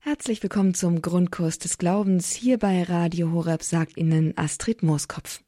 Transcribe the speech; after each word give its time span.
Herzlich 0.00 0.40
willkommen 0.44 0.74
zum 0.74 1.02
Grundkurs 1.02 1.58
des 1.58 1.76
Glaubens. 1.76 2.32
Hier 2.32 2.56
bei 2.58 2.84
Radio 2.84 3.32
Horeb 3.32 3.64
sagt 3.64 3.96
Ihnen 3.96 4.32
Astrid 4.36 4.84
Mooskopf. 4.84 5.42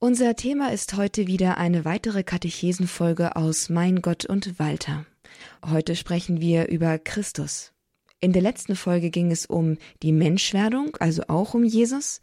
Unser 0.00 0.34
Thema 0.34 0.72
ist 0.72 0.96
heute 0.96 1.28
wieder 1.28 1.56
eine 1.56 1.84
weitere 1.84 2.24
Katechesenfolge 2.24 3.36
aus 3.36 3.68
Mein 3.68 4.02
Gott 4.02 4.26
und 4.26 4.58
Walter. 4.58 5.06
Heute 5.64 5.94
sprechen 5.94 6.40
wir 6.40 6.68
über 6.68 6.98
Christus. 6.98 7.72
In 8.18 8.32
der 8.32 8.42
letzten 8.42 8.74
Folge 8.74 9.10
ging 9.10 9.30
es 9.30 9.46
um 9.46 9.78
die 10.02 10.12
Menschwerdung, 10.12 10.96
also 10.98 11.22
auch 11.28 11.54
um 11.54 11.62
Jesus. 11.62 12.20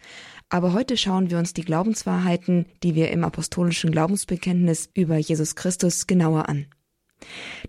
Aber 0.50 0.74
heute 0.74 0.98
schauen 0.98 1.32
wir 1.32 1.38
uns 1.38 1.54
die 1.54 1.64
Glaubenswahrheiten, 1.64 2.66
die 2.84 2.94
wir 2.94 3.10
im 3.12 3.24
apostolischen 3.24 3.92
Glaubensbekenntnis 3.92 4.90
über 4.94 5.16
Jesus 5.16 5.56
Christus 5.56 6.08
genauer 6.08 6.50
an. 6.50 6.68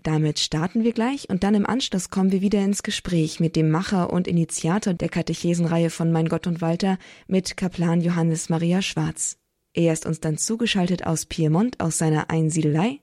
Damit 0.03 0.39
starten 0.39 0.83
wir 0.83 0.93
gleich 0.93 1.29
und 1.29 1.43
dann 1.43 1.55
im 1.55 1.65
Anschluss 1.65 2.09
kommen 2.09 2.31
wir 2.31 2.41
wieder 2.41 2.63
ins 2.63 2.83
Gespräch 2.83 3.39
mit 3.39 3.55
dem 3.55 3.69
Macher 3.69 4.11
und 4.11 4.27
Initiator 4.27 4.93
der 4.93 5.09
Katechesenreihe 5.09 5.89
von 5.89 6.11
Mein 6.11 6.29
Gott 6.29 6.47
und 6.47 6.61
Walter 6.61 6.97
mit 7.27 7.57
Kaplan 7.57 8.01
Johannes 8.01 8.49
Maria 8.49 8.81
Schwarz. 8.81 9.37
Er 9.73 9.93
ist 9.93 10.05
uns 10.05 10.19
dann 10.19 10.37
zugeschaltet 10.37 11.05
aus 11.05 11.25
Piemont 11.25 11.79
aus 11.79 11.97
seiner 11.97 12.29
Einsiedelei 12.29 12.99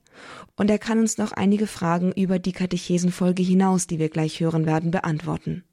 und 0.56 0.70
er 0.70 0.78
kann 0.78 0.98
uns 0.98 1.18
noch 1.18 1.32
einige 1.32 1.66
Fragen 1.66 2.12
über 2.12 2.38
die 2.38 2.52
Katechesenfolge 2.52 3.42
hinaus, 3.42 3.86
die 3.86 3.98
wir 3.98 4.08
gleich 4.08 4.40
hören 4.40 4.66
werden, 4.66 4.90
beantworten. 4.90 5.64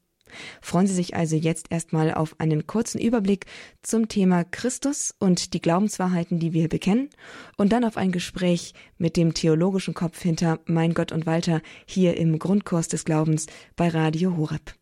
Freuen 0.61 0.87
Sie 0.87 0.93
sich 0.93 1.15
also 1.15 1.35
jetzt 1.35 1.67
erstmal 1.71 2.13
auf 2.13 2.35
einen 2.39 2.67
kurzen 2.67 2.99
Überblick 2.99 3.45
zum 3.81 4.07
Thema 4.07 4.43
Christus 4.43 5.13
und 5.19 5.53
die 5.53 5.61
Glaubenswahrheiten, 5.61 6.39
die 6.39 6.53
wir 6.53 6.69
bekennen, 6.69 7.09
und 7.57 7.71
dann 7.71 7.85
auf 7.85 7.97
ein 7.97 8.11
Gespräch 8.11 8.73
mit 8.97 9.17
dem 9.17 9.33
theologischen 9.33 9.93
Kopf 9.93 10.21
hinter 10.21 10.59
Mein 10.65 10.93
Gott 10.93 11.11
und 11.11 11.25
Walter 11.25 11.61
hier 11.85 12.17
im 12.17 12.39
Grundkurs 12.39 12.87
des 12.87 13.05
Glaubens 13.05 13.47
bei 13.75 13.89
Radio 13.89 14.37
Horeb. 14.37 14.73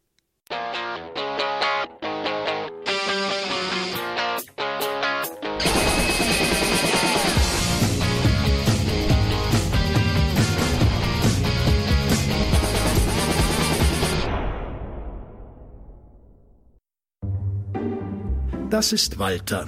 Das 18.73 18.91
ist 18.91 19.19
Walter. 19.19 19.67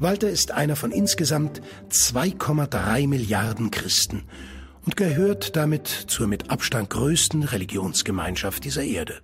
Walter 0.00 0.28
ist 0.28 0.50
einer 0.50 0.74
von 0.74 0.90
insgesamt 0.90 1.60
2,3 1.92 3.06
Milliarden 3.06 3.70
Christen 3.70 4.24
und 4.84 4.96
gehört 4.96 5.54
damit 5.54 5.86
zur 5.86 6.26
mit 6.26 6.50
Abstand 6.50 6.90
größten 6.90 7.44
Religionsgemeinschaft 7.44 8.64
dieser 8.64 8.82
Erde. 8.82 9.20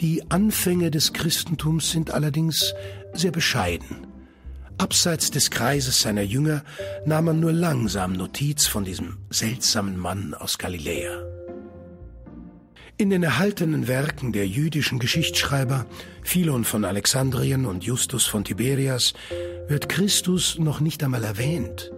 Die 0.00 0.22
Anfänge 0.30 0.92
des 0.92 1.14
Christentums 1.14 1.90
sind 1.90 2.12
allerdings 2.12 2.74
sehr 3.12 3.32
bescheiden. 3.32 4.06
Abseits 4.78 5.32
des 5.32 5.50
Kreises 5.50 6.00
seiner 6.00 6.22
Jünger 6.22 6.62
nahm 7.06 7.24
man 7.24 7.40
nur 7.40 7.52
langsam 7.52 8.12
Notiz 8.12 8.68
von 8.68 8.84
diesem 8.84 9.18
seltsamen 9.30 9.98
Mann 9.98 10.34
aus 10.34 10.58
Galiläa. 10.58 11.31
In 12.98 13.10
den 13.10 13.22
erhaltenen 13.22 13.88
Werken 13.88 14.32
der 14.32 14.46
jüdischen 14.46 14.98
Geschichtsschreiber 14.98 15.86
Philon 16.22 16.64
von 16.64 16.84
Alexandrien 16.84 17.66
und 17.66 17.84
Justus 17.84 18.26
von 18.26 18.44
Tiberias 18.44 19.14
wird 19.66 19.88
Christus 19.88 20.58
noch 20.58 20.80
nicht 20.80 21.02
einmal 21.02 21.24
erwähnt. 21.24 21.90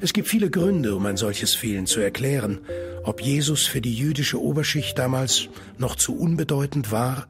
Es 0.00 0.12
gibt 0.12 0.28
viele 0.28 0.50
Gründe, 0.50 0.94
um 0.94 1.04
ein 1.06 1.16
solches 1.16 1.54
Fehlen 1.54 1.86
zu 1.86 2.00
erklären, 2.00 2.60
ob 3.02 3.20
Jesus 3.20 3.66
für 3.66 3.80
die 3.80 3.94
jüdische 3.94 4.40
Oberschicht 4.40 4.98
damals 4.98 5.48
noch 5.78 5.96
zu 5.96 6.16
unbedeutend 6.16 6.92
war, 6.92 7.26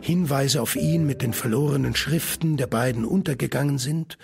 Hinweise 0.00 0.62
auf 0.62 0.76
ihn 0.76 1.06
mit 1.06 1.22
den 1.22 1.32
verlorenen 1.32 1.94
Schriften 1.94 2.56
der 2.56 2.66
beiden 2.66 3.04
untergegangen 3.04 3.78
sind 3.78 4.18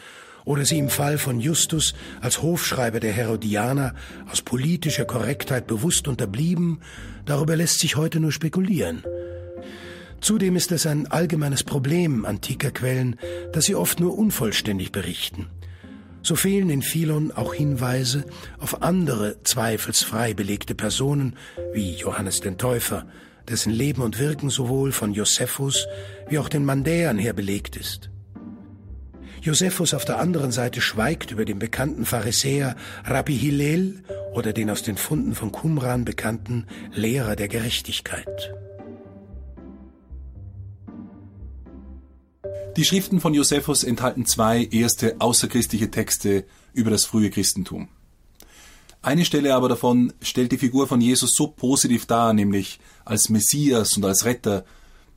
oder 0.45 0.65
sie 0.65 0.79
im 0.79 0.89
Fall 0.89 1.19
von 1.19 1.41
Justus 1.41 1.95
als 2.21 2.43
Hofschreiber 2.43 3.01
der 3.01 3.13
Herodianer 3.13 3.95
aus 4.31 4.43
politischer 4.43 5.05
Korrektheit 5.05 5.67
bewusst 5.67 6.09
unterblieben, 6.09 6.81
darüber 7.25 7.57
lässt 7.57 7.79
sich 7.79 7.97
heute 7.97 8.21
nur 8.21 8.33
spekulieren. 8.33 9.05
Zudem 10.21 10.55
ist 10.55 10.71
es 10.71 10.87
ein 10.87 11.09
allgemeines 11.09 11.65
Problem 11.65 12.25
antiker 12.25 12.71
Quellen, 12.71 13.17
dass 13.53 13.65
sie 13.65 13.75
oft 13.75 13.99
nur 13.99 14.17
unvollständig 14.17 14.93
berichten. 14.93 15.49
So 16.23 16.37
fehlen 16.37 16.71
in 16.71 16.83
Philon 16.83 17.33
auch 17.33 17.53
Hinweise 17.53 18.25
auf 18.61 18.83
andere 18.83 19.43
zweifelsfrei 19.43 20.35
belegte 20.35 20.77
Personen 20.77 21.35
wie 21.73 21.97
Johannes 21.97 22.41
den 22.41 22.57
Täufer, 22.57 23.07
dessen 23.49 23.73
Leben 23.73 24.03
und 24.03 24.21
Wirken 24.21 24.49
sowohl 24.49 24.93
von 24.93 25.13
Josephus 25.13 25.89
wie 26.29 26.39
auch 26.39 26.49
den 26.49 26.65
Mandäern 26.65 27.19
her 27.19 27.33
belegt 27.33 27.75
ist. 27.75 28.12
Josephus 29.43 29.93
auf 29.93 30.05
der 30.05 30.21
anderen 30.21 30.53
Seite 30.53 30.81
schweigt 30.81 31.33
über 31.33 31.45
den 31.45 31.59
bekannten 31.59 32.05
Pharisäer 32.05 32.77
Rabbi 33.05 33.37
Hillel 33.37 34.05
oder 34.35 34.53
den 34.53 34.71
aus 34.71 34.85
den 34.85 34.97
Funden 34.97 35.35
von 35.35 35.51
Qumran 35.51 36.05
bekannten 36.05 36.69
Lehrer 36.95 37.35
der 37.35 37.49
Gerechtigkeit. 37.49 38.55
Die 42.77 42.85
Schriften 42.85 43.21
von 43.21 43.35
Josephus 43.35 43.83
enthalten 43.83 44.27
zwei 44.27 44.65
erste 44.71 45.17
außerchristliche 45.19 45.91
Texte 45.91 46.45
über 46.73 46.93
das 46.93 47.05
frühe 47.05 47.29
Christentum. 47.29 47.89
Eine 49.03 49.25
Stelle 49.25 49.57
aber 49.57 49.69
davon 49.69 50.13
stellt 50.23 50.53
die 50.53 50.59
Figur 50.59 50.87
von 50.87 51.01
Jesus 51.01 51.35
so 51.35 51.49
positiv 51.49 52.07
dar, 52.07 52.33
nämlich 52.33 52.79
als 53.05 53.29
Messias 53.29 53.97
und 53.97 54.05
als 54.05 54.25
Retter, 54.25 54.65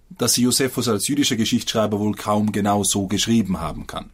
dass 0.10 0.34
sie 0.34 0.42
Josephus 0.42 0.88
als 0.88 1.08
jüdischer 1.08 1.36
Geschichtsschreiber 1.36 2.00
wohl 2.00 2.16
kaum 2.16 2.52
genau 2.52 2.84
so 2.84 3.06
geschrieben 3.06 3.60
haben 3.60 3.86
kann. 3.86 4.10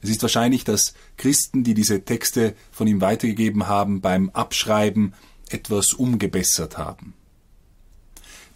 Es 0.00 0.10
ist 0.10 0.22
wahrscheinlich, 0.22 0.64
dass 0.64 0.94
Christen, 1.16 1.64
die 1.64 1.74
diese 1.74 2.04
Texte 2.04 2.54
von 2.70 2.86
ihm 2.86 3.00
weitergegeben 3.00 3.66
haben, 3.66 4.00
beim 4.00 4.30
Abschreiben 4.30 5.14
etwas 5.50 5.92
umgebessert 5.92 6.78
haben. 6.78 7.14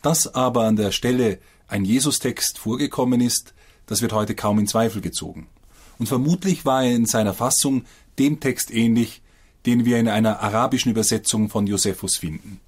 Dass 0.02 0.34
aber 0.34 0.64
an 0.64 0.76
der 0.76 0.91
Stelle 0.91 1.38
ein 1.69 1.84
Jesus-Text 1.84 2.58
vorgekommen 2.58 3.20
ist, 3.20 3.54
das 3.86 4.02
wird 4.02 4.12
heute 4.12 4.34
kaum 4.34 4.58
in 4.58 4.66
Zweifel 4.66 5.00
gezogen. 5.00 5.48
Und 5.98 6.06
vermutlich 6.06 6.64
war 6.64 6.84
er 6.84 6.94
in 6.94 7.06
seiner 7.06 7.34
Fassung 7.34 7.84
dem 8.19 8.41
Text 8.41 8.72
ähnlich, 8.72 9.22
den 9.66 9.84
wir 9.84 9.98
in 9.98 10.08
einer 10.08 10.41
arabischen 10.41 10.91
Übersetzung 10.91 11.48
von 11.48 11.66
Josephus 11.66 12.16
finden. 12.16 12.60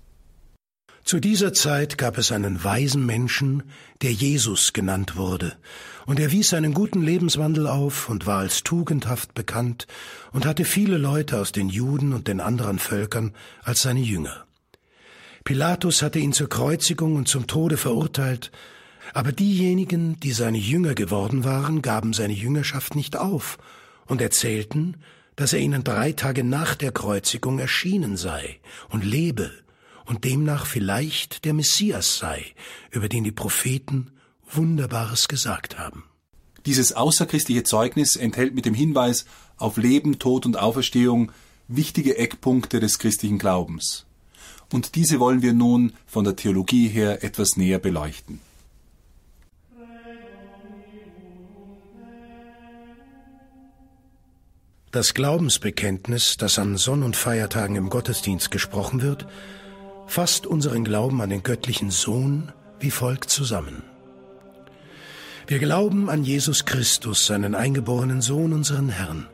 Zu 1.04 1.20
dieser 1.20 1.53
Zeit 1.53 1.98
gab 1.98 2.16
es 2.16 2.32
einen 2.32 2.65
weisen 2.65 3.04
Menschen, 3.04 3.65
der 4.00 4.12
Jesus 4.12 4.72
genannt 4.72 5.16
wurde, 5.16 5.54
und 6.06 6.19
er 6.19 6.32
wies 6.32 6.54
einen 6.54 6.72
guten 6.72 7.03
Lebenswandel 7.03 7.66
auf 7.66 8.09
und 8.09 8.26
war 8.26 8.38
als 8.38 8.62
tugendhaft 8.62 9.34
bekannt 9.34 9.87
und 10.32 10.47
hatte 10.47 10.64
viele 10.64 10.97
Leute 10.97 11.38
aus 11.38 11.53
den 11.53 11.69
Juden 11.69 12.14
und 12.14 12.26
den 12.26 12.41
anderen 12.41 12.78
Völkern 12.78 13.34
als 13.62 13.82
seine 13.82 14.00
Jünger. 14.00 14.47
Pilatus 15.44 16.00
hatte 16.00 16.20
ihn 16.20 16.32
zur 16.32 16.48
Kreuzigung 16.48 17.16
und 17.16 17.28
zum 17.28 17.47
Tode 17.47 17.76
verurteilt, 17.76 18.50
aber 19.12 19.32
diejenigen, 19.32 20.19
die 20.20 20.32
seine 20.32 20.59
Jünger 20.59 20.94
geworden 20.94 21.44
waren, 21.44 21.82
gaben 21.82 22.14
seine 22.14 22.32
Jüngerschaft 22.32 22.94
nicht 22.94 23.19
auf 23.19 23.59
und 24.06 24.22
erzählten, 24.22 24.97
dass 25.37 25.53
er 25.53 25.59
ihnen 25.59 25.84
drei 25.84 26.12
Tage 26.12 26.44
nach 26.44 26.75
der 26.75 26.93
Kreuzigung 26.93 27.59
erschienen 27.59 28.16
sei 28.16 28.59
und 28.88 29.04
lebe 29.04 29.50
und 30.04 30.25
demnach 30.25 30.66
vielleicht 30.66 31.44
der 31.44 31.54
Messias 31.54 32.19
sei, 32.19 32.44
über 32.91 33.09
den 33.09 33.25
die 33.25 33.32
Propheten 33.32 34.10
Wunderbares 34.50 35.28
gesagt 35.28 35.78
haben. 35.78 36.04
Dieses 36.66 36.92
außerchristliche 36.92 37.62
Zeugnis 37.62 38.16
enthält 38.16 38.54
mit 38.54 38.64
dem 38.64 38.75
Hinweis 38.75 39.26
auf 39.56 39.76
Leben, 39.76 40.19
Tod 40.19 40.47
und 40.47 40.59
Auferstehung 40.59 41.32
wichtige 41.69 42.16
Eckpunkte 42.16 42.81
des 42.81 42.98
christlichen 42.98 43.38
Glaubens. 43.38 44.06
Und 44.72 44.94
diese 44.94 45.20
wollen 45.20 45.43
wir 45.43 45.53
nun 45.53 45.93
von 46.06 46.25
der 46.25 46.37
Theologie 46.37 46.88
her 46.88 47.23
etwas 47.23 47.56
näher 47.56 47.78
beleuchten. 47.78 48.40
Das 54.90 55.12
Glaubensbekenntnis, 55.12 56.37
das 56.37 56.58
an 56.58 56.76
Sonn- 56.76 57.02
und 57.02 57.17
Feiertagen 57.17 57.75
im 57.75 57.90
Gottesdienst 57.90 58.52
gesprochen 58.52 59.02
wird, 59.02 59.26
fasst 60.06 60.46
unseren 60.46 60.84
Glauben 60.84 61.20
an 61.20 61.30
den 61.30 61.42
göttlichen 61.42 61.90
Sohn 61.90 62.52
wie 62.80 62.90
folgt 62.90 63.30
zusammen. 63.30 63.82
Wir 65.46 65.58
glauben 65.58 66.08
an 66.08 66.24
Jesus 66.24 66.64
Christus, 66.64 67.26
seinen 67.26 67.54
eingeborenen 67.54 68.22
Sohn, 68.22 68.52
unseren 68.52 68.88
Herrn, 68.88 69.26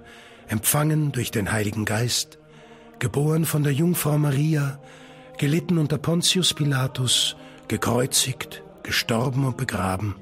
empfangen 0.48 1.12
durch 1.12 1.30
den 1.30 1.52
Heiligen 1.52 1.84
Geist, 1.84 2.38
geboren 2.98 3.44
von 3.44 3.62
der 3.62 3.72
Jungfrau 3.72 4.18
Maria, 4.18 4.80
gelitten 5.38 5.78
unter 5.78 5.98
Pontius 5.98 6.52
Pilatus, 6.52 7.36
gekreuzigt, 7.68 8.62
gestorben 8.82 9.44
und 9.44 9.56
begraben, 9.56 10.16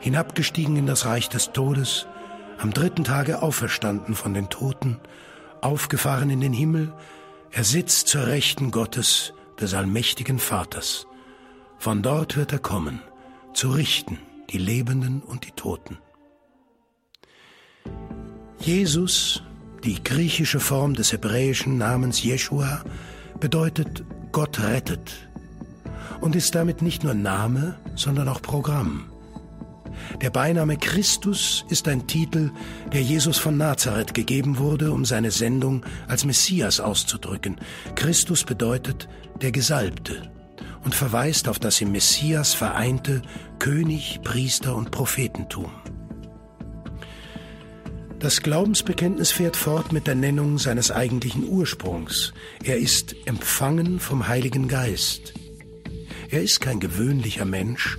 hinabgestiegen 0.00 0.76
in 0.76 0.86
das 0.86 1.06
Reich 1.06 1.28
des 1.28 1.52
Todes, 1.52 2.06
am 2.58 2.72
dritten 2.72 3.04
Tage 3.04 3.40
auferstanden 3.40 4.14
von 4.14 4.34
den 4.34 4.50
Toten, 4.50 4.98
aufgefahren 5.62 6.30
in 6.30 6.40
den 6.40 6.52
Himmel, 6.52 6.92
er 7.50 7.64
sitzt 7.64 8.08
zur 8.08 8.26
Rechten 8.26 8.70
Gottes, 8.70 9.32
des 9.60 9.74
allmächtigen 9.74 10.38
Vaters. 10.38 11.06
Von 11.78 12.02
dort 12.02 12.36
wird 12.36 12.52
er 12.52 12.58
kommen, 12.58 13.00
zu 13.54 13.70
richten 13.70 14.18
die 14.50 14.58
Lebenden 14.58 15.22
und 15.22 15.46
die 15.46 15.52
Toten. 15.52 15.98
Jesus, 18.58 19.42
die 19.84 20.02
griechische 20.02 20.60
Form 20.60 20.94
des 20.94 21.12
hebräischen 21.12 21.78
Namens 21.78 22.22
Jeshua, 22.22 22.84
bedeutet 23.38 24.04
Gott 24.32 24.60
rettet 24.60 25.28
und 26.20 26.36
ist 26.36 26.54
damit 26.54 26.82
nicht 26.82 27.02
nur 27.02 27.14
Name, 27.14 27.78
sondern 27.94 28.28
auch 28.28 28.42
Programm. 28.42 29.09
Der 30.20 30.30
Beiname 30.30 30.76
Christus 30.76 31.64
ist 31.68 31.88
ein 31.88 32.06
Titel, 32.06 32.50
der 32.92 33.02
Jesus 33.02 33.38
von 33.38 33.56
Nazareth 33.56 34.14
gegeben 34.14 34.58
wurde, 34.58 34.92
um 34.92 35.04
seine 35.04 35.30
Sendung 35.30 35.84
als 36.08 36.24
Messias 36.24 36.80
auszudrücken. 36.80 37.56
Christus 37.94 38.44
bedeutet 38.44 39.08
der 39.40 39.52
Gesalbte 39.52 40.30
und 40.84 40.94
verweist 40.94 41.48
auf 41.48 41.58
das 41.58 41.80
im 41.80 41.92
Messias 41.92 42.54
vereinte 42.54 43.22
König, 43.58 44.20
Priester 44.22 44.76
und 44.76 44.90
Prophetentum. 44.90 45.70
Das 48.18 48.42
Glaubensbekenntnis 48.42 49.32
fährt 49.32 49.56
fort 49.56 49.92
mit 49.92 50.06
der 50.06 50.14
Nennung 50.14 50.58
seines 50.58 50.90
eigentlichen 50.90 51.48
Ursprungs. 51.48 52.34
Er 52.62 52.76
ist 52.76 53.16
empfangen 53.24 53.98
vom 53.98 54.28
Heiligen 54.28 54.68
Geist. 54.68 55.32
Er 56.28 56.42
ist 56.42 56.60
kein 56.60 56.80
gewöhnlicher 56.80 57.46
Mensch, 57.46 57.98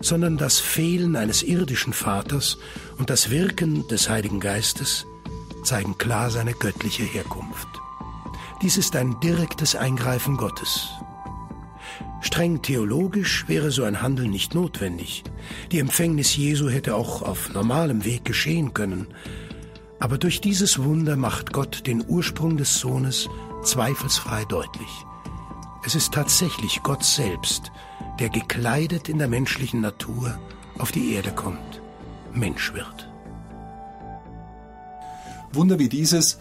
sondern 0.00 0.36
das 0.38 0.58
Fehlen 0.58 1.16
eines 1.16 1.42
irdischen 1.42 1.92
Vaters 1.92 2.58
und 2.98 3.10
das 3.10 3.30
Wirken 3.30 3.86
des 3.88 4.08
Heiligen 4.08 4.40
Geistes 4.40 5.06
zeigen 5.62 5.98
klar 5.98 6.30
seine 6.30 6.54
göttliche 6.54 7.02
Herkunft. 7.02 7.68
Dies 8.62 8.76
ist 8.76 8.96
ein 8.96 9.18
direktes 9.20 9.74
Eingreifen 9.74 10.36
Gottes. 10.36 10.88
Streng 12.20 12.60
theologisch 12.60 13.48
wäre 13.48 13.70
so 13.70 13.84
ein 13.84 14.02
Handeln 14.02 14.30
nicht 14.30 14.54
notwendig. 14.54 15.24
Die 15.72 15.78
Empfängnis 15.78 16.36
Jesu 16.36 16.68
hätte 16.68 16.94
auch 16.94 17.22
auf 17.22 17.52
normalem 17.52 18.04
Weg 18.04 18.24
geschehen 18.24 18.74
können. 18.74 19.06
Aber 19.98 20.18
durch 20.18 20.40
dieses 20.40 20.82
Wunder 20.82 21.16
macht 21.16 21.52
Gott 21.52 21.86
den 21.86 22.04
Ursprung 22.06 22.56
des 22.56 22.78
Sohnes 22.78 23.28
zweifelsfrei 23.64 24.44
deutlich. 24.44 24.90
Es 25.84 25.94
ist 25.94 26.12
tatsächlich 26.12 26.82
Gott 26.82 27.04
selbst, 27.04 27.72
der 28.20 28.28
gekleidet 28.28 29.08
in 29.08 29.18
der 29.18 29.28
menschlichen 29.28 29.80
Natur 29.80 30.38
auf 30.78 30.92
die 30.92 31.14
Erde 31.14 31.32
kommt, 31.32 31.80
Mensch 32.32 32.72
wird. 32.74 33.08
Wunder 35.52 35.78
wie 35.78 35.88
dieses, 35.88 36.38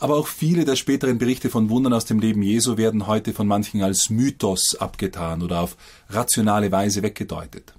aber 0.00 0.16
auch 0.16 0.26
viele 0.26 0.64
der 0.64 0.76
späteren 0.76 1.18
Berichte 1.18 1.48
von 1.48 1.70
Wundern 1.70 1.92
aus 1.92 2.04
dem 2.04 2.18
Leben 2.18 2.42
Jesu 2.42 2.76
werden 2.76 3.06
heute 3.06 3.32
von 3.32 3.46
manchen 3.46 3.82
als 3.82 4.10
Mythos 4.10 4.74
abgetan 4.74 5.42
oder 5.42 5.60
auf 5.60 5.76
rationale 6.08 6.72
Weise 6.72 7.02
weggedeutet. 7.02 7.74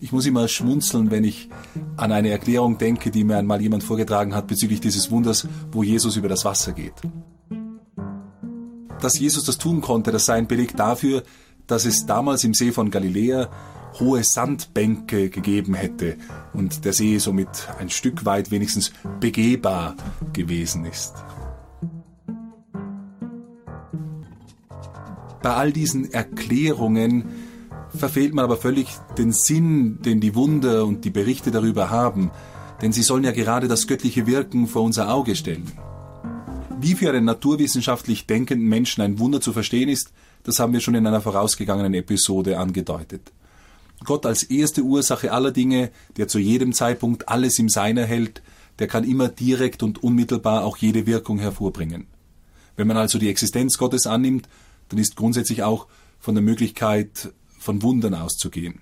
Ich 0.00 0.10
muss 0.10 0.26
immer 0.26 0.48
schmunzeln, 0.48 1.10
wenn 1.10 1.24
ich 1.24 1.50
an 1.96 2.10
eine 2.10 2.30
Erklärung 2.30 2.78
denke, 2.78 3.10
die 3.10 3.22
mir 3.22 3.36
einmal 3.36 3.60
jemand 3.60 3.84
vorgetragen 3.84 4.34
hat 4.34 4.48
bezüglich 4.48 4.80
dieses 4.80 5.10
Wunders, 5.10 5.46
wo 5.70 5.82
Jesus 5.82 6.16
über 6.16 6.28
das 6.28 6.44
Wasser 6.44 6.72
geht. 6.72 6.94
Dass 9.00 9.18
Jesus 9.18 9.44
das 9.44 9.58
tun 9.58 9.80
konnte, 9.82 10.10
das 10.10 10.26
sei 10.26 10.34
ein 10.34 10.48
Beleg 10.48 10.76
dafür, 10.76 11.22
dass 11.72 11.86
es 11.86 12.04
damals 12.04 12.44
im 12.44 12.52
See 12.52 12.70
von 12.70 12.90
Galiläa 12.90 13.48
hohe 13.98 14.22
Sandbänke 14.22 15.30
gegeben 15.30 15.72
hätte 15.72 16.18
und 16.52 16.84
der 16.84 16.92
See 16.92 17.16
somit 17.16 17.48
ein 17.78 17.88
Stück 17.88 18.26
weit 18.26 18.50
wenigstens 18.50 18.92
begehbar 19.20 19.96
gewesen 20.34 20.84
ist. 20.84 21.14
Bei 25.40 25.54
all 25.54 25.72
diesen 25.72 26.12
Erklärungen 26.12 27.24
verfehlt 27.96 28.34
man 28.34 28.44
aber 28.44 28.58
völlig 28.58 28.88
den 29.16 29.32
Sinn, 29.32 30.02
den 30.02 30.20
die 30.20 30.34
Wunder 30.34 30.84
und 30.84 31.06
die 31.06 31.10
Berichte 31.10 31.50
darüber 31.50 31.88
haben, 31.88 32.32
denn 32.82 32.92
sie 32.92 33.02
sollen 33.02 33.24
ja 33.24 33.32
gerade 33.32 33.66
das 33.66 33.86
göttliche 33.86 34.26
Wirken 34.26 34.66
vor 34.66 34.82
unser 34.82 35.10
Auge 35.10 35.34
stellen. 35.36 35.72
Wie 36.78 36.96
für 36.96 37.08
einen 37.08 37.24
naturwissenschaftlich 37.24 38.26
denkenden 38.26 38.68
Menschen 38.68 39.00
ein 39.00 39.18
Wunder 39.18 39.40
zu 39.40 39.54
verstehen 39.54 39.88
ist, 39.88 40.12
das 40.44 40.58
haben 40.58 40.72
wir 40.72 40.80
schon 40.80 40.94
in 40.94 41.06
einer 41.06 41.20
vorausgegangenen 41.20 41.94
Episode 41.94 42.58
angedeutet. 42.58 43.32
Gott 44.04 44.26
als 44.26 44.42
erste 44.42 44.82
Ursache 44.82 45.32
aller 45.32 45.52
Dinge, 45.52 45.90
der 46.16 46.28
zu 46.28 46.38
jedem 46.38 46.72
Zeitpunkt 46.72 47.28
alles 47.28 47.58
im 47.58 47.68
Seiner 47.68 48.04
hält, 48.04 48.42
der 48.78 48.88
kann 48.88 49.04
immer 49.04 49.28
direkt 49.28 49.82
und 49.82 50.02
unmittelbar 50.02 50.64
auch 50.64 50.76
jede 50.76 51.06
Wirkung 51.06 51.38
hervorbringen. 51.38 52.06
Wenn 52.76 52.86
man 52.86 52.96
also 52.96 53.18
die 53.18 53.28
Existenz 53.28 53.78
Gottes 53.78 54.06
annimmt, 54.06 54.48
dann 54.88 54.98
ist 54.98 55.16
grundsätzlich 55.16 55.62
auch 55.62 55.86
von 56.18 56.34
der 56.34 56.42
Möglichkeit 56.42 57.32
von 57.58 57.82
Wundern 57.82 58.14
auszugehen. 58.14 58.80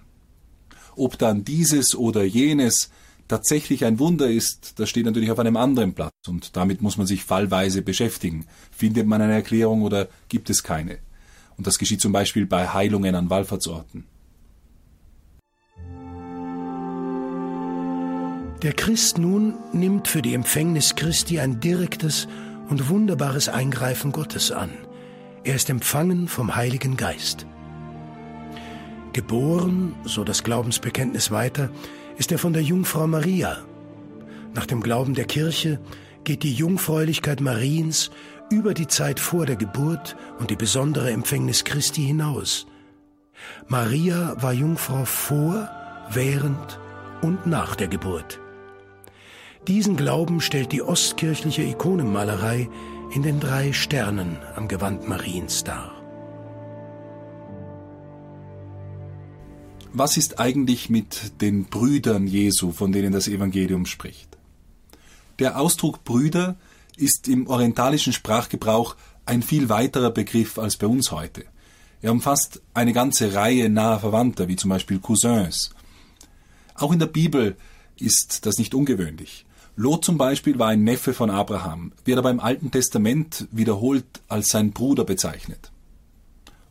Ob 0.96 1.18
dann 1.18 1.44
dieses 1.44 1.94
oder 1.94 2.24
jenes 2.24 2.90
tatsächlich 3.28 3.84
ein 3.84 3.98
Wunder 3.98 4.28
ist, 4.28 4.78
das 4.78 4.88
steht 4.88 5.04
natürlich 5.04 5.30
auf 5.30 5.38
einem 5.38 5.56
anderen 5.56 5.94
Platz 5.94 6.12
und 6.26 6.56
damit 6.56 6.82
muss 6.82 6.96
man 6.96 7.06
sich 7.06 7.24
fallweise 7.24 7.82
beschäftigen. 7.82 8.46
Findet 8.70 9.06
man 9.06 9.22
eine 9.22 9.34
Erklärung 9.34 9.82
oder 9.82 10.08
gibt 10.28 10.50
es 10.50 10.62
keine? 10.62 10.98
Und 11.60 11.66
das 11.66 11.76
geschieht 11.76 12.00
zum 12.00 12.12
Beispiel 12.12 12.46
bei 12.46 12.68
Heilungen 12.68 13.14
an 13.14 13.28
Wallfahrtsorten. 13.28 14.06
Der 18.62 18.72
Christ 18.72 19.18
nun 19.18 19.56
nimmt 19.74 20.08
für 20.08 20.22
die 20.22 20.32
Empfängnis 20.32 20.94
Christi 20.96 21.38
ein 21.38 21.60
direktes 21.60 22.28
und 22.70 22.88
wunderbares 22.88 23.50
Eingreifen 23.50 24.10
Gottes 24.10 24.50
an. 24.50 24.70
Er 25.44 25.54
ist 25.54 25.68
empfangen 25.68 26.28
vom 26.28 26.56
Heiligen 26.56 26.96
Geist. 26.96 27.44
Geboren, 29.12 29.94
so 30.04 30.24
das 30.24 30.42
Glaubensbekenntnis 30.42 31.30
weiter, 31.30 31.68
ist 32.16 32.32
er 32.32 32.38
von 32.38 32.54
der 32.54 32.62
Jungfrau 32.62 33.06
Maria. 33.06 33.58
Nach 34.54 34.64
dem 34.64 34.80
Glauben 34.80 35.12
der 35.12 35.26
Kirche 35.26 35.78
geht 36.24 36.42
die 36.42 36.54
Jungfräulichkeit 36.54 37.42
Mariens 37.42 38.10
über 38.50 38.74
die 38.74 38.88
Zeit 38.88 39.20
vor 39.20 39.46
der 39.46 39.56
Geburt 39.56 40.16
und 40.38 40.50
die 40.50 40.56
besondere 40.56 41.10
Empfängnis 41.10 41.64
Christi 41.64 42.02
hinaus. 42.02 42.66
Maria 43.68 44.36
war 44.42 44.52
Jungfrau 44.52 45.04
vor, 45.04 45.70
während 46.10 46.78
und 47.22 47.46
nach 47.46 47.76
der 47.76 47.88
Geburt. 47.88 48.40
Diesen 49.68 49.96
Glauben 49.96 50.40
stellt 50.40 50.72
die 50.72 50.82
ostkirchliche 50.82 51.62
Ikonenmalerei 51.62 52.68
in 53.14 53.22
den 53.22 53.40
drei 53.40 53.72
Sternen 53.72 54.38
am 54.56 54.68
Gewand 54.68 55.08
Mariens 55.08 55.64
dar. 55.64 55.92
Was 59.92 60.16
ist 60.16 60.38
eigentlich 60.38 60.88
mit 60.88 61.40
den 61.40 61.64
Brüdern 61.64 62.26
Jesu, 62.26 62.70
von 62.72 62.92
denen 62.92 63.12
das 63.12 63.26
Evangelium 63.26 63.86
spricht? 63.86 64.38
Der 65.40 65.58
Ausdruck 65.58 66.04
Brüder 66.04 66.56
ist 67.00 67.28
im 67.28 67.46
orientalischen 67.46 68.12
Sprachgebrauch 68.12 68.96
ein 69.26 69.42
viel 69.42 69.68
weiterer 69.68 70.10
Begriff 70.10 70.58
als 70.58 70.76
bei 70.76 70.86
uns 70.86 71.10
heute. 71.10 71.44
Er 72.02 72.12
umfasst 72.12 72.62
eine 72.74 72.92
ganze 72.92 73.34
Reihe 73.34 73.68
naher 73.68 74.00
Verwandter, 74.00 74.48
wie 74.48 74.56
zum 74.56 74.70
Beispiel 74.70 74.98
Cousins. 74.98 75.70
Auch 76.74 76.92
in 76.92 76.98
der 76.98 77.06
Bibel 77.06 77.56
ist 77.98 78.46
das 78.46 78.58
nicht 78.58 78.74
ungewöhnlich. 78.74 79.44
Lot 79.76 80.04
zum 80.04 80.18
Beispiel 80.18 80.58
war 80.58 80.68
ein 80.68 80.84
Neffe 80.84 81.14
von 81.14 81.30
Abraham, 81.30 81.92
wird 82.04 82.18
aber 82.18 82.30
im 82.30 82.40
Alten 82.40 82.70
Testament 82.70 83.48
wiederholt 83.50 84.04
als 84.28 84.48
sein 84.48 84.72
Bruder 84.72 85.04
bezeichnet. 85.04 85.70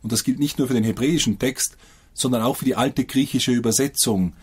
Und 0.02 0.12
das 0.12 0.24
gilt 0.24 0.38
nicht 0.38 0.58
nur 0.58 0.68
für 0.68 0.74
den 0.74 0.84
hebräischen 0.84 1.38
Text, 1.38 1.76
sondern 2.12 2.42
auch 2.42 2.56
für 2.56 2.64
die 2.64 2.76
alte 2.76 3.04
griechische 3.04 3.52
Übersetzung 3.52 4.34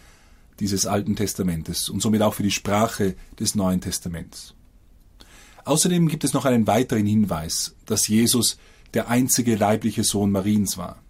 dieses 0.60 0.86
Alten 0.86 1.15
Testamentes 1.15 1.89
und 1.89 2.01
somit 2.01 2.22
auch 2.22 2.34
für 2.34 2.44
die 2.44 2.51
Sprache 2.51 3.15
des 3.39 3.56
Neuen 3.56 3.82
Testaments. 3.82 4.53
Außerdem 5.68 6.08
gibt 6.08 6.24
es 6.24 6.32
noch 6.32 6.46
einen 6.46 6.66
weiteren 6.66 7.06
Hinweis, 7.06 7.76
dass 7.86 8.08
Jesus 8.08 8.58
der 8.94 9.10
einzige 9.10 9.58
leibliche 9.58 10.06
Sohn 10.06 10.32
Mariens 10.32 10.78
war. 10.78 11.04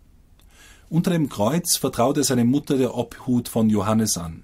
Unter 0.89 1.11
dem 1.11 1.29
Kreuz 1.29 1.77
vertraut 1.77 2.17
er 2.17 2.23
seine 2.23 2.43
Mutter 2.43 2.75
der 2.75 2.95
Obhut 2.95 3.49
von 3.49 3.69
Johannes 3.69 4.17
an. 4.17 4.43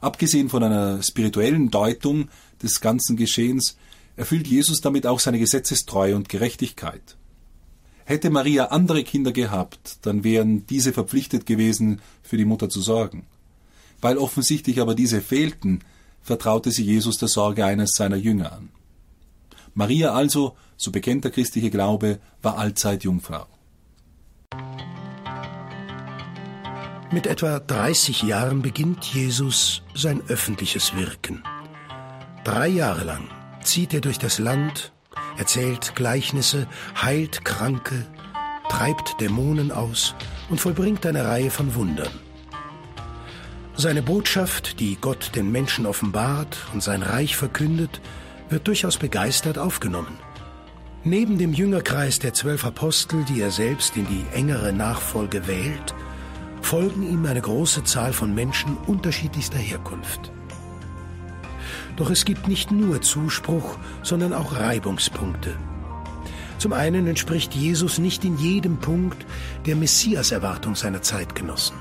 Abgesehen 0.00 0.48
von 0.48 0.64
einer 0.64 1.04
spirituellen 1.04 1.70
Deutung 1.70 2.30
des 2.64 2.80
ganzen 2.80 3.16
Geschehens 3.16 3.76
erfüllt 4.16 4.48
Jesus 4.48 4.80
damit 4.80 5.06
auch 5.06 5.20
seine 5.20 5.38
Gesetzestreue 5.38 6.16
und 6.16 6.28
Gerechtigkeit. 6.28 7.16
Hätte 8.04 8.28
Maria 8.28 8.66
andere 8.66 9.04
Kinder 9.04 9.30
gehabt, 9.30 9.98
dann 10.02 10.24
wären 10.24 10.66
diese 10.66 10.92
verpflichtet 10.92 11.46
gewesen, 11.46 12.00
für 12.24 12.38
die 12.38 12.44
Mutter 12.44 12.68
zu 12.68 12.80
sorgen. 12.80 13.28
Weil 14.00 14.18
offensichtlich 14.18 14.80
aber 14.80 14.96
diese 14.96 15.20
fehlten, 15.20 15.84
vertraute 16.22 16.72
sie 16.72 16.82
Jesus 16.82 17.18
der 17.18 17.28
Sorge 17.28 17.64
eines 17.64 17.92
seiner 17.92 18.16
Jünger 18.16 18.50
an. 18.50 18.70
Maria 19.74 20.12
also, 20.12 20.56
so 20.76 20.90
bekennt 20.90 21.24
der 21.24 21.30
christliche 21.30 21.70
Glaube, 21.70 22.18
war 22.42 22.58
allzeit 22.58 23.04
Jungfrau. 23.04 23.46
Mit 27.10 27.26
etwa 27.26 27.58
30 27.58 28.22
Jahren 28.22 28.62
beginnt 28.62 29.04
Jesus 29.04 29.82
sein 29.94 30.22
öffentliches 30.28 30.96
Wirken. 30.96 31.42
Drei 32.44 32.68
Jahre 32.68 33.04
lang 33.04 33.28
zieht 33.62 33.92
er 33.94 34.00
durch 34.00 34.18
das 34.18 34.38
Land, 34.38 34.92
erzählt 35.36 35.94
Gleichnisse, 35.94 36.66
heilt 37.00 37.44
Kranke, 37.44 38.06
treibt 38.68 39.20
Dämonen 39.20 39.70
aus 39.70 40.14
und 40.48 40.58
vollbringt 40.58 41.04
eine 41.06 41.26
Reihe 41.26 41.50
von 41.50 41.74
Wundern. 41.74 42.12
Seine 43.74 44.02
Botschaft, 44.02 44.80
die 44.80 44.96
Gott 45.00 45.32
den 45.34 45.52
Menschen 45.52 45.86
offenbart 45.86 46.56
und 46.72 46.82
sein 46.82 47.02
Reich 47.02 47.36
verkündet, 47.36 48.00
wird 48.52 48.68
durchaus 48.68 48.98
begeistert 48.98 49.58
aufgenommen. 49.58 50.18
Neben 51.04 51.36
dem 51.36 51.52
Jüngerkreis 51.52 52.20
der 52.20 52.32
zwölf 52.32 52.64
Apostel, 52.64 53.24
die 53.24 53.40
er 53.40 53.50
selbst 53.50 53.96
in 53.96 54.06
die 54.06 54.24
engere 54.32 54.72
Nachfolge 54.72 55.48
wählt, 55.48 55.94
folgen 56.60 57.02
ihm 57.02 57.26
eine 57.26 57.40
große 57.40 57.82
Zahl 57.82 58.12
von 58.12 58.34
Menschen 58.34 58.76
unterschiedlichster 58.86 59.58
Herkunft. 59.58 60.30
Doch 61.96 62.10
es 62.10 62.24
gibt 62.24 62.46
nicht 62.46 62.70
nur 62.70 63.02
Zuspruch, 63.02 63.78
sondern 64.02 64.32
auch 64.32 64.56
Reibungspunkte. 64.56 65.56
Zum 66.58 66.72
einen 66.72 67.08
entspricht 67.08 67.54
Jesus 67.54 67.98
nicht 67.98 68.24
in 68.24 68.38
jedem 68.38 68.78
Punkt 68.78 69.26
der 69.66 69.74
Messias-Erwartung 69.74 70.76
seiner 70.76 71.02
Zeitgenossen. 71.02 71.76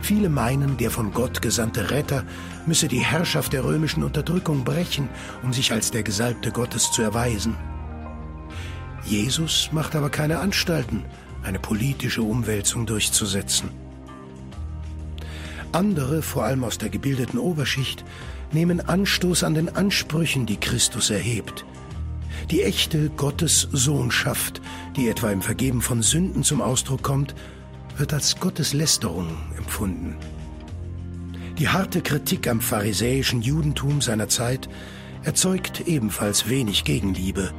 Viele 0.00 0.28
meinen, 0.28 0.76
der 0.76 0.90
von 0.90 1.12
Gott 1.12 1.40
gesandte 1.40 1.90
Retter 1.90 2.24
müsse 2.66 2.88
die 2.88 3.00
Herrschaft 3.00 3.52
der 3.52 3.64
römischen 3.64 4.02
Unterdrückung 4.02 4.64
brechen, 4.64 5.08
um 5.42 5.52
sich 5.52 5.72
als 5.72 5.90
der 5.90 6.02
Gesalbte 6.02 6.50
Gottes 6.50 6.90
zu 6.92 7.02
erweisen. 7.02 7.56
Jesus 9.04 9.70
macht 9.72 9.94
aber 9.94 10.10
keine 10.10 10.40
Anstalten, 10.40 11.04
eine 11.42 11.60
politische 11.60 12.22
Umwälzung 12.22 12.86
durchzusetzen. 12.86 13.70
Andere, 15.72 16.22
vor 16.22 16.44
allem 16.44 16.64
aus 16.64 16.78
der 16.78 16.88
gebildeten 16.88 17.38
Oberschicht, 17.38 18.04
nehmen 18.52 18.80
Anstoß 18.80 19.44
an 19.44 19.54
den 19.54 19.74
Ansprüchen, 19.74 20.46
die 20.46 20.56
Christus 20.56 21.10
erhebt. 21.10 21.64
Die 22.50 22.62
echte 22.62 23.10
Gottessohnschaft, 23.10 24.60
die 24.96 25.08
etwa 25.08 25.30
im 25.30 25.42
Vergeben 25.42 25.82
von 25.82 26.02
Sünden 26.02 26.44
zum 26.44 26.62
Ausdruck 26.62 27.02
kommt, 27.02 27.34
wird 27.96 28.12
als 28.12 28.38
Gotteslästerung 28.38 29.28
empfunden. 29.56 30.16
Die 31.58 31.68
harte 31.70 32.02
Kritik 32.02 32.48
am 32.48 32.60
pharisäischen 32.60 33.40
Judentum 33.40 34.02
seiner 34.02 34.28
Zeit 34.28 34.68
erzeugt 35.24 35.86
ebenfalls 35.86 36.50
wenig 36.50 36.84
Gegenliebe, 36.84 37.50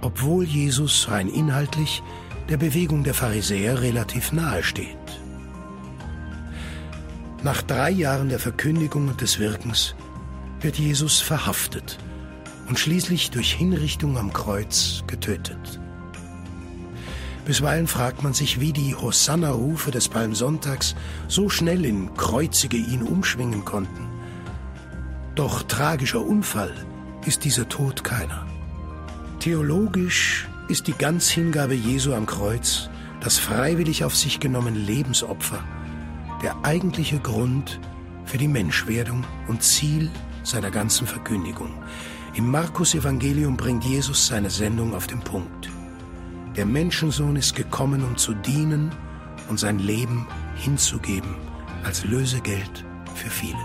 obwohl 0.00 0.44
Jesus 0.44 1.10
rein 1.10 1.28
inhaltlich 1.28 2.00
der 2.48 2.58
Bewegung 2.58 3.02
der 3.02 3.14
Pharisäer 3.14 3.82
relativ 3.82 4.30
nahe 4.30 4.62
steht. 4.62 4.96
Nach 7.42 7.60
drei 7.62 7.90
Jahren 7.90 8.28
der 8.28 8.38
Verkündigung 8.38 9.08
und 9.08 9.20
des 9.20 9.40
Wirkens 9.40 9.96
wird 10.60 10.78
Jesus 10.78 11.20
verhaftet 11.20 11.98
und 12.68 12.78
schließlich 12.78 13.30
durch 13.30 13.52
Hinrichtung 13.52 14.16
am 14.16 14.32
Kreuz 14.32 15.02
getötet. 15.08 15.80
Bisweilen 17.50 17.88
fragt 17.88 18.22
man 18.22 18.32
sich, 18.32 18.60
wie 18.60 18.72
die 18.72 18.94
Hosanna-Rufe 18.94 19.90
des 19.90 20.08
Palmsonntags 20.08 20.94
so 21.26 21.48
schnell 21.48 21.84
in 21.84 22.14
Kreuzige 22.14 22.76
ihn 22.76 23.02
umschwingen 23.02 23.64
konnten. 23.64 24.06
Doch 25.34 25.64
tragischer 25.64 26.24
Unfall 26.24 26.72
ist 27.26 27.44
dieser 27.44 27.68
Tod 27.68 28.04
keiner. 28.04 28.46
Theologisch 29.40 30.48
ist 30.68 30.86
die 30.86 30.92
Ganzhingabe 30.92 31.74
Jesu 31.74 32.14
am 32.14 32.24
Kreuz, 32.24 32.88
das 33.18 33.38
freiwillig 33.38 34.04
auf 34.04 34.14
sich 34.14 34.38
genommene 34.38 34.78
Lebensopfer, 34.78 35.64
der 36.44 36.54
eigentliche 36.62 37.18
Grund 37.18 37.80
für 38.26 38.38
die 38.38 38.46
Menschwerdung 38.46 39.24
und 39.48 39.64
Ziel 39.64 40.08
seiner 40.44 40.70
ganzen 40.70 41.04
Verkündigung. 41.08 41.82
Im 42.34 42.48
Markus 42.48 42.94
Evangelium 42.94 43.56
bringt 43.56 43.82
Jesus 43.82 44.28
seine 44.28 44.50
Sendung 44.50 44.94
auf 44.94 45.08
den 45.08 45.18
Punkt. 45.18 45.69
Der 46.56 46.66
Menschensohn 46.66 47.36
ist 47.36 47.54
gekommen, 47.54 48.02
um 48.04 48.16
zu 48.16 48.34
dienen 48.34 48.90
und 49.48 49.60
sein 49.60 49.78
Leben 49.78 50.26
hinzugeben 50.56 51.36
als 51.84 52.04
Lösegeld 52.04 52.84
für 53.14 53.30
viele. 53.30 53.58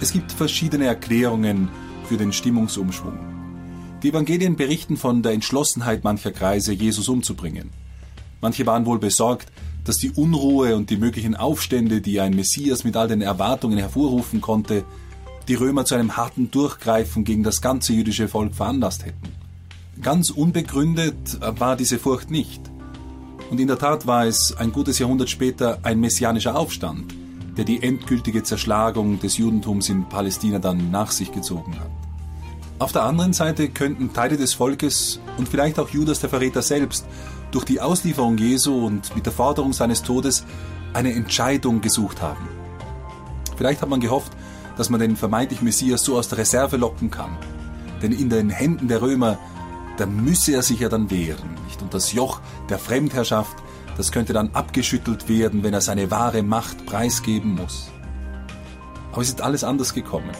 Es 0.00 0.12
gibt 0.12 0.32
verschiedene 0.32 0.86
Erklärungen 0.86 1.68
für 2.04 2.16
den 2.16 2.32
Stimmungsumschwung. 2.32 3.18
Die 4.02 4.08
Evangelien 4.08 4.56
berichten 4.56 4.96
von 4.96 5.22
der 5.22 5.32
Entschlossenheit 5.32 6.02
mancher 6.02 6.32
Kreise, 6.32 6.72
Jesus 6.72 7.08
umzubringen. 7.08 7.70
Manche 8.40 8.66
waren 8.66 8.86
wohl 8.86 8.98
besorgt, 8.98 9.52
dass 9.84 9.98
die 9.98 10.10
Unruhe 10.10 10.74
und 10.74 10.90
die 10.90 10.96
möglichen 10.96 11.36
Aufstände, 11.36 12.00
die 12.00 12.20
ein 12.20 12.34
Messias 12.34 12.82
mit 12.82 12.96
all 12.96 13.08
den 13.08 13.22
Erwartungen 13.22 13.78
hervorrufen 13.78 14.40
konnte, 14.40 14.84
die 15.48 15.54
Römer 15.54 15.84
zu 15.84 15.94
einem 15.94 16.16
harten 16.16 16.50
Durchgreifen 16.50 17.24
gegen 17.24 17.42
das 17.42 17.60
ganze 17.60 17.92
jüdische 17.92 18.28
Volk 18.28 18.54
veranlasst 18.54 19.04
hätten. 19.04 19.28
Ganz 20.02 20.30
unbegründet 20.30 21.38
war 21.58 21.76
diese 21.76 21.98
Furcht 21.98 22.30
nicht. 22.30 22.60
Und 23.50 23.60
in 23.60 23.66
der 23.66 23.78
Tat 23.78 24.06
war 24.06 24.26
es 24.26 24.54
ein 24.56 24.72
gutes 24.72 24.98
Jahrhundert 24.98 25.28
später 25.28 25.80
ein 25.82 26.00
messianischer 26.00 26.56
Aufstand, 26.56 27.14
der 27.56 27.64
die 27.64 27.82
endgültige 27.82 28.42
Zerschlagung 28.42 29.18
des 29.20 29.36
Judentums 29.36 29.88
in 29.88 30.08
Palästina 30.08 30.58
dann 30.58 30.90
nach 30.90 31.10
sich 31.10 31.32
gezogen 31.32 31.78
hat. 31.78 31.90
Auf 32.78 32.92
der 32.92 33.02
anderen 33.02 33.34
Seite 33.34 33.68
könnten 33.68 34.12
Teile 34.14 34.38
des 34.38 34.54
Volkes 34.54 35.20
und 35.36 35.48
vielleicht 35.48 35.78
auch 35.78 35.90
Judas 35.90 36.20
der 36.20 36.30
Verräter 36.30 36.62
selbst 36.62 37.04
durch 37.50 37.64
die 37.64 37.80
Auslieferung 37.80 38.38
Jesu 38.38 38.86
und 38.86 39.14
mit 39.14 39.26
der 39.26 39.32
Forderung 39.32 39.72
seines 39.72 40.02
Todes 40.02 40.44
eine 40.94 41.12
Entscheidung 41.12 41.82
gesucht 41.82 42.22
haben. 42.22 42.48
Vielleicht 43.56 43.82
hat 43.82 43.90
man 43.90 44.00
gehofft, 44.00 44.32
dass 44.80 44.88
man 44.88 44.98
den 44.98 45.14
vermeintlichen 45.14 45.66
Messias 45.66 46.02
so 46.02 46.16
aus 46.16 46.30
der 46.30 46.38
Reserve 46.38 46.78
locken 46.78 47.10
kann. 47.10 47.36
Denn 48.00 48.12
in 48.12 48.30
den 48.30 48.48
Händen 48.48 48.88
der 48.88 49.02
Römer, 49.02 49.38
da 49.98 50.06
müsse 50.06 50.52
er 50.52 50.62
sich 50.62 50.80
ja 50.80 50.88
dann 50.88 51.10
wehren. 51.10 51.50
Nicht? 51.66 51.82
Und 51.82 51.92
das 51.92 52.14
Joch 52.14 52.40
der 52.70 52.78
Fremdherrschaft, 52.78 53.54
das 53.98 54.10
könnte 54.10 54.32
dann 54.32 54.54
abgeschüttelt 54.54 55.28
werden, 55.28 55.62
wenn 55.64 55.74
er 55.74 55.82
seine 55.82 56.10
wahre 56.10 56.42
Macht 56.42 56.86
preisgeben 56.86 57.56
muss. 57.56 57.90
Aber 59.12 59.20
es 59.20 59.28
ist 59.28 59.42
alles 59.42 59.64
anders 59.64 59.92
gekommen. 59.92 60.30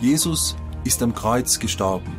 Jesus 0.00 0.56
ist 0.84 1.02
am 1.02 1.14
Kreuz 1.14 1.58
gestorben. 1.58 2.14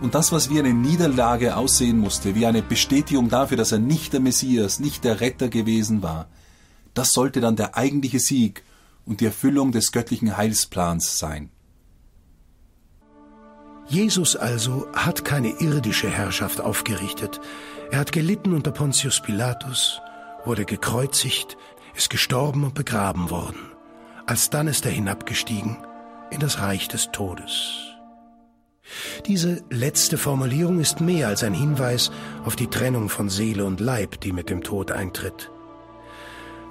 Und 0.00 0.16
das, 0.16 0.32
was 0.32 0.50
wie 0.50 0.58
eine 0.58 0.74
Niederlage 0.74 1.56
aussehen 1.56 2.00
musste, 2.00 2.34
wie 2.34 2.46
eine 2.46 2.62
Bestätigung 2.62 3.28
dafür, 3.28 3.56
dass 3.56 3.70
er 3.70 3.78
nicht 3.78 4.14
der 4.14 4.20
Messias, 4.20 4.80
nicht 4.80 5.04
der 5.04 5.20
Retter 5.20 5.48
gewesen 5.48 6.02
war, 6.02 6.26
das 6.94 7.12
sollte 7.12 7.40
dann 7.40 7.54
der 7.54 7.76
eigentliche 7.76 8.18
Sieg 8.18 8.64
und 9.08 9.20
die 9.20 9.26
Erfüllung 9.26 9.72
des 9.72 9.90
göttlichen 9.90 10.36
Heilsplans 10.36 11.18
sein. 11.18 11.50
Jesus 13.86 14.36
also 14.36 14.86
hat 14.92 15.24
keine 15.24 15.48
irdische 15.60 16.10
Herrschaft 16.10 16.60
aufgerichtet. 16.60 17.40
Er 17.90 18.00
hat 18.00 18.12
gelitten 18.12 18.52
unter 18.52 18.70
Pontius 18.70 19.22
Pilatus, 19.22 20.02
wurde 20.44 20.66
gekreuzigt, 20.66 21.56
ist 21.94 22.10
gestorben 22.10 22.64
und 22.64 22.74
begraben 22.74 23.30
worden. 23.30 23.72
Alsdann 24.26 24.68
ist 24.68 24.84
er 24.84 24.92
hinabgestiegen 24.92 25.78
in 26.30 26.40
das 26.40 26.60
Reich 26.60 26.88
des 26.88 27.10
Todes. 27.12 27.94
Diese 29.26 29.62
letzte 29.70 30.18
Formulierung 30.18 30.80
ist 30.80 31.00
mehr 31.00 31.28
als 31.28 31.42
ein 31.42 31.54
Hinweis 31.54 32.10
auf 32.44 32.56
die 32.56 32.68
Trennung 32.68 33.08
von 33.08 33.30
Seele 33.30 33.64
und 33.64 33.80
Leib, 33.80 34.20
die 34.20 34.32
mit 34.32 34.50
dem 34.50 34.62
Tod 34.62 34.92
eintritt. 34.92 35.50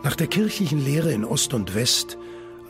Nach 0.03 0.15
der 0.15 0.27
kirchlichen 0.27 0.83
Lehre 0.83 1.11
in 1.11 1.25
Ost 1.25 1.55
und 1.55 1.73
West 1.73 2.17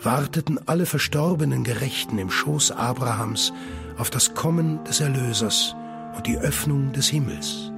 warteten 0.01 0.59
alle 0.67 0.85
verstorbenen 0.85 1.63
Gerechten 1.63 2.17
im 2.17 2.29
Schoß 2.29 2.71
Abrahams 2.71 3.53
auf 3.97 4.09
das 4.09 4.33
Kommen 4.33 4.83
des 4.83 5.01
Erlösers 5.01 5.75
und 6.15 6.27
die 6.27 6.37
Öffnung 6.37 6.93
des 6.93 7.07
Himmels. 7.07 7.71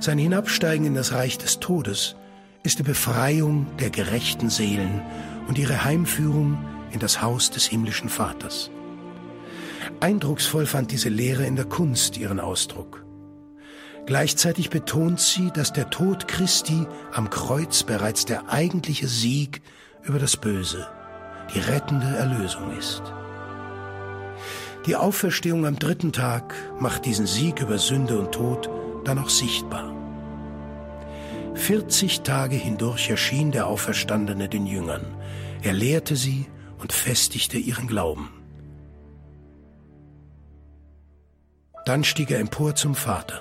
Sein 0.00 0.18
Hinabsteigen 0.18 0.86
in 0.86 0.94
das 0.94 1.12
Reich 1.12 1.38
des 1.38 1.58
Todes 1.58 2.16
ist 2.62 2.78
die 2.78 2.82
Befreiung 2.82 3.66
der 3.78 3.90
gerechten 3.90 4.50
Seelen 4.50 5.00
und 5.48 5.58
ihre 5.58 5.84
Heimführung 5.84 6.58
in 6.92 7.00
das 7.00 7.22
Haus 7.22 7.50
des 7.50 7.66
himmlischen 7.66 8.08
Vaters. 8.08 8.70
Eindrucksvoll 10.00 10.66
fand 10.66 10.90
diese 10.90 11.08
Lehre 11.08 11.46
in 11.46 11.56
der 11.56 11.64
Kunst 11.64 12.18
ihren 12.18 12.40
Ausdruck. 12.40 13.04
Gleichzeitig 14.04 14.70
betont 14.70 15.20
sie, 15.20 15.50
dass 15.52 15.72
der 15.72 15.90
Tod 15.90 16.28
Christi 16.28 16.86
am 17.12 17.30
Kreuz 17.30 17.82
bereits 17.82 18.24
der 18.24 18.48
eigentliche 18.48 19.08
Sieg 19.08 19.62
über 20.02 20.18
das 20.18 20.36
Böse, 20.36 20.86
die 21.54 21.60
rettende 21.60 22.16
Erlösung 22.16 22.76
ist. 22.76 23.02
Die 24.86 24.96
Auferstehung 24.96 25.66
am 25.66 25.78
dritten 25.78 26.12
Tag 26.12 26.54
macht 26.78 27.06
diesen 27.06 27.26
Sieg 27.26 27.60
über 27.60 27.78
Sünde 27.78 28.18
und 28.18 28.32
Tod 28.32 28.70
dann 29.04 29.18
auch 29.18 29.30
sichtbar. 29.30 29.92
40 31.54 32.20
Tage 32.20 32.54
hindurch 32.54 33.10
erschien 33.10 33.50
der 33.50 33.66
Auferstandene 33.66 34.48
den 34.48 34.66
Jüngern. 34.66 35.04
Er 35.62 35.72
lehrte 35.72 36.14
sie 36.14 36.46
und 36.78 36.92
festigte 36.92 37.58
ihren 37.58 37.88
Glauben. 37.88 38.30
Dann 41.86 42.04
stieg 42.04 42.30
er 42.30 42.40
empor 42.40 42.74
zum 42.74 42.94
Vater. 42.94 43.40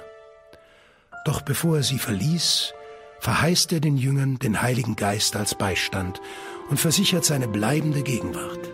Doch 1.26 1.42
bevor 1.42 1.78
er 1.78 1.84
sie 1.84 2.00
verließ, 2.00 2.74
verheißt 3.20 3.74
er 3.74 3.80
den 3.80 3.98
Jüngern 3.98 4.40
den 4.40 4.62
Heiligen 4.62 4.96
Geist 4.96 5.36
als 5.36 5.56
Beistand 5.56 6.22
und 6.70 6.80
versichert 6.80 7.26
seine 7.26 7.48
bleibende 7.48 8.04
Gegenwart. 8.04 8.72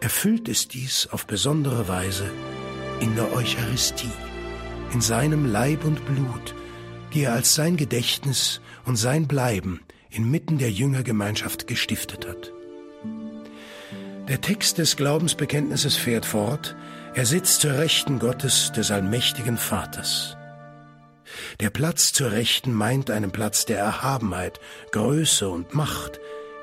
Erfüllt 0.00 0.48
ist 0.48 0.74
dies 0.74 1.08
auf 1.10 1.26
besondere 1.26 1.88
Weise 1.88 2.30
in 3.00 3.14
der 3.16 3.32
Eucharistie. 3.32 4.10
in 4.92 5.00
seinem 5.00 5.50
Leib 5.50 5.84
und 5.84 6.04
Blut, 6.06 6.54
die 7.12 7.24
er 7.24 7.34
als 7.34 7.54
sein 7.54 7.76
Gedächtnis 7.76 8.60
und 8.86 8.96
sein 8.96 9.26
Bleiben 9.26 9.80
inmitten 10.10 10.56
der 10.56 10.70
Jüngergemeinschaft 10.70 11.66
gestiftet 11.66 12.26
hat. 12.26 12.52
Der 14.28 14.40
Text 14.40 14.78
des 14.78 14.96
Glaubensbekenntnisses 14.96 15.96
fährt 15.96 16.24
fort, 16.24 16.74
er 17.14 17.26
sitzt 17.26 17.60
zur 17.60 17.78
Rechten 17.78 18.18
Gottes 18.18 18.72
des 18.72 18.90
allmächtigen 18.90 19.58
Vaters. 19.58 20.37
Der 21.60 21.70
Platz 21.70 22.12
zur 22.12 22.32
Rechten 22.32 22.72
meint 22.72 23.10
einen 23.10 23.30
Platz 23.30 23.64
der 23.64 23.78
Erhabenheit, 23.78 24.60
Größe 24.92 25.48
und 25.48 25.74
Macht, 25.74 26.20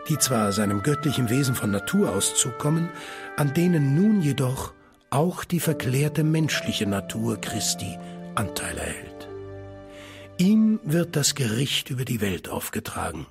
die 0.09 0.17
zwar 0.17 0.51
seinem 0.51 0.83
göttlichen 0.83 1.29
Wesen 1.29 1.55
von 1.55 1.71
Natur 1.71 2.13
aus 2.13 2.35
zukommen, 2.35 2.89
an 3.37 3.53
denen 3.53 3.95
nun 3.95 4.21
jedoch 4.21 4.73
auch 5.09 5.43
die 5.43 5.59
verklärte 5.59 6.23
menschliche 6.23 6.85
Natur 6.85 7.39
Christi 7.39 7.97
Anteil 8.35 8.77
erhält. 8.77 9.29
Ihm 10.37 10.79
wird 10.83 11.15
das 11.15 11.35
Gericht 11.35 11.89
über 11.89 12.05
die 12.05 12.21
Welt 12.21 12.49
aufgetragen, 12.49 13.25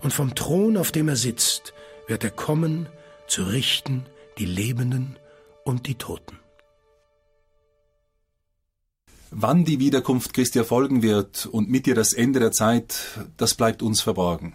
und 0.00 0.12
vom 0.12 0.34
Thron, 0.34 0.76
auf 0.76 0.92
dem 0.92 1.08
er 1.08 1.16
sitzt, 1.16 1.74
wird 2.06 2.24
er 2.24 2.30
kommen, 2.30 2.88
zu 3.26 3.44
richten 3.44 4.06
die 4.38 4.46
Lebenden 4.46 5.18
und 5.64 5.86
die 5.86 5.96
Toten. 5.96 6.41
Wann 9.34 9.64
die 9.64 9.80
Wiederkunft 9.80 10.34
Christi 10.34 10.58
erfolgen 10.58 11.00
wird 11.00 11.46
und 11.46 11.70
mit 11.70 11.86
ihr 11.86 11.94
das 11.94 12.12
Ende 12.12 12.38
der 12.38 12.52
Zeit, 12.52 12.94
das 13.38 13.54
bleibt 13.54 13.82
uns 13.82 14.02
verborgen. 14.02 14.54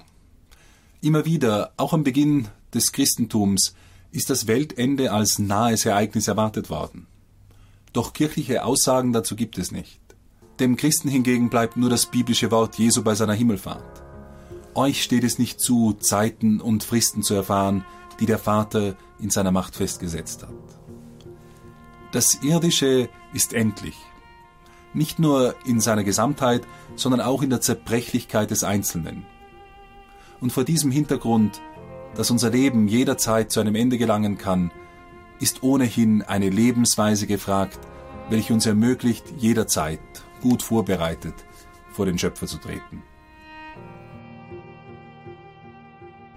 Immer 1.01 1.25
wieder, 1.25 1.73
auch 1.77 1.93
am 1.93 2.03
Beginn 2.03 2.47
des 2.75 2.91
Christentums, 2.91 3.73
ist 4.11 4.29
das 4.29 4.45
Weltende 4.45 5.11
als 5.11 5.39
nahes 5.39 5.83
Ereignis 5.87 6.27
erwartet 6.27 6.69
worden. 6.69 7.07
Doch 7.91 8.13
kirchliche 8.13 8.63
Aussagen 8.63 9.13
dazu 9.13 9.35
gibt 9.35 9.57
es 9.57 9.71
nicht. 9.71 9.99
Dem 10.59 10.75
Christen 10.75 11.09
hingegen 11.09 11.49
bleibt 11.49 11.75
nur 11.75 11.89
das 11.89 12.05
biblische 12.05 12.51
Wort 12.51 12.77
Jesu 12.77 13.01
bei 13.01 13.15
seiner 13.15 13.33
Himmelfahrt. 13.33 14.03
Euch 14.75 15.01
steht 15.01 15.23
es 15.23 15.39
nicht 15.39 15.59
zu, 15.59 15.93
Zeiten 15.93 16.61
und 16.61 16.83
Fristen 16.83 17.23
zu 17.23 17.33
erfahren, 17.33 17.83
die 18.19 18.27
der 18.27 18.37
Vater 18.37 18.95
in 19.19 19.31
seiner 19.31 19.51
Macht 19.51 19.75
festgesetzt 19.75 20.43
hat. 20.43 20.53
Das 22.11 22.43
Irdische 22.43 23.09
ist 23.33 23.53
endlich. 23.53 23.95
Nicht 24.93 25.19
nur 25.19 25.55
in 25.65 25.79
seiner 25.79 26.03
Gesamtheit, 26.03 26.61
sondern 26.95 27.21
auch 27.21 27.41
in 27.41 27.49
der 27.49 27.61
Zerbrechlichkeit 27.61 28.51
des 28.51 28.63
Einzelnen. 28.63 29.25
Und 30.39 30.51
vor 30.51 30.63
diesem 30.63 30.91
Hintergrund, 30.91 31.61
dass 32.15 32.31
unser 32.31 32.49
Leben 32.49 32.87
jederzeit 32.87 33.51
zu 33.51 33.59
einem 33.59 33.75
Ende 33.75 33.97
gelangen 33.97 34.37
kann, 34.37 34.71
ist 35.39 35.63
ohnehin 35.63 36.23
eine 36.23 36.49
Lebensweise 36.49 37.27
gefragt, 37.27 37.79
welche 38.29 38.53
uns 38.53 38.65
ermöglicht, 38.65 39.25
jederzeit 39.37 39.99
gut 40.41 40.63
vorbereitet 40.63 41.35
vor 41.91 42.05
den 42.05 42.17
Schöpfer 42.17 42.47
zu 42.47 42.57
treten. 42.57 43.03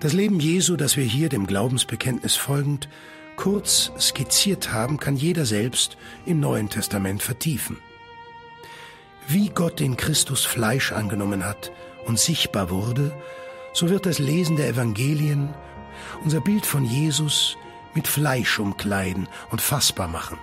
Das 0.01 0.15
Leben 0.15 0.41
Jesu, 0.41 0.77
das 0.77 0.97
wir 0.97 1.05
hier 1.05 1.29
dem 1.29 1.47
Glaubensbekenntnis 1.47 2.35
folgend 2.35 2.89
kurz 3.37 3.93
skizziert 3.99 4.73
haben, 4.73 4.99
kann 4.99 5.17
jeder 5.17 5.45
selbst 5.45 5.99
im 6.25 6.41
Neuen 6.41 6.71
Testament 6.71 7.23
vertiefen. 7.23 7.77
Wie 9.33 9.49
Gott 9.49 9.81
in 9.81 9.97
Christus 9.97 10.45
Fleisch 10.45 10.91
angenommen 10.91 11.45
hat 11.45 11.71
und 12.05 12.19
sichtbar 12.19 12.69
wurde, 12.69 13.17
so 13.73 13.89
wird 13.89 14.05
das 14.05 14.19
Lesen 14.19 14.57
der 14.57 14.67
Evangelien 14.67 15.55
unser 16.25 16.41
Bild 16.41 16.67
von 16.67 16.85
Jesus 16.85 17.57
mit 17.95 18.09
Fleisch 18.09 18.59
umkleiden 18.59 19.29
und 19.53 19.61
fassbar 19.61 20.09
machen. 20.09 20.37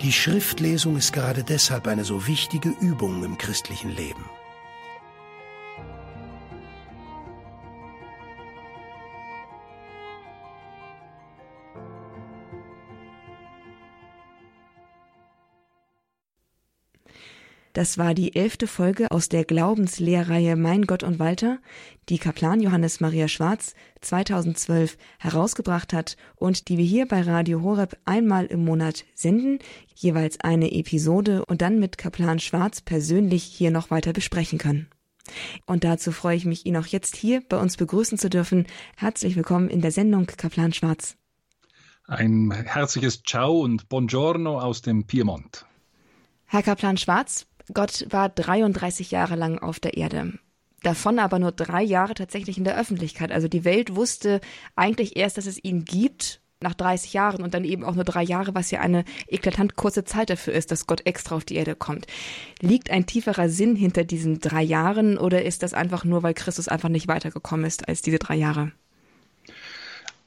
Die 0.00 0.12
Schriftlesung 0.12 0.96
ist 0.96 1.12
gerade 1.12 1.44
deshalb 1.44 1.88
eine 1.88 2.06
so 2.06 2.26
wichtige 2.26 2.70
Übung 2.70 3.22
im 3.22 3.36
christlichen 3.36 3.90
Leben. 3.90 4.24
Das 17.78 17.96
war 17.96 18.12
die 18.12 18.34
elfte 18.34 18.66
Folge 18.66 19.08
aus 19.12 19.28
der 19.28 19.44
Glaubenslehrreihe 19.44 20.56
Mein 20.56 20.82
Gott 20.88 21.04
und 21.04 21.20
Walter, 21.20 21.60
die 22.08 22.18
Kaplan 22.18 22.60
Johannes 22.60 22.98
Maria 22.98 23.28
Schwarz 23.28 23.76
2012 24.00 24.98
herausgebracht 25.20 25.92
hat 25.92 26.16
und 26.34 26.68
die 26.68 26.76
wir 26.76 26.84
hier 26.84 27.06
bei 27.06 27.22
Radio 27.22 27.62
Horeb 27.62 27.96
einmal 28.04 28.46
im 28.46 28.64
Monat 28.64 29.04
senden, 29.14 29.60
jeweils 29.94 30.40
eine 30.40 30.72
Episode 30.72 31.44
und 31.44 31.62
dann 31.62 31.78
mit 31.78 31.98
Kaplan 31.98 32.40
Schwarz 32.40 32.80
persönlich 32.80 33.44
hier 33.44 33.70
noch 33.70 33.92
weiter 33.92 34.12
besprechen 34.12 34.58
können. 34.58 34.88
Und 35.64 35.84
dazu 35.84 36.10
freue 36.10 36.36
ich 36.36 36.46
mich, 36.46 36.66
ihn 36.66 36.76
auch 36.78 36.86
jetzt 36.86 37.14
hier 37.14 37.44
bei 37.48 37.60
uns 37.60 37.76
begrüßen 37.76 38.18
zu 38.18 38.28
dürfen. 38.28 38.66
Herzlich 38.96 39.36
willkommen 39.36 39.68
in 39.68 39.82
der 39.82 39.92
Sendung 39.92 40.26
Kaplan 40.26 40.72
Schwarz. 40.72 41.16
Ein 42.08 42.50
herzliches 42.50 43.22
Ciao 43.22 43.60
und 43.60 43.88
Buongiorno 43.88 44.58
aus 44.58 44.82
dem 44.82 45.06
Piemont. 45.06 45.64
Herr 46.50 46.62
Kaplan 46.62 46.96
Schwarz, 46.96 47.46
Gott 47.74 48.06
war 48.10 48.28
33 48.28 49.10
Jahre 49.10 49.36
lang 49.36 49.58
auf 49.58 49.80
der 49.80 49.96
Erde. 49.96 50.34
Davon 50.82 51.18
aber 51.18 51.38
nur 51.38 51.52
drei 51.52 51.82
Jahre 51.82 52.14
tatsächlich 52.14 52.56
in 52.56 52.64
der 52.64 52.78
Öffentlichkeit. 52.78 53.32
Also 53.32 53.48
die 53.48 53.64
Welt 53.64 53.96
wusste 53.96 54.40
eigentlich 54.76 55.16
erst, 55.16 55.36
dass 55.36 55.46
es 55.46 55.62
ihn 55.62 55.84
gibt 55.84 56.40
nach 56.60 56.74
30 56.74 57.12
Jahren 57.12 57.42
und 57.42 57.54
dann 57.54 57.64
eben 57.64 57.84
auch 57.84 57.94
nur 57.94 58.04
drei 58.04 58.22
Jahre, 58.22 58.54
was 58.54 58.70
ja 58.70 58.80
eine 58.80 59.04
eklatant 59.28 59.76
kurze 59.76 60.04
Zeit 60.04 60.30
dafür 60.30 60.54
ist, 60.54 60.70
dass 60.70 60.86
Gott 60.86 61.06
extra 61.06 61.36
auf 61.36 61.44
die 61.44 61.54
Erde 61.54 61.76
kommt. 61.76 62.06
Liegt 62.60 62.90
ein 62.90 63.06
tieferer 63.06 63.48
Sinn 63.48 63.76
hinter 63.76 64.04
diesen 64.04 64.40
drei 64.40 64.62
Jahren 64.62 65.18
oder 65.18 65.44
ist 65.44 65.62
das 65.62 65.74
einfach 65.74 66.04
nur, 66.04 66.22
weil 66.22 66.34
Christus 66.34 66.68
einfach 66.68 66.88
nicht 66.88 67.06
weitergekommen 67.06 67.64
ist 67.64 67.88
als 67.88 68.02
diese 68.02 68.18
drei 68.18 68.36
Jahre? 68.36 68.72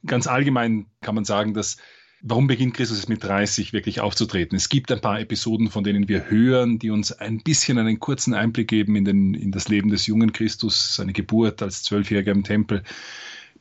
Ganz 0.05 0.25
allgemein 0.27 0.87
kann 1.01 1.15
man 1.15 1.25
sagen, 1.25 1.53
dass 1.53 1.77
Warum 2.23 2.45
beginnt 2.45 2.75
Christus 2.75 3.07
mit 3.07 3.23
30 3.23 3.73
wirklich 3.73 3.99
aufzutreten? 3.99 4.55
Es 4.55 4.69
gibt 4.69 4.91
ein 4.91 5.01
paar 5.01 5.19
Episoden, 5.19 5.69
von 5.71 5.83
denen 5.83 6.07
wir 6.07 6.29
hören, 6.29 6.77
die 6.77 6.91
uns 6.91 7.11
ein 7.11 7.39
bisschen 7.39 7.79
einen 7.79 7.99
kurzen 7.99 8.35
Einblick 8.35 8.67
geben 8.67 8.95
in, 8.95 9.05
den, 9.05 9.33
in 9.33 9.51
das 9.51 9.69
Leben 9.69 9.89
des 9.89 10.05
jungen 10.05 10.31
Christus, 10.31 10.95
seine 10.95 11.13
Geburt 11.13 11.63
als 11.63 11.81
Zwölfjähriger 11.81 12.31
im 12.31 12.43
Tempel. 12.43 12.83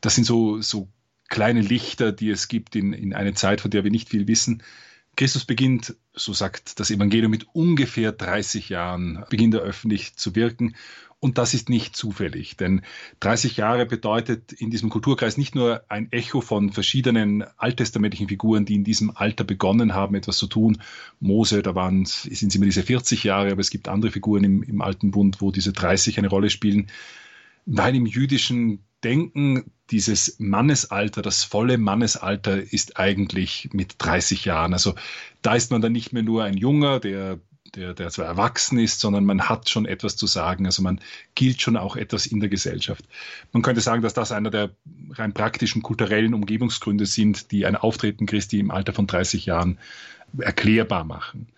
Das 0.02 0.14
sind 0.14 0.24
so, 0.24 0.60
so 0.60 0.88
kleine 1.30 1.62
Lichter, 1.62 2.12
die 2.12 2.28
es 2.28 2.48
gibt 2.48 2.76
in, 2.76 2.92
in 2.92 3.14
eine 3.14 3.32
Zeit, 3.32 3.62
von 3.62 3.70
der 3.70 3.82
wir 3.82 3.90
nicht 3.90 4.10
viel 4.10 4.28
wissen. 4.28 4.62
Christus 5.16 5.44
beginnt, 5.44 5.96
so 6.14 6.32
sagt 6.32 6.80
das 6.80 6.90
Evangelium, 6.90 7.30
mit 7.30 7.46
ungefähr 7.52 8.12
30 8.12 8.68
Jahren, 8.68 9.24
beginnt 9.28 9.54
er 9.54 9.60
öffentlich 9.60 10.16
zu 10.16 10.34
wirken. 10.34 10.74
Und 11.22 11.36
das 11.36 11.52
ist 11.52 11.68
nicht 11.68 11.94
zufällig, 11.94 12.56
denn 12.56 12.80
30 13.20 13.58
Jahre 13.58 13.84
bedeutet 13.84 14.52
in 14.52 14.70
diesem 14.70 14.88
Kulturkreis 14.88 15.36
nicht 15.36 15.54
nur 15.54 15.84
ein 15.90 16.10
Echo 16.12 16.40
von 16.40 16.72
verschiedenen 16.72 17.44
alttestamentlichen 17.58 18.28
Figuren, 18.28 18.64
die 18.64 18.74
in 18.74 18.84
diesem 18.84 19.14
Alter 19.14 19.44
begonnen 19.44 19.92
haben, 19.92 20.14
etwas 20.14 20.38
zu 20.38 20.46
tun. 20.46 20.80
Mose, 21.20 21.60
da 21.60 21.74
waren, 21.74 22.06
sind 22.06 22.48
es 22.48 22.54
immer 22.54 22.64
diese 22.64 22.82
40 22.82 23.22
Jahre, 23.22 23.52
aber 23.52 23.60
es 23.60 23.68
gibt 23.68 23.88
andere 23.88 24.10
Figuren 24.10 24.44
im, 24.44 24.62
im 24.62 24.80
Alten 24.80 25.10
Bund, 25.10 25.42
wo 25.42 25.50
diese 25.50 25.74
30 25.74 26.16
eine 26.16 26.28
Rolle 26.28 26.48
spielen. 26.48 26.86
Weil 27.66 27.94
im 27.94 28.06
jüdischen 28.06 28.82
Denken 29.04 29.70
dieses 29.90 30.36
Mannesalter, 30.38 31.22
das 31.22 31.44
volle 31.44 31.78
Mannesalter 31.78 32.60
ist 32.60 32.98
eigentlich 32.98 33.70
mit 33.72 33.96
30 33.98 34.44
Jahren. 34.44 34.72
Also 34.72 34.94
da 35.42 35.54
ist 35.54 35.70
man 35.70 35.80
dann 35.80 35.92
nicht 35.92 36.12
mehr 36.12 36.22
nur 36.22 36.44
ein 36.44 36.56
Junger, 36.56 37.00
der 37.00 37.38
der, 37.74 37.94
der 37.94 38.10
zwar 38.10 38.26
erwachsen 38.26 38.78
ist, 38.78 39.00
sondern 39.00 39.24
man 39.24 39.48
hat 39.48 39.68
schon 39.68 39.86
etwas 39.86 40.16
zu 40.16 40.26
sagen. 40.26 40.66
Also 40.66 40.82
man 40.82 41.00
gilt 41.34 41.60
schon 41.60 41.76
auch 41.76 41.96
etwas 41.96 42.26
in 42.26 42.40
der 42.40 42.48
Gesellschaft. 42.48 43.04
Man 43.52 43.62
könnte 43.62 43.80
sagen, 43.80 44.02
dass 44.02 44.14
das 44.14 44.32
einer 44.32 44.50
der 44.50 44.70
rein 45.12 45.32
praktischen 45.32 45.82
kulturellen 45.82 46.34
Umgebungsgründe 46.34 47.06
sind, 47.06 47.52
die 47.52 47.66
ein 47.66 47.76
Auftreten 47.76 48.26
Christi 48.26 48.58
im 48.58 48.70
Alter 48.70 48.92
von 48.92 49.06
30 49.06 49.46
Jahren 49.46 49.78
erklärbar 50.38 51.04
machen. 51.04 51.48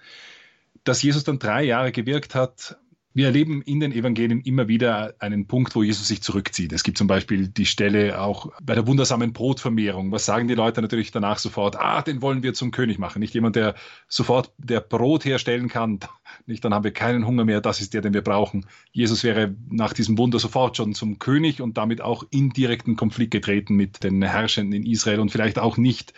Dass 0.84 1.02
Jesus 1.02 1.24
dann 1.24 1.38
drei 1.38 1.64
Jahre 1.64 1.92
gewirkt 1.92 2.34
hat, 2.34 2.76
wir 3.14 3.26
erleben 3.26 3.62
in 3.62 3.80
den 3.80 3.92
Evangelien 3.92 4.40
immer 4.40 4.68
wieder 4.68 5.14
einen 5.18 5.46
Punkt, 5.46 5.74
wo 5.74 5.82
Jesus 5.82 6.08
sich 6.08 6.22
zurückzieht. 6.22 6.72
Es 6.72 6.82
gibt 6.82 6.96
zum 6.98 7.06
Beispiel 7.06 7.48
die 7.48 7.66
Stelle 7.66 8.20
auch 8.20 8.52
bei 8.62 8.74
der 8.74 8.86
wundersamen 8.86 9.32
Brotvermehrung. 9.32 10.12
Was 10.12 10.24
sagen 10.24 10.48
die 10.48 10.54
Leute 10.54 10.80
natürlich 10.80 11.10
danach 11.10 11.38
sofort? 11.38 11.76
Ah, 11.76 12.02
den 12.02 12.22
wollen 12.22 12.42
wir 12.42 12.54
zum 12.54 12.70
König 12.70 12.98
machen. 12.98 13.20
Nicht 13.20 13.34
jemand, 13.34 13.56
der 13.56 13.74
sofort 14.08 14.52
der 14.58 14.80
Brot 14.80 15.24
herstellen 15.24 15.68
kann. 15.68 16.00
Nicht, 16.46 16.64
dann 16.64 16.72
haben 16.72 16.84
wir 16.84 16.92
keinen 16.92 17.26
Hunger 17.26 17.44
mehr. 17.44 17.60
Das 17.60 17.80
ist 17.80 17.92
der, 17.92 18.00
den 18.00 18.14
wir 18.14 18.22
brauchen. 18.22 18.66
Jesus 18.92 19.24
wäre 19.24 19.54
nach 19.68 19.92
diesem 19.92 20.16
Wunder 20.16 20.38
sofort 20.38 20.76
schon 20.76 20.94
zum 20.94 21.18
König 21.18 21.60
und 21.60 21.76
damit 21.76 22.00
auch 22.00 22.24
in 22.30 22.50
direkten 22.50 22.96
Konflikt 22.96 23.32
getreten 23.32 23.74
mit 23.74 24.02
den 24.02 24.22
Herrschenden 24.22 24.82
in 24.82 24.90
Israel 24.90 25.20
und 25.20 25.30
vielleicht 25.30 25.58
auch 25.58 25.76
nicht 25.76 26.14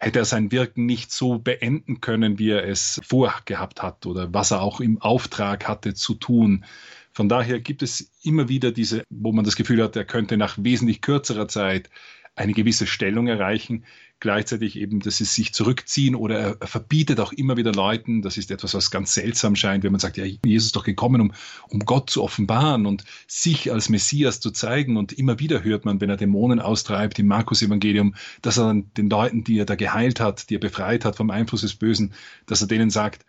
hätte 0.00 0.18
er 0.18 0.24
sein 0.24 0.50
Wirken 0.50 0.86
nicht 0.86 1.12
so 1.12 1.38
beenden 1.38 2.00
können, 2.00 2.38
wie 2.38 2.50
er 2.50 2.66
es 2.66 3.00
vorgehabt 3.04 3.82
hat 3.82 4.06
oder 4.06 4.32
was 4.32 4.50
er 4.50 4.62
auch 4.62 4.80
im 4.80 5.00
Auftrag 5.00 5.68
hatte 5.68 5.94
zu 5.94 6.14
tun. 6.14 6.64
Von 7.12 7.28
daher 7.28 7.60
gibt 7.60 7.82
es 7.82 8.10
immer 8.22 8.48
wieder 8.48 8.72
diese, 8.72 9.04
wo 9.10 9.32
man 9.32 9.44
das 9.44 9.56
Gefühl 9.56 9.82
hat, 9.82 9.96
er 9.96 10.04
könnte 10.04 10.36
nach 10.36 10.56
wesentlich 10.58 11.02
kürzerer 11.02 11.48
Zeit 11.48 11.90
eine 12.36 12.52
gewisse 12.52 12.86
Stellung 12.86 13.26
erreichen, 13.26 13.84
gleichzeitig 14.20 14.76
eben, 14.76 15.00
dass 15.00 15.16
sie 15.16 15.24
sich 15.24 15.52
zurückziehen 15.52 16.14
oder 16.14 16.56
er, 16.60 16.66
verbietet 16.66 17.20
auch 17.20 17.32
immer 17.32 17.56
wieder 17.56 17.72
Leuten, 17.72 18.22
das 18.22 18.36
ist 18.36 18.50
etwas, 18.50 18.74
was 18.74 18.90
ganz 18.90 19.14
seltsam 19.14 19.56
scheint, 19.56 19.82
wenn 19.82 19.92
man 19.92 20.00
sagt, 20.00 20.16
ja, 20.16 20.24
Jesus 20.24 20.66
ist 20.66 20.76
doch 20.76 20.84
gekommen, 20.84 21.20
um, 21.20 21.32
um 21.68 21.80
Gott 21.80 22.10
zu 22.10 22.22
offenbaren 22.22 22.86
und 22.86 23.04
sich 23.26 23.72
als 23.72 23.88
Messias 23.88 24.40
zu 24.40 24.50
zeigen 24.50 24.96
und 24.96 25.12
immer 25.12 25.38
wieder 25.38 25.64
hört 25.64 25.84
man, 25.84 26.00
wenn 26.00 26.10
er 26.10 26.16
Dämonen 26.16 26.60
austreibt 26.60 27.18
im 27.18 27.26
Markus-Evangelium, 27.26 28.14
dass 28.42 28.58
er 28.58 28.74
den 28.74 29.10
Leuten, 29.10 29.42
die 29.42 29.58
er 29.58 29.66
da 29.66 29.74
geheilt 29.74 30.20
hat, 30.20 30.50
die 30.50 30.56
er 30.56 30.60
befreit 30.60 31.04
hat 31.04 31.16
vom 31.16 31.30
Einfluss 31.30 31.62
des 31.62 31.74
Bösen, 31.74 32.12
dass 32.46 32.60
er 32.60 32.68
denen 32.68 32.90
sagt, 32.90 33.24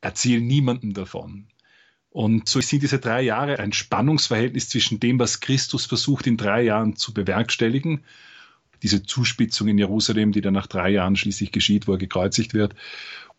erzähl 0.00 0.40
niemandem 0.40 0.94
davon. 0.94 1.48
Und 2.10 2.48
so 2.48 2.60
sind 2.60 2.82
diese 2.82 2.98
drei 2.98 3.22
Jahre 3.22 3.58
ein 3.58 3.72
Spannungsverhältnis 3.72 4.68
zwischen 4.68 4.98
dem, 4.98 5.18
was 5.18 5.40
Christus 5.40 5.84
versucht 5.84 6.26
in 6.26 6.36
drei 6.36 6.62
Jahren 6.62 6.96
zu 6.96 7.12
bewerkstelligen 7.12 8.04
diese 8.82 9.02
Zuspitzung 9.02 9.68
in 9.68 9.78
Jerusalem, 9.78 10.32
die 10.32 10.40
dann 10.40 10.54
nach 10.54 10.66
drei 10.66 10.90
Jahren 10.90 11.16
schließlich 11.16 11.52
geschieht, 11.52 11.88
wo 11.88 11.92
er 11.92 11.98
gekreuzigt 11.98 12.54
wird. 12.54 12.74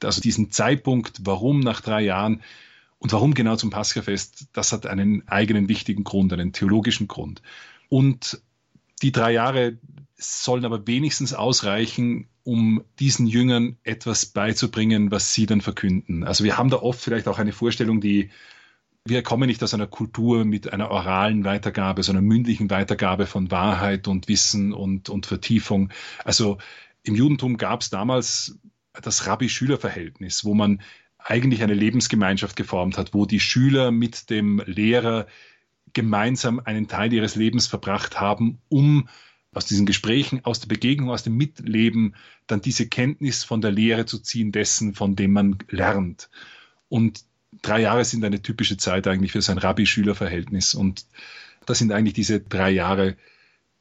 Also 0.04 0.22
diesen 0.22 0.52
Zeitpunkt, 0.52 1.20
warum 1.24 1.60
nach 1.60 1.82
drei 1.82 2.02
Jahren 2.02 2.42
und 3.00 3.14
warum 3.14 3.34
genau 3.34 3.56
zum 3.56 3.70
Paschafest, 3.70 4.48
das 4.54 4.72
hat 4.72 4.86
einen 4.86 5.28
eigenen 5.28 5.70
wichtigen 5.70 6.04
Grund, 6.04 6.34
einen 6.34 6.54
theologischen 6.54 7.08
Grund. 7.08 7.42
Und 7.88 8.42
die 9.02 9.12
drei 9.12 9.32
Jahre 9.32 9.78
sollen 10.18 10.66
aber 10.66 10.86
wenigstens 10.86 11.34
ausreichen, 11.34 12.28
um 12.44 12.84
diesen 13.00 13.26
Jüngern 13.26 13.78
etwas 13.84 14.26
beizubringen, 14.26 15.12
was 15.12 15.34
sie 15.34 15.46
dann 15.46 15.62
verkünden. 15.62 16.24
Also 16.24 16.44
wir 16.44 16.58
haben 16.58 16.70
da 16.70 16.78
oft 16.78 17.00
vielleicht 17.00 17.28
auch 17.28 17.40
eine 17.40 17.54
Vorstellung, 17.54 18.02
die 18.02 18.30
wir 19.10 19.24
kommen 19.24 19.48
nicht 19.48 19.62
aus 19.64 19.74
einer 19.74 19.88
Kultur 19.88 20.46
mit 20.46 20.72
einer 20.72 20.92
oralen 20.92 21.44
Weitergabe, 21.44 22.04
sondern 22.04 22.26
mündlichen 22.26 22.70
Weitergabe 22.70 23.26
von 23.26 23.52
Wahrheit 23.52 24.08
und 24.08 24.28
Wissen 24.28 24.74
und, 24.74 25.10
und 25.10 25.26
Vertiefung. 25.26 25.90
Also 26.24 26.58
im 27.04 27.16
Judentum 27.16 27.58
gab 27.58 27.82
es 27.82 27.90
damals 27.90 28.60
das 28.94 29.28
Rabbi-Schüler-Verhältnis, 29.28 30.46
wo 30.46 30.54
man 30.54 30.82
eigentlich 31.18 31.64
eine 31.64 31.74
Lebensgemeinschaft 31.74 32.56
geformt 32.56 32.98
hat, 32.98 33.14
wo 33.14 33.26
die 33.26 33.40
Schüler 33.40 33.92
mit 33.92 34.30
dem 34.30 34.62
Lehrer 34.66 35.28
gemeinsam 35.94 36.60
einen 36.64 36.88
Teil 36.88 37.12
ihres 37.12 37.36
Lebens 37.36 37.68
verbracht 37.68 38.20
haben, 38.20 38.62
um 38.70 39.10
aus 39.52 39.66
diesen 39.66 39.86
Gesprächen, 39.86 40.46
aus 40.46 40.60
der 40.60 40.68
Begegnung, 40.68 41.10
aus 41.10 41.24
dem 41.24 41.36
Mitleben 41.36 42.16
dann 42.48 42.62
diese 42.62 42.88
Kenntnis 42.88 43.44
von 43.44 43.62
der 43.62 43.72
Lehre 43.72 44.06
zu 44.06 44.20
ziehen 44.20 44.52
dessen, 44.52 44.94
von 44.94 45.16
dem 45.16 45.34
man 45.34 45.58
lernt. 45.70 46.30
Und 46.88 47.24
drei 47.62 47.82
Jahre 47.82 48.06
sind 48.06 48.24
eine 48.24 48.42
typische 48.42 48.78
Zeit 48.78 49.08
eigentlich 49.08 49.32
für 49.32 49.42
sein 49.42 49.58
Rabbi-Schüler-Verhältnis. 49.58 50.74
Und 50.74 51.06
das 51.66 51.80
sind 51.80 51.92
eigentlich 51.92 52.14
diese 52.14 52.40
drei 52.40 52.70
Jahre, 52.70 53.16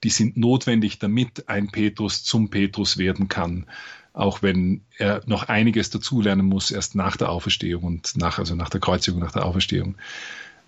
die 0.04 0.10
sind 0.10 0.36
notwendig, 0.36 0.98
damit 0.98 1.48
ein 1.48 1.68
Petrus 1.68 2.24
zum 2.24 2.50
Petrus 2.50 2.98
werden 2.98 3.28
kann. 3.28 3.66
Auch 4.12 4.42
wenn 4.42 4.82
er 4.96 5.22
noch 5.26 5.44
einiges 5.48 5.90
dazulernen 5.90 6.46
muss, 6.46 6.70
erst 6.70 6.94
nach 6.94 7.16
der 7.16 7.30
Auferstehung 7.30 7.84
und 7.84 8.16
nach, 8.16 8.38
also 8.38 8.54
nach 8.54 8.70
der 8.70 8.80
Kreuzigung, 8.80 9.20
nach 9.20 9.32
der 9.32 9.44
Auferstehung. 9.44 9.96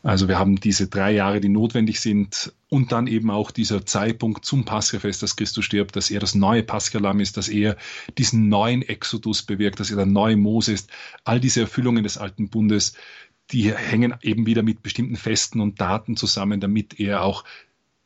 Also 0.03 0.29
wir 0.29 0.39
haben 0.39 0.57
diese 0.57 0.89
drei 0.89 1.13
Jahre, 1.13 1.41
die 1.41 1.51
notwendig 1.51 2.01
sind 2.01 2.53
und 2.71 2.91
dann 2.91 3.07
eben 3.07 3.31
auch 3.31 3.51
dieser 3.51 3.85
Zeitpunkt 3.85 4.47
zum 4.47 4.65
Paschafest, 4.65 5.23
dass 5.23 5.37
Christus 5.37 5.65
stirbt, 5.65 5.95
dass 5.95 6.11
er 6.11 6.21
das 6.21 6.35
neue 6.35 6.63
Paschalamm 6.63 7.21
ist, 7.21 7.37
dass 7.37 7.49
er 7.49 7.77
diesen 8.17 8.49
neuen 8.49 8.81
Exodus 8.81 9.43
bewirkt, 9.43 9.79
dass 9.79 9.91
er 9.91 9.97
der 9.97 10.07
neue 10.07 10.37
Mose 10.37 10.73
ist. 10.73 10.91
All 11.25 11.39
diese 11.39 11.61
Erfüllungen 11.61 12.03
des 12.03 12.17
alten 12.17 12.49
Bundes, 12.49 12.95
die 13.51 13.75
hängen 13.75 14.15
eben 14.23 14.47
wieder 14.47 14.63
mit 14.63 14.83
bestimmten 14.83 15.17
Festen 15.17 15.61
und 15.61 15.81
Daten 15.81 16.17
zusammen, 16.17 16.61
damit 16.61 16.99
er 16.99 17.23
auch 17.23 17.45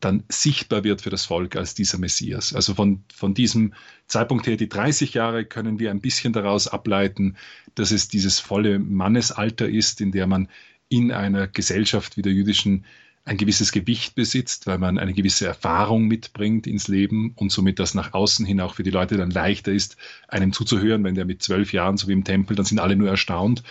dann 0.01 0.25
sichtbar 0.29 0.85
wird 0.85 1.01
für 1.01 1.11
das 1.11 1.25
Volk 1.25 1.57
als 1.57 1.75
dieser 1.75 1.99
Messias. 1.99 2.55
Also 2.55 2.75
von, 2.75 3.05
von 3.15 3.35
diesem 3.35 3.73
Zeitpunkt 4.07 4.47
her, 4.47 4.57
die 4.57 4.69
30 4.69 5.15
Jahre, 5.15 5.45
können 5.45 5.79
wir 5.79 5.91
ein 5.91 6.01
bisschen 6.01 6.33
daraus 6.33 6.69
ableiten, 6.69 7.37
dass 7.75 7.91
es 7.91 8.09
dieses 8.09 8.41
volle 8.41 8.79
Mannesalter 8.79 9.69
ist, 9.69 10.01
in 10.01 10.13
der 10.13 10.27
man 10.27 10.49
in 10.97 11.13
einer 11.13 11.47
Gesellschaft 11.47 12.17
wie 12.17 12.23
der 12.23 12.33
jüdischen 12.33 12.85
ein 13.27 13.39
gewisses 13.39 13.73
Gewicht 13.73 14.15
besitzt, 14.15 14.67
weil 14.67 14.79
man 14.79 14.99
eine 14.99 15.15
gewisse 15.15 15.47
Erfahrung 15.47 16.07
mitbringt 16.09 16.67
ins 16.67 16.89
Leben 16.89 17.33
und 17.37 17.51
somit 17.51 17.79
das 17.79 17.95
nach 17.95 18.13
außen 18.13 18.45
hin 18.45 18.61
auch 18.61 18.75
für 18.75 18.83
die 18.83 18.91
Leute 18.91 19.17
dann 19.17 19.31
leichter 19.31 19.73
ist, 19.73 19.97
einem 20.29 20.53
zuzuhören, 20.53 21.05
wenn 21.05 21.15
der 21.15 21.25
mit 21.25 21.43
zwölf 21.43 21.73
Jahren, 21.73 21.97
so 21.97 22.07
wie 22.07 22.13
im 22.13 22.25
Tempel, 22.25 22.55
dann 22.55 22.67
sind 22.67 22.81
alle 22.81 22.97
nur 22.97 23.09
erstaunt 23.09 23.63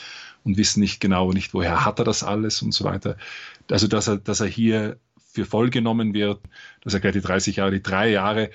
und 0.43 0.57
wissen 0.57 0.79
nicht 0.79 0.99
genau, 0.99 1.31
nicht 1.31 1.53
woher 1.53 1.85
hat 1.85 1.99
er 1.99 2.05
das 2.05 2.23
alles 2.23 2.63
und 2.63 2.73
so 2.73 2.83
weiter. 2.83 3.15
Also, 3.69 3.87
dass 3.87 4.07
er, 4.07 4.17
dass 4.17 4.39
er 4.39 4.47
hier 4.47 4.97
für 5.31 5.45
voll 5.45 5.69
genommen 5.69 6.13
wird, 6.15 6.41
dass 6.81 6.95
er 6.95 6.99
gleich 6.99 7.13
die 7.13 7.21
30 7.21 7.57
Jahre, 7.57 7.71
die 7.71 7.83
drei 7.83 8.09
Jahre 8.09 8.49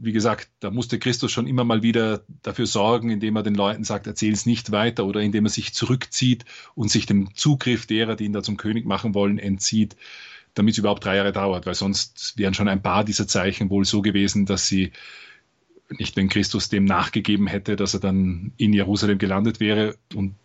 wie 0.00 0.12
gesagt, 0.12 0.48
da 0.60 0.70
musste 0.70 0.98
Christus 0.98 1.32
schon 1.32 1.48
immer 1.48 1.64
mal 1.64 1.82
wieder 1.82 2.22
dafür 2.42 2.66
sorgen, 2.66 3.10
indem 3.10 3.36
er 3.36 3.42
den 3.42 3.56
Leuten 3.56 3.82
sagt, 3.82 4.06
erzähl 4.06 4.32
es 4.32 4.46
nicht 4.46 4.70
weiter 4.70 5.04
oder 5.04 5.20
indem 5.20 5.46
er 5.46 5.50
sich 5.50 5.74
zurückzieht 5.74 6.44
und 6.74 6.90
sich 6.90 7.06
dem 7.06 7.34
Zugriff 7.34 7.86
derer, 7.86 8.14
die 8.14 8.24
ihn 8.24 8.32
da 8.32 8.42
zum 8.42 8.56
König 8.56 8.86
machen 8.86 9.14
wollen, 9.14 9.38
entzieht, 9.38 9.96
damit 10.54 10.74
es 10.74 10.78
überhaupt 10.78 11.04
drei 11.04 11.16
Jahre 11.16 11.32
dauert, 11.32 11.66
weil 11.66 11.74
sonst 11.74 12.34
wären 12.36 12.54
schon 12.54 12.68
ein 12.68 12.82
paar 12.82 13.04
dieser 13.04 13.26
Zeichen 13.26 13.70
wohl 13.70 13.84
so 13.84 14.00
gewesen, 14.00 14.46
dass 14.46 14.68
sie 14.68 14.92
nicht, 15.90 16.16
wenn 16.16 16.28
Christus 16.28 16.68
dem 16.68 16.84
nachgegeben 16.84 17.46
hätte, 17.46 17.74
dass 17.74 17.94
er 17.94 18.00
dann 18.00 18.52
in 18.56 18.72
Jerusalem 18.72 19.18
gelandet 19.18 19.58
wäre 19.58 19.96
und 20.14 20.36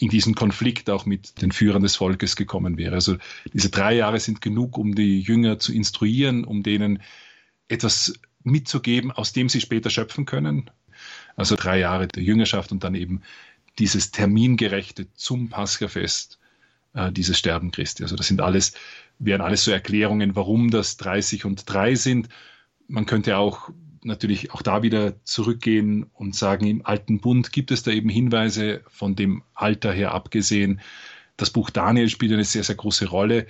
in 0.00 0.08
diesen 0.08 0.34
Konflikt 0.34 0.90
auch 0.90 1.06
mit 1.06 1.40
den 1.40 1.52
Führern 1.52 1.82
des 1.82 1.96
Volkes 1.96 2.36
gekommen 2.36 2.76
wäre. 2.76 2.94
Also 2.94 3.16
diese 3.52 3.70
drei 3.70 3.94
Jahre 3.94 4.18
sind 4.18 4.42
genug, 4.42 4.76
um 4.76 4.94
die 4.94 5.20
Jünger 5.20 5.58
zu 5.58 5.72
instruieren, 5.72 6.44
um 6.44 6.62
denen 6.64 7.00
etwas 7.68 8.18
mitzugeben, 8.42 9.10
aus 9.10 9.32
dem 9.32 9.48
sie 9.48 9.60
später 9.60 9.90
schöpfen 9.90 10.24
können. 10.24 10.70
Also 11.36 11.56
drei 11.56 11.78
Jahre 11.78 12.08
der 12.08 12.22
Jüngerschaft 12.22 12.72
und 12.72 12.84
dann 12.84 12.94
eben 12.94 13.22
dieses 13.78 14.10
termingerechte 14.10 15.12
zum 15.14 15.48
Paschafest, 15.48 16.38
äh, 16.94 17.12
dieses 17.12 17.38
Sterben 17.38 17.70
Christi. 17.70 18.02
Also 18.02 18.16
das 18.16 18.26
sind 18.26 18.40
alles, 18.40 18.74
wären 19.18 19.40
alles 19.40 19.64
so 19.64 19.70
Erklärungen, 19.70 20.34
warum 20.34 20.70
das 20.70 20.96
30 20.96 21.44
und 21.44 21.62
3 21.66 21.94
sind. 21.94 22.28
Man 22.88 23.06
könnte 23.06 23.36
auch 23.36 23.70
natürlich 24.02 24.52
auch 24.52 24.62
da 24.62 24.82
wieder 24.82 25.22
zurückgehen 25.24 26.04
und 26.14 26.34
sagen, 26.34 26.66
im 26.66 26.86
alten 26.86 27.20
Bund 27.20 27.52
gibt 27.52 27.70
es 27.70 27.82
da 27.82 27.90
eben 27.90 28.08
Hinweise 28.08 28.82
von 28.88 29.14
dem 29.14 29.42
Alter 29.54 29.92
her 29.92 30.12
abgesehen. 30.12 30.80
Das 31.36 31.50
Buch 31.50 31.70
Daniel 31.70 32.08
spielt 32.08 32.32
eine 32.32 32.44
sehr, 32.44 32.64
sehr 32.64 32.74
große 32.74 33.06
Rolle 33.06 33.46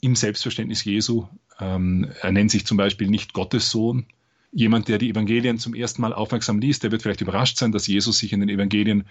im 0.00 0.14
Selbstverständnis 0.14 0.84
Jesu. 0.84 1.26
Ähm, 1.60 2.10
er 2.20 2.32
nennt 2.32 2.50
sich 2.50 2.66
zum 2.66 2.76
Beispiel 2.76 3.08
nicht 3.08 3.32
Gottes 3.32 3.70
Sohn, 3.70 4.06
jemand, 4.52 4.88
der 4.88 4.98
die 4.98 5.10
Evangelien 5.10 5.58
zum 5.58 5.74
ersten 5.74 6.00
Mal 6.02 6.12
aufmerksam 6.12 6.58
liest, 6.58 6.82
der 6.82 6.90
wird 6.90 7.02
vielleicht 7.02 7.20
überrascht 7.20 7.58
sein, 7.58 7.72
dass 7.72 7.86
Jesus 7.86 8.18
sich 8.18 8.32
in 8.32 8.40
den 8.40 8.48
Evangelien, 8.48 9.04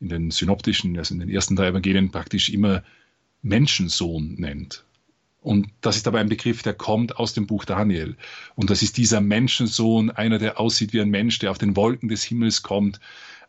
in 0.00 0.08
den 0.08 0.30
synoptischen, 0.30 0.96
also 0.96 1.14
in 1.14 1.20
den 1.20 1.28
ersten 1.28 1.56
drei 1.56 1.68
Evangelien 1.68 2.10
praktisch 2.10 2.50
immer 2.50 2.82
Menschensohn 3.42 4.34
nennt. 4.34 4.84
Und 5.40 5.68
das 5.80 5.96
ist 5.96 6.06
aber 6.06 6.20
ein 6.20 6.28
Begriff, 6.28 6.62
der 6.62 6.74
kommt 6.74 7.16
aus 7.16 7.34
dem 7.34 7.48
Buch 7.48 7.64
Daniel. 7.64 8.16
Und 8.54 8.70
das 8.70 8.82
ist 8.82 8.96
dieser 8.96 9.20
Menschensohn, 9.20 10.10
einer, 10.10 10.38
der 10.38 10.60
aussieht 10.60 10.92
wie 10.92 11.00
ein 11.00 11.10
Mensch, 11.10 11.40
der 11.40 11.50
auf 11.50 11.58
den 11.58 11.74
Wolken 11.74 12.08
des 12.08 12.22
Himmels 12.22 12.62
kommt, 12.62 13.00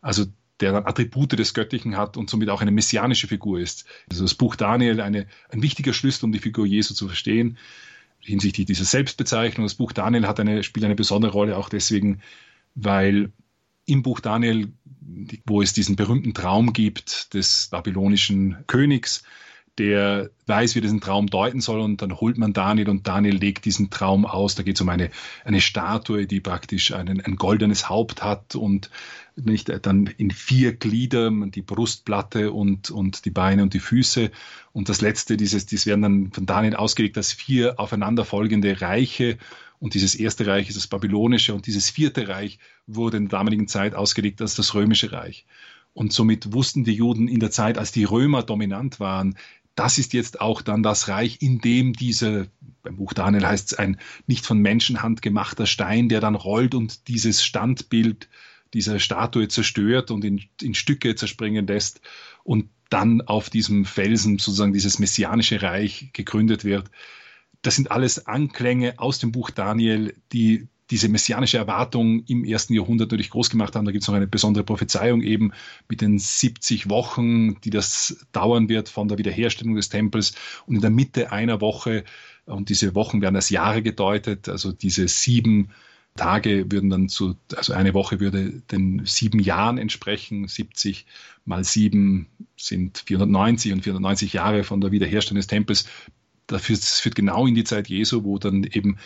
also 0.02 0.24
der 0.58 0.72
dann 0.72 0.86
Attribute 0.86 1.38
des 1.38 1.54
Göttlichen 1.54 1.96
hat 1.96 2.16
und 2.16 2.30
somit 2.30 2.48
auch 2.48 2.62
eine 2.62 2.72
messianische 2.72 3.28
Figur 3.28 3.60
ist. 3.60 3.84
Also 4.10 4.24
das 4.24 4.34
Buch 4.34 4.56
Daniel 4.56 5.00
eine, 5.00 5.26
ein 5.50 5.62
wichtiger 5.62 5.92
Schlüssel, 5.92 6.24
um 6.24 6.32
die 6.32 6.40
Figur 6.40 6.66
Jesu 6.66 6.94
zu 6.94 7.06
verstehen 7.06 7.58
hinsichtlich 8.24 8.66
dieser 8.66 8.84
Selbstbezeichnung. 8.84 9.66
Das 9.66 9.74
Buch 9.74 9.92
Daniel 9.92 10.26
hat 10.26 10.40
eine, 10.40 10.62
spielt 10.62 10.84
eine 10.84 10.94
besondere 10.94 11.32
Rolle 11.32 11.56
auch 11.56 11.68
deswegen, 11.68 12.20
weil 12.74 13.32
im 13.86 14.02
Buch 14.02 14.20
Daniel, 14.20 14.72
wo 15.46 15.62
es 15.62 15.72
diesen 15.72 15.96
berühmten 15.96 16.34
Traum 16.34 16.72
gibt 16.72 17.34
des 17.34 17.68
babylonischen 17.70 18.64
Königs, 18.66 19.24
der 19.78 20.30
weiß, 20.46 20.74
wie 20.74 20.80
diesen 20.80 21.00
Traum 21.00 21.26
deuten 21.26 21.60
soll 21.60 21.80
und 21.80 22.00
dann 22.00 22.20
holt 22.20 22.38
man 22.38 22.52
Daniel 22.52 22.88
und 22.88 23.06
Daniel 23.06 23.36
legt 23.36 23.64
diesen 23.64 23.90
Traum 23.90 24.24
aus. 24.24 24.54
Da 24.54 24.62
geht 24.62 24.76
es 24.76 24.80
um 24.80 24.88
eine, 24.88 25.10
eine 25.44 25.60
Statue, 25.60 26.26
die 26.26 26.40
praktisch 26.40 26.92
einen, 26.92 27.20
ein 27.20 27.36
goldenes 27.36 27.88
Haupt 27.88 28.22
hat 28.22 28.54
und 28.54 28.90
nicht 29.36 29.72
dann 29.84 30.06
in 30.06 30.30
vier 30.30 30.74
Glieder, 30.74 31.30
die 31.30 31.62
Brustplatte 31.62 32.52
und, 32.52 32.90
und 32.90 33.24
die 33.24 33.30
Beine 33.30 33.62
und 33.62 33.74
die 33.74 33.80
Füße. 33.80 34.30
Und 34.72 34.88
das 34.88 35.00
letzte, 35.00 35.36
dieses, 35.36 35.66
dies 35.66 35.86
werden 35.86 36.02
dann 36.02 36.32
von 36.32 36.46
Daniel 36.46 36.76
ausgelegt 36.76 37.16
als 37.16 37.32
vier 37.32 37.80
aufeinanderfolgende 37.80 38.80
Reiche. 38.80 39.38
Und 39.80 39.94
dieses 39.94 40.14
erste 40.14 40.46
Reich 40.46 40.68
ist 40.68 40.76
das 40.76 40.86
babylonische 40.86 41.52
und 41.52 41.66
dieses 41.66 41.90
vierte 41.90 42.28
Reich 42.28 42.58
wurde 42.86 43.16
in 43.16 43.28
der 43.28 43.38
damaligen 43.38 43.66
Zeit 43.66 43.94
ausgelegt 43.94 44.40
als 44.40 44.54
das 44.54 44.74
römische 44.74 45.10
Reich. 45.10 45.46
Und 45.94 46.12
somit 46.12 46.52
wussten 46.52 46.84
die 46.84 46.94
Juden 46.94 47.28
in 47.28 47.38
der 47.38 47.50
Zeit, 47.50 47.78
als 47.78 47.92
die 47.92 48.04
Römer 48.04 48.42
dominant 48.42 48.98
waren, 48.98 49.36
das 49.74 49.98
ist 49.98 50.12
jetzt 50.12 50.40
auch 50.40 50.62
dann 50.62 50.82
das 50.82 51.08
Reich, 51.08 51.38
in 51.40 51.58
dem 51.58 51.92
diese, 51.92 52.48
beim 52.82 52.96
Buch 52.96 53.12
Daniel 53.12 53.46
heißt 53.46 53.72
es, 53.72 53.78
ein 53.78 53.98
nicht 54.26 54.46
von 54.46 54.58
Menschenhand 54.58 55.22
gemachter 55.22 55.66
Stein, 55.66 56.08
der 56.08 56.20
dann 56.20 56.34
rollt 56.34 56.74
und 56.74 57.08
dieses 57.08 57.44
Standbild 57.44 58.28
dieser 58.72 58.98
Statue 58.98 59.48
zerstört 59.48 60.10
und 60.10 60.24
in, 60.24 60.42
in 60.60 60.74
Stücke 60.74 61.14
zerspringen 61.14 61.66
lässt 61.66 62.00
und 62.42 62.68
dann 62.90 63.22
auf 63.22 63.50
diesem 63.50 63.84
Felsen 63.84 64.38
sozusagen 64.38 64.72
dieses 64.72 64.98
messianische 64.98 65.62
Reich 65.62 66.10
gegründet 66.12 66.64
wird. 66.64 66.90
Das 67.62 67.76
sind 67.76 67.90
alles 67.90 68.26
Anklänge 68.26 68.98
aus 68.98 69.18
dem 69.18 69.32
Buch 69.32 69.50
Daniel, 69.50 70.14
die 70.32 70.68
diese 70.94 71.08
messianische 71.08 71.58
Erwartung 71.58 72.22
im 72.28 72.44
ersten 72.44 72.72
Jahrhundert 72.72 73.10
natürlich 73.10 73.30
groß 73.30 73.50
gemacht 73.50 73.74
haben. 73.74 73.84
Da 73.84 73.90
gibt 73.90 74.02
es 74.02 74.08
noch 74.08 74.14
eine 74.14 74.28
besondere 74.28 74.62
Prophezeiung 74.62 75.22
eben 75.22 75.50
mit 75.88 76.00
den 76.00 76.20
70 76.20 76.88
Wochen, 76.88 77.60
die 77.62 77.70
das 77.70 78.24
dauern 78.30 78.68
wird 78.68 78.88
von 78.88 79.08
der 79.08 79.18
Wiederherstellung 79.18 79.74
des 79.74 79.88
Tempels. 79.88 80.36
Und 80.66 80.76
in 80.76 80.80
der 80.80 80.90
Mitte 80.90 81.32
einer 81.32 81.60
Woche, 81.60 82.04
und 82.46 82.68
diese 82.68 82.94
Wochen 82.94 83.20
werden 83.22 83.34
als 83.34 83.50
Jahre 83.50 83.82
gedeutet, 83.82 84.48
also 84.48 84.70
diese 84.70 85.08
sieben 85.08 85.70
Tage 86.14 86.70
würden 86.70 86.90
dann 86.90 87.08
zu, 87.08 87.34
also 87.56 87.72
eine 87.72 87.92
Woche 87.92 88.20
würde 88.20 88.62
den 88.70 89.04
sieben 89.04 89.40
Jahren 89.40 89.78
entsprechen. 89.78 90.46
70 90.46 91.06
mal 91.44 91.64
sieben 91.64 92.28
sind 92.56 93.02
490 93.04 93.72
und 93.72 93.82
490 93.82 94.32
Jahre 94.32 94.62
von 94.62 94.80
der 94.80 94.92
Wiederherstellung 94.92 95.38
des 95.38 95.48
Tempels. 95.48 95.88
Das 96.46 96.62
führt 97.00 97.16
genau 97.16 97.48
in 97.48 97.56
die 97.56 97.64
Zeit 97.64 97.88
Jesu, 97.88 98.22
wo 98.22 98.38
dann 98.38 98.62
eben 98.62 98.98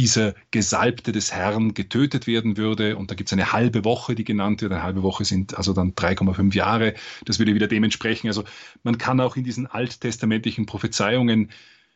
dieser 0.00 0.34
Gesalbte 0.50 1.12
des 1.12 1.30
Herrn 1.30 1.74
getötet 1.74 2.26
werden 2.26 2.56
würde. 2.56 2.96
Und 2.96 3.10
da 3.10 3.14
gibt 3.14 3.28
es 3.28 3.34
eine 3.34 3.52
halbe 3.52 3.84
Woche, 3.84 4.14
die 4.14 4.24
genannt 4.24 4.62
wird. 4.62 4.72
Eine 4.72 4.82
halbe 4.82 5.02
Woche 5.02 5.26
sind 5.26 5.58
also 5.58 5.74
dann 5.74 5.92
3,5 5.92 6.54
Jahre. 6.54 6.94
Das 7.26 7.38
würde 7.38 7.54
wieder 7.54 7.68
dem 7.68 7.84
entsprechen. 7.84 8.28
Also 8.28 8.44
man 8.82 8.96
kann 8.96 9.20
auch 9.20 9.36
in 9.36 9.44
diesen 9.44 9.66
alttestamentlichen 9.66 10.64
Prophezeiungen 10.64 11.50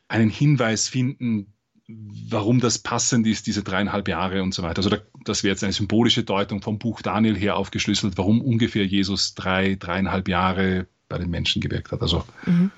einen 0.07 0.29
Hinweis 0.29 0.87
finden, 0.87 1.51
warum 1.87 2.59
das 2.59 2.77
passend 2.77 3.25
ist, 3.25 3.47
diese 3.47 3.63
dreieinhalb 3.63 4.07
Jahre 4.07 4.43
und 4.43 4.53
so 4.53 4.61
weiter. 4.61 4.77
Also 4.77 4.91
da, 4.91 4.97
das 5.23 5.43
wäre 5.43 5.53
jetzt 5.53 5.63
eine 5.63 5.73
symbolische 5.73 6.23
Deutung 6.23 6.61
vom 6.61 6.77
Buch 6.77 7.01
Daniel 7.01 7.35
her 7.35 7.57
aufgeschlüsselt, 7.57 8.19
warum 8.19 8.39
ungefähr 8.39 8.85
Jesus 8.85 9.33
drei, 9.33 9.73
dreieinhalb 9.73 10.27
Jahre 10.27 10.85
bei 11.09 11.17
den 11.17 11.31
Menschen 11.31 11.59
gewirkt 11.59 11.91
hat. 11.91 12.03
Also, 12.03 12.23
mhm. 12.45 12.69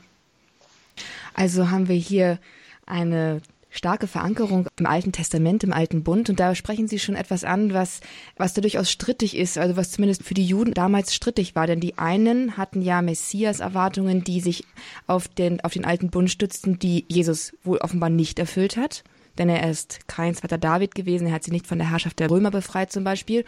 also 1.34 1.70
haben 1.70 1.90
wir 1.90 1.98
hier 1.98 2.40
eine 2.86 3.42
starke 3.78 4.08
Verankerung 4.08 4.68
im 4.78 4.86
Alten 4.86 5.12
Testament, 5.12 5.64
im 5.64 5.74
Alten 5.74 6.04
Bund. 6.04 6.30
Und 6.30 6.40
da 6.40 6.56
sprechen 6.56 6.88
Sie 6.88 7.00
schon 7.00 7.16
etwas 7.16 7.44
an, 7.44 7.74
was, 7.74 8.02
was 8.36 8.54
da 8.54 8.62
durchaus 8.62 8.92
strittig 8.92 9.38
ist, 9.38 9.58
also 9.58 9.78
was 9.78 9.92
zumindest 9.92 10.24
für 10.24 10.34
die 10.34 10.46
Juden 10.46 10.74
damals 10.74 11.14
strittig 11.14 11.56
war. 11.56 11.68
Denn 11.68 11.80
die 11.80 11.98
einen 11.98 12.58
hatten 12.58 12.82
ja 12.82 13.02
Messias-Erwartungen, 13.02 14.24
die 14.24 14.42
sich 14.42 14.66
auf 15.06 15.28
den, 15.28 15.62
auf 15.62 15.74
den 15.74 15.86
Alten 15.86 16.10
Bund 16.10 16.30
stützten, 16.30 16.80
die 16.80 17.06
Jesus 17.08 17.54
wohl 17.64 17.78
offenbar 17.78 18.10
nicht 18.10 18.40
erfüllt 18.40 18.78
hat. 18.78 19.04
Denn 19.38 19.50
er 19.50 19.70
ist 19.70 20.08
kein 20.08 20.34
zweiter 20.34 20.58
David 20.58 20.96
gewesen, 20.96 21.28
er 21.28 21.34
hat 21.34 21.44
sie 21.44 21.52
nicht 21.52 21.68
von 21.68 21.78
der 21.78 21.92
Herrschaft 21.92 22.20
der 22.20 22.30
Römer 22.30 22.52
befreit 22.52 22.92
zum 22.92 23.04
Beispiel. 23.04 23.46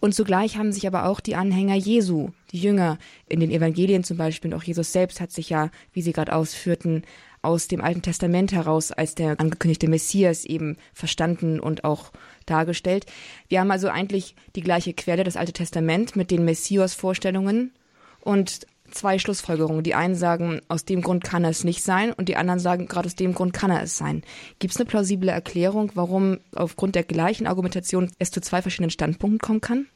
Und 0.00 0.14
zugleich 0.14 0.56
haben 0.56 0.72
sich 0.72 0.86
aber 0.86 1.06
auch 1.06 1.20
die 1.20 1.36
Anhänger 1.36 1.76
Jesu, 1.76 2.30
die 2.50 2.60
Jünger 2.60 2.98
in 3.28 3.40
den 3.40 3.50
Evangelien 3.50 4.02
zum 4.02 4.16
Beispiel, 4.16 4.52
und 4.52 4.58
auch 4.58 4.64
Jesus 4.64 4.92
selbst 4.92 5.20
hat 5.20 5.30
sich 5.30 5.50
ja, 5.50 5.70
wie 5.92 6.02
Sie 6.02 6.12
gerade 6.12 6.34
ausführten, 6.34 7.04
aus 7.42 7.68
dem 7.68 7.80
Alten 7.80 8.02
Testament 8.02 8.52
heraus 8.52 8.92
als 8.92 9.14
der 9.14 9.40
angekündigte 9.40 9.88
Messias 9.88 10.44
eben 10.44 10.76
verstanden 10.92 11.60
und 11.60 11.84
auch 11.84 12.12
dargestellt. 12.46 13.06
Wir 13.48 13.60
haben 13.60 13.70
also 13.70 13.88
eigentlich 13.88 14.34
die 14.56 14.62
gleiche 14.62 14.92
Quelle, 14.92 15.24
das 15.24 15.36
Alte 15.36 15.52
Testament, 15.52 16.16
mit 16.16 16.30
den 16.30 16.44
Messias-Vorstellungen 16.44 17.72
und 18.20 18.66
zwei 18.90 19.18
Schlussfolgerungen. 19.18 19.82
Die 19.82 19.94
einen 19.94 20.14
sagen, 20.14 20.60
aus 20.68 20.84
dem 20.84 21.00
Grund 21.02 21.24
kann 21.24 21.44
er 21.44 21.50
es 21.50 21.64
nicht 21.64 21.82
sein 21.82 22.12
und 22.12 22.28
die 22.28 22.36
anderen 22.36 22.60
sagen, 22.60 22.86
gerade 22.86 23.06
aus 23.06 23.14
dem 23.14 23.34
Grund 23.34 23.52
kann 23.52 23.70
er 23.70 23.82
es 23.82 23.96
sein. 23.96 24.22
Gibt 24.58 24.74
es 24.74 24.80
eine 24.80 24.86
plausible 24.86 25.30
Erklärung, 25.30 25.92
warum 25.94 26.38
aufgrund 26.54 26.94
der 26.94 27.04
gleichen 27.04 27.46
Argumentation 27.46 28.10
es 28.18 28.30
zu 28.30 28.40
zwei 28.40 28.62
verschiedenen 28.62 28.90
Standpunkten 28.90 29.38
kommen 29.38 29.60
kann? 29.60 29.86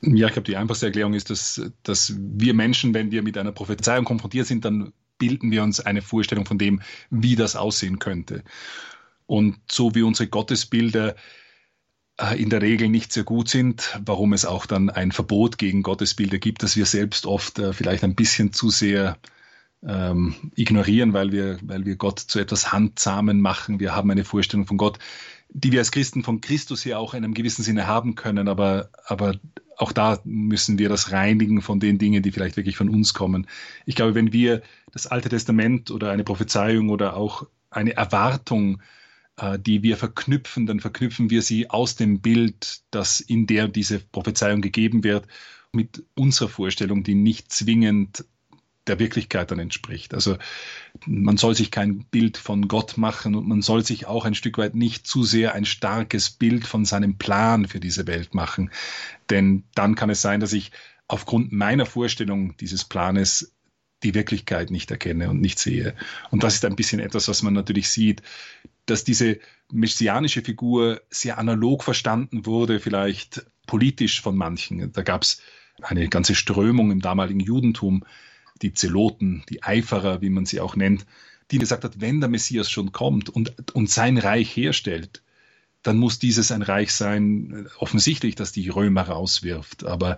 Ja, 0.00 0.26
ich 0.26 0.32
glaube, 0.34 0.46
die 0.46 0.56
einfachste 0.56 0.86
Erklärung 0.86 1.14
ist, 1.14 1.30
dass, 1.30 1.62
dass 1.82 2.14
wir 2.18 2.52
Menschen, 2.52 2.92
wenn 2.92 3.10
wir 3.10 3.22
mit 3.22 3.38
einer 3.38 3.52
Prophezeiung 3.52 4.04
konfrontiert 4.04 4.46
sind, 4.46 4.64
dann 4.64 4.92
bilden 5.18 5.50
wir 5.50 5.62
uns 5.62 5.80
eine 5.80 6.02
Vorstellung 6.02 6.46
von 6.46 6.58
dem, 6.58 6.82
wie 7.10 7.36
das 7.36 7.56
aussehen 7.56 7.98
könnte. 7.98 8.44
Und 9.26 9.56
so 9.70 9.94
wie 9.94 10.02
unsere 10.02 10.28
Gottesbilder 10.28 11.16
äh, 12.18 12.40
in 12.40 12.50
der 12.50 12.62
Regel 12.62 12.88
nicht 12.88 13.12
sehr 13.12 13.24
gut 13.24 13.48
sind, 13.48 13.98
warum 14.04 14.32
es 14.32 14.44
auch 14.44 14.66
dann 14.66 14.90
ein 14.90 15.12
Verbot 15.12 15.58
gegen 15.58 15.82
Gottesbilder 15.82 16.38
gibt, 16.38 16.62
das 16.62 16.76
wir 16.76 16.86
selbst 16.86 17.26
oft 17.26 17.58
äh, 17.58 17.72
vielleicht 17.72 18.04
ein 18.04 18.14
bisschen 18.14 18.52
zu 18.52 18.70
sehr 18.70 19.18
ähm, 19.86 20.34
ignorieren, 20.54 21.12
weil 21.12 21.32
wir, 21.32 21.58
weil 21.62 21.84
wir 21.84 21.96
Gott 21.96 22.18
zu 22.18 22.38
etwas 22.38 22.72
Handsamen 22.72 23.40
machen. 23.40 23.80
Wir 23.80 23.94
haben 23.94 24.10
eine 24.10 24.24
Vorstellung 24.24 24.66
von 24.66 24.76
Gott, 24.76 24.98
die 25.54 25.72
wir 25.72 25.78
als 25.78 25.92
Christen 25.92 26.24
von 26.24 26.40
Christus 26.40 26.84
her 26.84 26.98
auch 26.98 27.14
in 27.14 27.24
einem 27.24 27.32
gewissen 27.32 27.62
Sinne 27.62 27.86
haben 27.86 28.16
können, 28.16 28.48
aber, 28.48 28.90
aber 29.06 29.36
auch 29.76 29.92
da 29.92 30.20
müssen 30.24 30.78
wir 30.78 30.88
das 30.88 31.12
reinigen 31.12 31.62
von 31.62 31.78
den 31.80 31.96
Dingen, 31.96 32.22
die 32.22 32.32
vielleicht 32.32 32.56
wirklich 32.56 32.76
von 32.76 32.88
uns 32.88 33.14
kommen. 33.14 33.46
Ich 33.86 33.94
glaube, 33.94 34.14
wenn 34.14 34.32
wir 34.32 34.62
das 34.92 35.06
Alte 35.06 35.28
Testament 35.28 35.92
oder 35.92 36.10
eine 36.10 36.24
Prophezeiung 36.24 36.90
oder 36.90 37.16
auch 37.16 37.46
eine 37.70 37.96
Erwartung, 37.96 38.82
äh, 39.36 39.58
die 39.58 39.82
wir 39.84 39.96
verknüpfen, 39.96 40.66
dann 40.66 40.80
verknüpfen 40.80 41.30
wir 41.30 41.42
sie 41.42 41.70
aus 41.70 41.94
dem 41.94 42.20
Bild, 42.20 42.82
das 42.90 43.20
in 43.20 43.46
der 43.46 43.68
diese 43.68 44.00
Prophezeiung 44.00 44.60
gegeben 44.60 45.04
wird, 45.04 45.26
mit 45.72 46.04
unserer 46.14 46.48
Vorstellung, 46.48 47.04
die 47.04 47.14
nicht 47.14 47.52
zwingend 47.52 48.24
der 48.86 48.98
Wirklichkeit 48.98 49.50
dann 49.50 49.58
entspricht. 49.58 50.14
Also 50.14 50.36
man 51.06 51.36
soll 51.36 51.54
sich 51.54 51.70
kein 51.70 52.04
Bild 52.04 52.36
von 52.36 52.68
Gott 52.68 52.98
machen 52.98 53.34
und 53.34 53.48
man 53.48 53.62
soll 53.62 53.84
sich 53.84 54.06
auch 54.06 54.24
ein 54.24 54.34
Stück 54.34 54.58
weit 54.58 54.74
nicht 54.74 55.06
zu 55.06 55.22
sehr 55.22 55.54
ein 55.54 55.64
starkes 55.64 56.30
Bild 56.30 56.66
von 56.66 56.84
seinem 56.84 57.16
Plan 57.16 57.66
für 57.66 57.80
diese 57.80 58.06
Welt 58.06 58.34
machen. 58.34 58.70
Denn 59.30 59.64
dann 59.74 59.94
kann 59.94 60.10
es 60.10 60.20
sein, 60.20 60.40
dass 60.40 60.52
ich 60.52 60.70
aufgrund 61.08 61.52
meiner 61.52 61.86
Vorstellung 61.86 62.56
dieses 62.58 62.84
Planes 62.84 63.54
die 64.02 64.14
Wirklichkeit 64.14 64.70
nicht 64.70 64.90
erkenne 64.90 65.30
und 65.30 65.40
nicht 65.40 65.58
sehe. 65.58 65.94
Und 66.30 66.42
das 66.42 66.56
ist 66.56 66.64
ein 66.64 66.76
bisschen 66.76 67.00
etwas, 67.00 67.26
was 67.28 67.42
man 67.42 67.54
natürlich 67.54 67.88
sieht, 67.88 68.22
dass 68.86 69.04
diese 69.04 69.38
messianische 69.72 70.42
Figur 70.42 71.00
sehr 71.08 71.38
analog 71.38 71.82
verstanden 71.82 72.44
wurde, 72.44 72.80
vielleicht 72.80 73.46
politisch 73.66 74.20
von 74.20 74.36
manchen. 74.36 74.92
Da 74.92 75.02
gab 75.02 75.22
es 75.22 75.40
eine 75.80 76.08
ganze 76.08 76.34
Strömung 76.34 76.90
im 76.90 77.00
damaligen 77.00 77.40
Judentum, 77.40 78.04
die 78.64 78.72
Zeloten, 78.72 79.44
die 79.50 79.62
Eiferer, 79.62 80.22
wie 80.22 80.30
man 80.30 80.46
sie 80.46 80.60
auch 80.60 80.74
nennt, 80.74 81.06
die 81.50 81.58
gesagt 81.58 81.84
hat, 81.84 82.00
wenn 82.00 82.20
der 82.20 82.30
Messias 82.30 82.70
schon 82.70 82.92
kommt 82.92 83.28
und, 83.28 83.74
und 83.74 83.90
sein 83.90 84.16
Reich 84.16 84.56
herstellt, 84.56 85.22
dann 85.82 85.98
muss 85.98 86.18
dieses 86.18 86.50
ein 86.50 86.62
Reich 86.62 86.92
sein, 86.94 87.68
offensichtlich, 87.78 88.34
dass 88.36 88.52
die 88.52 88.70
Römer 88.70 89.02
rauswirft. 89.02 89.84
Aber 89.84 90.16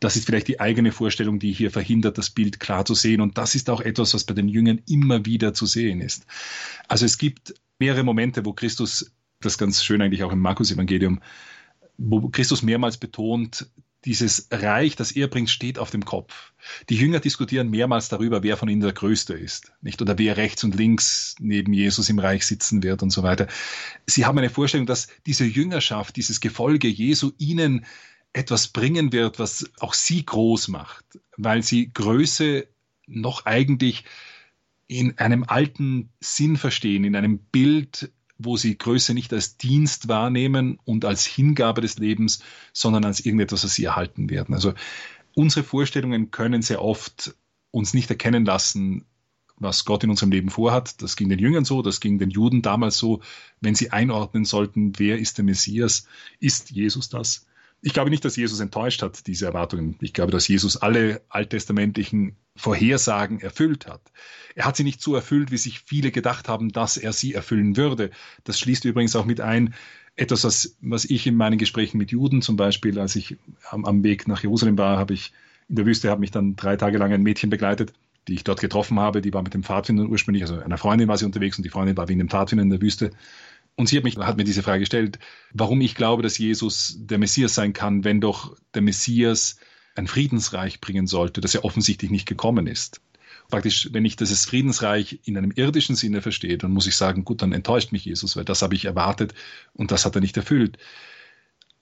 das 0.00 0.16
ist 0.16 0.26
vielleicht 0.26 0.48
die 0.48 0.58
eigene 0.58 0.90
Vorstellung, 0.90 1.38
die 1.38 1.52
hier 1.52 1.70
verhindert, 1.70 2.18
das 2.18 2.30
Bild 2.30 2.58
klar 2.58 2.84
zu 2.84 2.94
sehen. 2.94 3.20
Und 3.20 3.38
das 3.38 3.54
ist 3.54 3.70
auch 3.70 3.80
etwas, 3.80 4.12
was 4.12 4.24
bei 4.24 4.34
den 4.34 4.48
Jüngern 4.48 4.82
immer 4.88 5.24
wieder 5.24 5.54
zu 5.54 5.66
sehen 5.66 6.00
ist. 6.00 6.26
Also 6.88 7.06
es 7.06 7.16
gibt 7.16 7.54
mehrere 7.78 8.02
Momente, 8.02 8.44
wo 8.44 8.52
Christus, 8.52 9.12
das 9.40 9.56
ganz 9.56 9.84
schön 9.84 10.02
eigentlich 10.02 10.24
auch 10.24 10.32
im 10.32 10.40
Markus-Evangelium, 10.40 11.20
wo 11.96 12.28
Christus 12.30 12.64
mehrmals 12.64 12.96
betont, 12.96 13.68
dieses 14.04 14.48
Reich, 14.50 14.96
das 14.96 15.12
er 15.12 15.28
bringt, 15.28 15.50
steht 15.50 15.78
auf 15.78 15.90
dem 15.90 16.04
Kopf. 16.04 16.52
Die 16.88 16.96
Jünger 16.96 17.20
diskutieren 17.20 17.70
mehrmals 17.70 18.08
darüber, 18.08 18.42
wer 18.42 18.56
von 18.56 18.68
ihnen 18.68 18.80
der 18.80 18.92
Größte 18.92 19.34
ist, 19.34 19.72
nicht? 19.82 20.02
Oder 20.02 20.18
wer 20.18 20.36
rechts 20.36 20.64
und 20.64 20.74
links 20.74 21.36
neben 21.40 21.72
Jesus 21.72 22.08
im 22.08 22.18
Reich 22.18 22.46
sitzen 22.46 22.82
wird 22.82 23.02
und 23.02 23.10
so 23.10 23.22
weiter. 23.22 23.46
Sie 24.06 24.24
haben 24.24 24.38
eine 24.38 24.50
Vorstellung, 24.50 24.86
dass 24.86 25.08
diese 25.26 25.44
Jüngerschaft, 25.44 26.16
dieses 26.16 26.40
Gefolge 26.40 26.88
Jesu 26.88 27.32
ihnen 27.38 27.86
etwas 28.32 28.68
bringen 28.68 29.12
wird, 29.12 29.38
was 29.38 29.70
auch 29.78 29.94
sie 29.94 30.24
groß 30.24 30.68
macht, 30.68 31.04
weil 31.36 31.62
sie 31.62 31.92
Größe 31.92 32.66
noch 33.06 33.46
eigentlich 33.46 34.04
in 34.86 35.18
einem 35.18 35.44
alten 35.44 36.10
Sinn 36.20 36.56
verstehen, 36.56 37.04
in 37.04 37.16
einem 37.16 37.38
Bild 37.38 38.12
wo 38.38 38.56
sie 38.56 38.76
Größe 38.76 39.14
nicht 39.14 39.32
als 39.32 39.56
Dienst 39.56 40.08
wahrnehmen 40.08 40.78
und 40.84 41.04
als 41.04 41.24
Hingabe 41.24 41.80
des 41.80 41.98
Lebens, 41.98 42.40
sondern 42.72 43.04
als 43.04 43.24
irgendetwas, 43.24 43.64
was 43.64 43.74
sie 43.74 43.84
erhalten 43.84 44.28
werden. 44.30 44.54
Also 44.54 44.74
unsere 45.34 45.64
Vorstellungen 45.64 46.30
können 46.30 46.62
sehr 46.62 46.82
oft 46.82 47.34
uns 47.70 47.94
nicht 47.94 48.10
erkennen 48.10 48.44
lassen, 48.44 49.04
was 49.56 49.84
Gott 49.84 50.04
in 50.04 50.10
unserem 50.10 50.32
Leben 50.32 50.50
vorhat. 50.50 51.00
Das 51.02 51.16
ging 51.16 51.28
den 51.28 51.38
Jüngern 51.38 51.64
so, 51.64 51.82
das 51.82 52.00
ging 52.00 52.18
den 52.18 52.30
Juden 52.30 52.62
damals 52.62 52.98
so. 52.98 53.20
Wenn 53.60 53.74
sie 53.74 53.90
einordnen 53.90 54.44
sollten, 54.44 54.98
wer 54.98 55.18
ist 55.18 55.38
der 55.38 55.44
Messias, 55.44 56.06
ist 56.40 56.70
Jesus 56.70 57.08
das? 57.08 57.46
Ich 57.86 57.92
glaube 57.92 58.08
nicht, 58.08 58.24
dass 58.24 58.36
Jesus 58.36 58.60
enttäuscht 58.60 59.02
hat, 59.02 59.26
diese 59.26 59.44
Erwartungen. 59.44 59.96
Ich 60.00 60.14
glaube, 60.14 60.32
dass 60.32 60.48
Jesus 60.48 60.78
alle 60.78 61.20
alttestamentlichen 61.28 62.34
Vorhersagen 62.56 63.40
erfüllt 63.40 63.86
hat. 63.86 64.00
Er 64.54 64.64
hat 64.64 64.74
sie 64.74 64.84
nicht 64.84 65.02
so 65.02 65.14
erfüllt, 65.14 65.50
wie 65.50 65.58
sich 65.58 65.80
viele 65.80 66.10
gedacht 66.10 66.48
haben, 66.48 66.70
dass 66.70 66.96
er 66.96 67.12
sie 67.12 67.34
erfüllen 67.34 67.76
würde. 67.76 68.10
Das 68.44 68.58
schließt 68.58 68.86
übrigens 68.86 69.14
auch 69.16 69.26
mit 69.26 69.42
ein, 69.42 69.74
etwas, 70.16 70.44
was, 70.44 70.78
was 70.80 71.04
ich 71.04 71.26
in 71.26 71.36
meinen 71.36 71.58
Gesprächen 71.58 71.98
mit 71.98 72.10
Juden 72.10 72.40
zum 72.40 72.56
Beispiel, 72.56 72.98
als 72.98 73.16
ich 73.16 73.36
am, 73.68 73.84
am 73.84 74.02
Weg 74.02 74.28
nach 74.28 74.42
Jerusalem 74.42 74.78
war, 74.78 74.96
habe 74.96 75.12
ich 75.12 75.34
in 75.68 75.76
der 75.76 75.84
Wüste, 75.84 76.08
habe 76.08 76.20
mich 76.20 76.30
dann 76.30 76.56
drei 76.56 76.76
Tage 76.76 76.96
lang 76.96 77.12
ein 77.12 77.22
Mädchen 77.22 77.50
begleitet, 77.50 77.92
die 78.28 78.34
ich 78.34 78.44
dort 78.44 78.62
getroffen 78.62 78.98
habe. 78.98 79.20
Die 79.20 79.34
war 79.34 79.42
mit 79.42 79.52
dem 79.52 79.62
Pfadfinder 79.62 80.06
ursprünglich, 80.06 80.44
also 80.44 80.58
einer 80.58 80.78
Freundin 80.78 81.08
war 81.08 81.18
sie 81.18 81.26
unterwegs 81.26 81.58
und 81.58 81.64
die 81.64 81.70
Freundin 81.70 81.98
war 81.98 82.08
wegen 82.08 82.20
dem 82.20 82.30
Pfadfinder 82.30 82.62
in 82.62 82.70
der 82.70 82.80
Wüste. 82.80 83.10
Und 83.76 83.88
sie 83.88 83.96
hat, 83.96 84.04
mich, 84.04 84.16
hat 84.16 84.36
mir 84.36 84.44
diese 84.44 84.62
Frage 84.62 84.80
gestellt, 84.80 85.18
warum 85.52 85.80
ich 85.80 85.94
glaube, 85.94 86.22
dass 86.22 86.38
Jesus 86.38 86.96
der 86.98 87.18
Messias 87.18 87.54
sein 87.54 87.72
kann, 87.72 88.04
wenn 88.04 88.20
doch 88.20 88.56
der 88.74 88.82
Messias 88.82 89.56
ein 89.96 90.06
Friedensreich 90.06 90.80
bringen 90.80 91.06
sollte, 91.06 91.40
das 91.40 91.52
ja 91.52 91.64
offensichtlich 91.64 92.10
nicht 92.10 92.26
gekommen 92.26 92.66
ist. 92.66 93.00
Praktisch, 93.50 93.88
wenn 93.92 94.04
ich 94.04 94.16
dieses 94.16 94.46
Friedensreich 94.46 95.20
in 95.24 95.36
einem 95.36 95.50
irdischen 95.50 95.96
Sinne 95.96 96.22
verstehe, 96.22 96.56
dann 96.56 96.72
muss 96.72 96.86
ich 96.86 96.96
sagen, 96.96 97.24
gut, 97.24 97.42
dann 97.42 97.52
enttäuscht 97.52 97.92
mich 97.92 98.04
Jesus, 98.04 98.36
weil 98.36 98.44
das 98.44 98.62
habe 98.62 98.74
ich 98.74 98.84
erwartet 98.84 99.34
und 99.74 99.90
das 99.90 100.04
hat 100.04 100.14
er 100.14 100.20
nicht 100.20 100.36
erfüllt. 100.36 100.78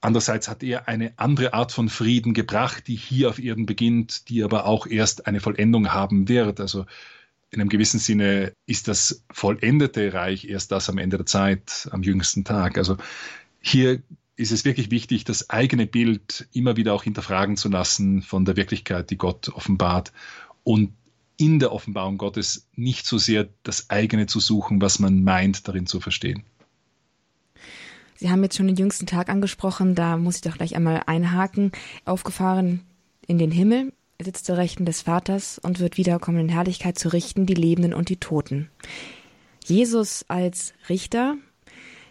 Andererseits 0.01 0.49
hat 0.49 0.63
er 0.63 0.89
eine 0.89 1.13
andere 1.15 1.53
Art 1.53 1.71
von 1.71 1.87
Frieden 1.87 2.33
gebracht, 2.33 2.87
die 2.87 2.95
hier 2.95 3.29
auf 3.29 3.39
Erden 3.39 3.65
beginnt, 3.65 4.27
die 4.27 4.43
aber 4.43 4.65
auch 4.65 4.85
erst 4.85 5.27
eine 5.27 5.39
Vollendung 5.39 5.93
haben 5.93 6.27
wird. 6.27 6.59
Also 6.59 6.85
in 7.53 7.61
einem 7.61 7.69
gewissen 7.69 7.99
Sinne 7.99 8.53
ist 8.65 8.87
das 8.87 9.23
vollendete 9.31 10.13
Reich 10.13 10.45
erst 10.45 10.71
das 10.71 10.89
am 10.89 10.97
Ende 10.97 11.17
der 11.17 11.25
Zeit, 11.25 11.87
am 11.91 12.03
jüngsten 12.03 12.43
Tag. 12.43 12.77
Also 12.77 12.97
hier 13.61 14.01
ist 14.35 14.51
es 14.51 14.65
wirklich 14.65 14.89
wichtig, 14.91 15.23
das 15.23 15.49
eigene 15.49 15.85
Bild 15.85 16.47
immer 16.53 16.75
wieder 16.75 16.93
auch 16.93 17.03
hinterfragen 17.03 17.55
zu 17.55 17.69
lassen 17.69 18.23
von 18.23 18.45
der 18.45 18.55
Wirklichkeit, 18.55 19.09
die 19.11 19.17
Gott 19.17 19.49
offenbart 19.49 20.11
und 20.63 20.93
in 21.37 21.59
der 21.59 21.71
Offenbarung 21.71 22.17
Gottes 22.17 22.67
nicht 22.75 23.05
so 23.05 23.17
sehr 23.17 23.49
das 23.63 23.89
eigene 23.89 24.27
zu 24.27 24.39
suchen, 24.39 24.81
was 24.81 24.99
man 24.99 25.23
meint, 25.23 25.67
darin 25.67 25.85
zu 25.85 25.99
verstehen. 25.99 26.43
Sie 28.15 28.29
haben 28.29 28.43
jetzt 28.43 28.55
schon 28.55 28.67
den 28.67 28.75
jüngsten 28.75 29.05
Tag 29.05 29.29
angesprochen, 29.29 29.95
da 29.95 30.17
muss 30.17 30.37
ich 30.37 30.41
doch 30.41 30.57
gleich 30.57 30.75
einmal 30.75 31.03
einhaken. 31.05 31.71
Aufgefahren 32.05 32.81
in 33.27 33.37
den 33.37 33.51
Himmel, 33.51 33.93
er 34.17 34.25
sitzt 34.25 34.45
zur 34.45 34.57
Rechten 34.57 34.85
des 34.85 35.01
Vaters 35.01 35.59
und 35.59 35.79
wird 35.79 35.97
wiederkommen 35.97 36.39
in 36.39 36.49
Herrlichkeit 36.49 36.97
zu 36.97 37.09
richten, 37.09 37.45
die 37.45 37.53
Lebenden 37.53 37.93
und 37.93 38.09
die 38.09 38.17
Toten. 38.17 38.69
Jesus 39.65 40.25
als 40.27 40.73
Richter, 40.89 41.35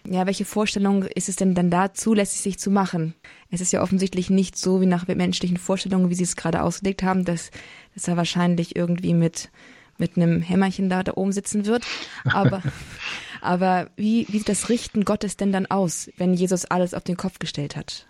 ja, 0.07 0.27
welche 0.27 0.45
Vorstellung 0.45 1.05
ist 1.05 1.29
es 1.29 1.37
denn 1.37 1.55
dann 1.55 1.71
da 1.71 1.95
zulässig, 1.95 2.41
sich 2.41 2.59
zu 2.59 2.71
machen? 2.71 3.15
Es 3.51 3.61
ist 3.61 3.73
ja 3.73 3.83
offensichtlich 3.83 4.31
nicht 4.31 4.59
so 4.59 4.81
wie 4.81 4.87
nach 4.87 5.07
menschlichen 5.07 5.59
Vorstellungen, 5.59 6.11
wie 6.11 6.15
Sie 6.15 6.25
es 6.25 6.37
gerade 6.37 6.63
ausgelegt 6.63 7.03
haben, 7.03 7.25
dass, 7.25 7.51
dass 7.95 8.09
er 8.09 8.17
wahrscheinlich 8.17 8.75
irgendwie 8.75 9.15
mit, 9.15 9.51
mit 9.99 10.17
einem 10.17 10.41
Hämmerchen 10.41 10.89
da, 10.89 11.03
da 11.03 11.13
oben 11.15 11.33
sitzen 11.33 11.67
wird. 11.67 11.85
Aber, 12.25 12.63
aber 13.41 13.91
wie, 13.97 14.27
wie 14.29 14.39
sieht 14.39 14.49
das 14.49 14.69
Richten 14.69 15.05
Gottes 15.05 15.37
denn 15.37 15.53
dann 15.53 15.67
aus, 15.67 16.11
wenn 16.17 16.35
Jesus 16.35 16.65
alles 16.65 16.95
auf 16.95 17.05
den 17.05 17.17
Kopf 17.17 17.39
gestellt 17.39 17.77
hat? 17.77 18.07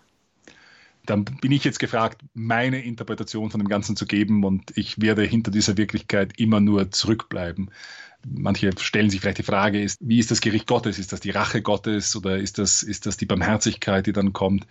Dann 1.04 1.24
bin 1.24 1.52
ich 1.52 1.64
jetzt 1.64 1.80
gefragt, 1.80 2.22
meine 2.34 2.82
Interpretation 2.82 3.50
von 3.50 3.60
dem 3.60 3.68
Ganzen 3.68 3.96
zu 3.96 4.06
geben 4.06 4.44
und 4.44 4.76
ich 4.76 5.00
werde 5.00 5.22
hinter 5.24 5.50
dieser 5.50 5.76
Wirklichkeit 5.76 6.38
immer 6.38 6.60
nur 6.60 6.90
zurückbleiben. 6.90 7.70
Manche 8.24 8.70
stellen 8.78 9.10
sich 9.10 9.20
vielleicht 9.20 9.38
die 9.38 9.42
Frage, 9.42 9.82
ist, 9.82 9.98
wie 10.00 10.20
ist 10.20 10.30
das 10.30 10.40
Gericht 10.40 10.68
Gottes? 10.68 11.00
Ist 11.00 11.12
das 11.12 11.20
die 11.20 11.30
Rache 11.30 11.60
Gottes 11.60 12.14
oder 12.14 12.38
ist 12.38 12.58
das, 12.58 12.84
ist 12.84 13.06
das 13.06 13.16
die 13.16 13.26
Barmherzigkeit, 13.26 14.06
die 14.06 14.12
dann 14.12 14.32
kommt? 14.32 14.66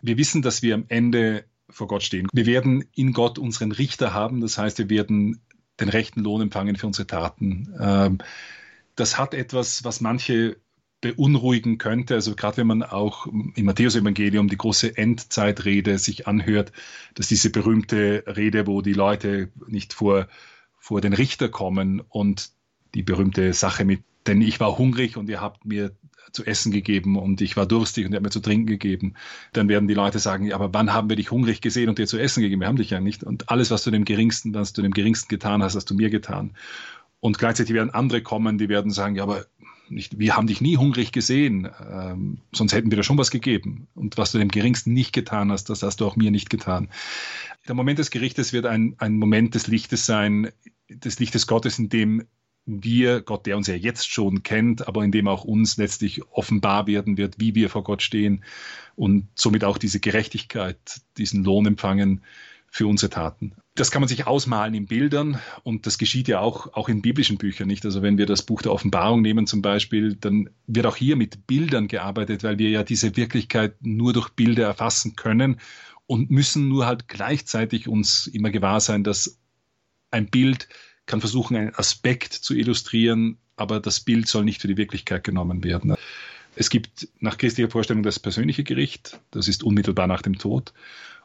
Wir 0.00 0.16
wissen, 0.16 0.40
dass 0.40 0.62
wir 0.62 0.74
am 0.74 0.86
Ende 0.88 1.44
vor 1.68 1.88
Gott 1.88 2.02
stehen. 2.02 2.28
Wir 2.32 2.46
werden 2.46 2.84
in 2.94 3.12
Gott 3.12 3.38
unseren 3.38 3.72
Richter 3.72 4.14
haben, 4.14 4.40
das 4.40 4.56
heißt, 4.56 4.78
wir 4.78 4.88
werden 4.88 5.40
den 5.78 5.88
rechten 5.90 6.20
Lohn 6.20 6.40
empfangen 6.40 6.76
für 6.76 6.86
unsere 6.86 7.06
Taten. 7.06 7.74
Ähm, 7.78 8.18
das 8.94 9.18
hat 9.18 9.34
etwas, 9.34 9.84
was 9.84 10.00
manche 10.00 10.56
beunruhigen 11.00 11.78
könnte. 11.78 12.14
Also 12.14 12.34
gerade 12.34 12.58
wenn 12.58 12.66
man 12.66 12.82
auch 12.82 13.26
im 13.26 13.52
Matthäus-Evangelium 13.56 14.48
die 14.48 14.56
große 14.56 14.96
Endzeitrede 14.96 15.98
sich 15.98 16.26
anhört, 16.26 16.72
dass 17.14 17.28
diese 17.28 17.50
berühmte 17.50 18.24
Rede, 18.26 18.66
wo 18.66 18.82
die 18.82 18.94
Leute 18.94 19.50
nicht 19.66 19.92
vor, 19.92 20.28
vor 20.78 21.00
den 21.00 21.12
Richter 21.12 21.48
kommen 21.48 22.00
und 22.00 22.50
die 22.94 23.02
berühmte 23.02 23.52
Sache 23.52 23.84
mit, 23.84 24.02
denn 24.26 24.40
ich 24.40 24.58
war 24.58 24.78
hungrig 24.78 25.16
und 25.16 25.28
ihr 25.28 25.40
habt 25.40 25.64
mir 25.64 25.92
zu 26.32 26.44
essen 26.44 26.72
gegeben 26.72 27.16
und 27.16 27.40
ich 27.40 27.56
war 27.56 27.66
durstig 27.66 28.04
und 28.04 28.12
ihr 28.12 28.16
habt 28.16 28.24
mir 28.24 28.30
zu 28.30 28.40
trinken 28.40 28.66
gegeben, 28.66 29.14
dann 29.52 29.68
werden 29.68 29.88
die 29.88 29.94
Leute 29.94 30.18
sagen, 30.18 30.44
ja, 30.44 30.54
aber 30.54 30.74
wann 30.74 30.92
haben 30.92 31.08
wir 31.08 31.16
dich 31.16 31.30
hungrig 31.30 31.60
gesehen 31.60 31.88
und 31.88 31.98
dir 31.98 32.06
zu 32.06 32.18
essen 32.18 32.42
gegeben? 32.42 32.60
Wir 32.60 32.68
haben 32.68 32.76
dich 32.76 32.90
ja 32.90 33.00
nicht. 33.00 33.22
Und 33.22 33.48
alles, 33.50 33.70
was 33.70 33.84
du 33.84 33.90
dem 33.90 34.04
Geringsten, 34.04 34.54
was 34.54 34.72
du 34.72 34.82
dem 34.82 34.92
Geringsten 34.92 35.28
getan 35.28 35.62
hast, 35.62 35.76
hast 35.76 35.88
du 35.90 35.94
mir 35.94 36.10
getan. 36.10 36.52
Und 37.20 37.38
gleichzeitig 37.38 37.74
werden 37.74 37.90
andere 37.90 38.22
kommen, 38.22 38.58
die 38.58 38.68
werden 38.68 38.90
sagen, 38.90 39.16
ja, 39.16 39.22
aber 39.22 39.46
nicht, 39.88 40.18
wir 40.18 40.36
haben 40.36 40.46
dich 40.46 40.60
nie 40.60 40.76
hungrig 40.76 41.12
gesehen, 41.12 41.68
ähm, 41.88 42.38
sonst 42.52 42.72
hätten 42.72 42.90
wir 42.90 42.96
dir 42.96 43.04
schon 43.04 43.18
was 43.18 43.30
gegeben. 43.30 43.88
Und 43.94 44.18
was 44.18 44.32
du 44.32 44.38
dem 44.38 44.50
Geringsten 44.50 44.92
nicht 44.92 45.12
getan 45.12 45.50
hast, 45.52 45.70
das 45.70 45.82
hast 45.82 46.00
du 46.00 46.06
auch 46.06 46.16
mir 46.16 46.30
nicht 46.30 46.50
getan. 46.50 46.88
Der 47.68 47.74
Moment 47.74 47.98
des 47.98 48.10
Gerichtes 48.10 48.52
wird 48.52 48.66
ein, 48.66 48.94
ein 48.98 49.18
Moment 49.18 49.54
des 49.54 49.66
Lichtes 49.66 50.06
sein, 50.06 50.50
des 50.88 51.18
Lichtes 51.18 51.46
Gottes, 51.46 51.78
in 51.78 51.88
dem 51.88 52.24
wir, 52.66 53.20
Gott, 53.20 53.46
der 53.46 53.56
uns 53.56 53.68
ja 53.68 53.74
jetzt 53.74 54.10
schon 54.10 54.42
kennt, 54.42 54.88
aber 54.88 55.04
in 55.04 55.12
dem 55.12 55.28
auch 55.28 55.44
uns 55.44 55.76
letztlich 55.76 56.22
offenbar 56.30 56.88
werden 56.88 57.16
wird, 57.16 57.38
wie 57.38 57.54
wir 57.54 57.70
vor 57.70 57.84
Gott 57.84 58.02
stehen 58.02 58.44
und 58.96 59.28
somit 59.36 59.62
auch 59.62 59.78
diese 59.78 60.00
Gerechtigkeit, 60.00 61.00
diesen 61.16 61.44
Lohn 61.44 61.66
empfangen 61.66 62.22
für 62.70 62.86
unsere 62.86 63.10
Taten. 63.10 63.52
Das 63.74 63.90
kann 63.90 64.00
man 64.00 64.08
sich 64.08 64.26
ausmalen 64.26 64.74
in 64.74 64.86
Bildern 64.86 65.38
und 65.62 65.86
das 65.86 65.98
geschieht 65.98 66.28
ja 66.28 66.40
auch, 66.40 66.72
auch 66.74 66.88
in 66.88 67.02
biblischen 67.02 67.38
Büchern 67.38 67.68
nicht. 67.68 67.84
Also 67.84 68.02
wenn 68.02 68.18
wir 68.18 68.26
das 68.26 68.42
Buch 68.42 68.62
der 68.62 68.72
Offenbarung 68.72 69.22
nehmen 69.22 69.46
zum 69.46 69.62
Beispiel, 69.62 70.14
dann 70.14 70.50
wird 70.66 70.86
auch 70.86 70.96
hier 70.96 71.16
mit 71.16 71.46
Bildern 71.46 71.88
gearbeitet, 71.88 72.42
weil 72.42 72.58
wir 72.58 72.70
ja 72.70 72.82
diese 72.82 73.16
Wirklichkeit 73.16 73.74
nur 73.80 74.12
durch 74.12 74.30
Bilder 74.30 74.64
erfassen 74.64 75.16
können 75.16 75.60
und 76.06 76.30
müssen 76.30 76.68
nur 76.68 76.86
halt 76.86 77.08
gleichzeitig 77.08 77.88
uns 77.88 78.26
immer 78.26 78.50
gewahr 78.50 78.80
sein, 78.80 79.04
dass 79.04 79.38
ein 80.10 80.28
Bild 80.28 80.68
kann 81.06 81.20
versuchen, 81.20 81.56
einen 81.56 81.74
Aspekt 81.74 82.32
zu 82.32 82.54
illustrieren, 82.54 83.38
aber 83.56 83.80
das 83.80 84.00
Bild 84.00 84.28
soll 84.28 84.44
nicht 84.44 84.60
für 84.60 84.68
die 84.68 84.76
Wirklichkeit 84.76 85.24
genommen 85.24 85.64
werden. 85.64 85.94
Es 86.54 86.70
gibt 86.70 87.08
nach 87.20 87.36
christlicher 87.36 87.70
Vorstellung 87.70 88.02
das 88.02 88.18
persönliche 88.18 88.64
Gericht, 88.64 89.20
das 89.30 89.46
ist 89.46 89.62
unmittelbar 89.62 90.06
nach 90.06 90.22
dem 90.22 90.38
Tod. 90.38 90.72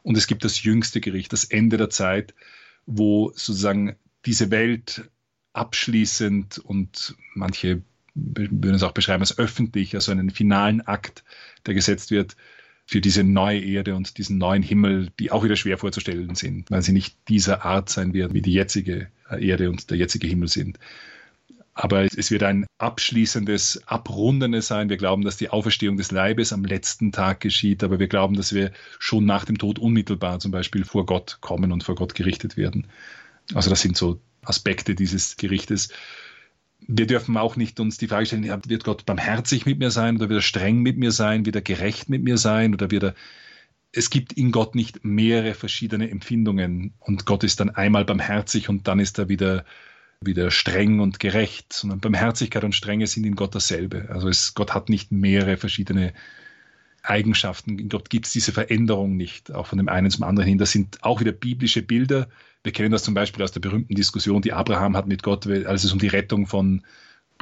Und 0.02 0.16
es 0.16 0.26
gibt 0.26 0.44
das 0.44 0.62
jüngste 0.62 1.00
Gericht, 1.00 1.32
das 1.32 1.44
Ende 1.44 1.76
der 1.76 1.90
Zeit, 1.90 2.34
wo 2.86 3.30
sozusagen 3.30 3.96
diese 4.26 4.50
Welt 4.50 5.10
abschließend 5.52 6.58
und 6.58 7.14
manche 7.34 7.82
würden 8.14 8.74
es 8.74 8.82
auch 8.82 8.92
beschreiben 8.92 9.22
als 9.22 9.38
öffentlich, 9.38 9.94
also 9.94 10.12
einen 10.12 10.30
finalen 10.30 10.80
Akt, 10.82 11.24
der 11.66 11.74
gesetzt 11.74 12.10
wird 12.10 12.36
für 12.84 13.00
diese 13.00 13.24
neue 13.24 13.60
Erde 13.60 13.94
und 13.94 14.18
diesen 14.18 14.38
neuen 14.38 14.62
Himmel, 14.62 15.10
die 15.18 15.30
auch 15.30 15.44
wieder 15.44 15.56
schwer 15.56 15.78
vorzustellen 15.78 16.34
sind, 16.34 16.70
weil 16.70 16.82
sie 16.82 16.92
nicht 16.92 17.16
dieser 17.28 17.64
Art 17.64 17.88
sein 17.88 18.12
werden, 18.12 18.34
wie 18.34 18.42
die 18.42 18.52
jetzige 18.52 19.08
Erde 19.30 19.70
und 19.70 19.90
der 19.90 19.96
jetzige 19.96 20.26
Himmel 20.26 20.48
sind. 20.48 20.78
Aber 21.74 22.04
es 22.04 22.30
wird 22.30 22.42
ein 22.42 22.66
abschließendes, 22.78 23.82
abrundendes 23.86 24.66
sein. 24.66 24.90
Wir 24.90 24.98
glauben, 24.98 25.22
dass 25.22 25.38
die 25.38 25.48
Auferstehung 25.48 25.96
des 25.96 26.10
Leibes 26.10 26.52
am 26.52 26.64
letzten 26.64 27.12
Tag 27.12 27.40
geschieht, 27.40 27.82
aber 27.82 27.98
wir 27.98 28.08
glauben, 28.08 28.36
dass 28.36 28.52
wir 28.52 28.72
schon 28.98 29.24
nach 29.24 29.46
dem 29.46 29.56
Tod 29.56 29.78
unmittelbar 29.78 30.38
zum 30.38 30.50
Beispiel 30.50 30.84
vor 30.84 31.06
Gott 31.06 31.38
kommen 31.40 31.72
und 31.72 31.82
vor 31.82 31.94
Gott 31.94 32.14
gerichtet 32.14 32.58
werden. 32.58 32.88
Also 33.54 33.70
das 33.70 33.80
sind 33.80 33.96
so 33.96 34.20
Aspekte 34.42 34.94
dieses 34.94 35.36
Gerichtes. 35.36 35.88
Wir 36.80 37.06
dürfen 37.06 37.36
auch 37.38 37.56
nicht 37.56 37.80
uns 37.80 37.96
die 37.96 38.08
Frage 38.08 38.26
stellen, 38.26 38.44
wird 38.66 38.84
Gott 38.84 39.06
barmherzig 39.06 39.64
mit 39.64 39.78
mir 39.78 39.90
sein 39.90 40.16
oder 40.16 40.28
wird 40.28 40.40
er 40.40 40.42
streng 40.42 40.82
mit 40.82 40.98
mir 40.98 41.12
sein, 41.12 41.46
wird 41.46 41.56
er 41.56 41.62
gerecht 41.62 42.10
mit 42.10 42.22
mir 42.22 42.36
sein 42.36 42.74
oder 42.74 42.90
wird 42.90 43.04
er 43.04 43.14
es 43.92 44.08
gibt 44.08 44.32
in 44.32 44.52
Gott 44.52 44.74
nicht 44.74 45.04
mehrere 45.04 45.54
verschiedene 45.54 46.10
Empfindungen 46.10 46.94
und 46.98 47.26
Gott 47.26 47.44
ist 47.44 47.60
dann 47.60 47.70
einmal 47.70 48.06
barmherzig 48.06 48.70
und 48.70 48.88
dann 48.88 48.98
ist 48.98 49.18
er 49.18 49.28
wieder 49.28 49.64
wieder 50.26 50.50
streng 50.50 51.00
und 51.00 51.20
gerecht, 51.20 51.72
sondern 51.72 52.00
Barmherzigkeit 52.00 52.64
und 52.64 52.74
Strenge 52.74 53.06
sind 53.06 53.24
in 53.24 53.36
Gott 53.36 53.54
dasselbe. 53.54 54.08
Also 54.10 54.28
es, 54.28 54.54
Gott 54.54 54.74
hat 54.74 54.88
nicht 54.88 55.12
mehrere 55.12 55.56
verschiedene 55.56 56.12
Eigenschaften. 57.02 57.78
In 57.78 57.88
Gott 57.88 58.10
gibt 58.10 58.26
es 58.26 58.32
diese 58.32 58.52
Veränderung 58.52 59.16
nicht, 59.16 59.52
auch 59.52 59.66
von 59.66 59.78
dem 59.78 59.88
einen 59.88 60.10
zum 60.10 60.24
anderen 60.24 60.48
hin. 60.48 60.58
Das 60.58 60.72
sind 60.72 61.02
auch 61.02 61.20
wieder 61.20 61.32
biblische 61.32 61.82
Bilder. 61.82 62.28
Wir 62.62 62.72
kennen 62.72 62.92
das 62.92 63.02
zum 63.02 63.14
Beispiel 63.14 63.42
aus 63.42 63.52
der 63.52 63.60
berühmten 63.60 63.94
Diskussion, 63.94 64.42
die 64.42 64.52
Abraham 64.52 64.96
hat 64.96 65.08
mit 65.08 65.22
Gott, 65.22 65.46
als 65.46 65.84
es 65.84 65.92
um 65.92 65.98
die 65.98 66.08
Rettung 66.08 66.46
von 66.46 66.82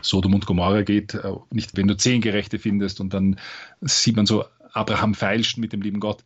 Sodom 0.03 0.35
und 0.35 0.47
Gomorra 0.47 0.83
geht. 0.83 1.14
Äh, 1.14 1.33
nicht, 1.51 1.77
wenn 1.77 1.88
du 1.88 1.97
zehn 1.97 2.21
Gerechte 2.21 2.59
findest 2.59 3.01
und 3.01 3.12
dann 3.12 3.38
sieht 3.81 4.16
man 4.16 4.27
so, 4.27 4.45
Abraham 4.73 5.14
feilscht 5.14 5.59
mit 5.59 5.73
dem 5.73 5.83
lieben 5.83 6.01
Gott. 6.01 6.25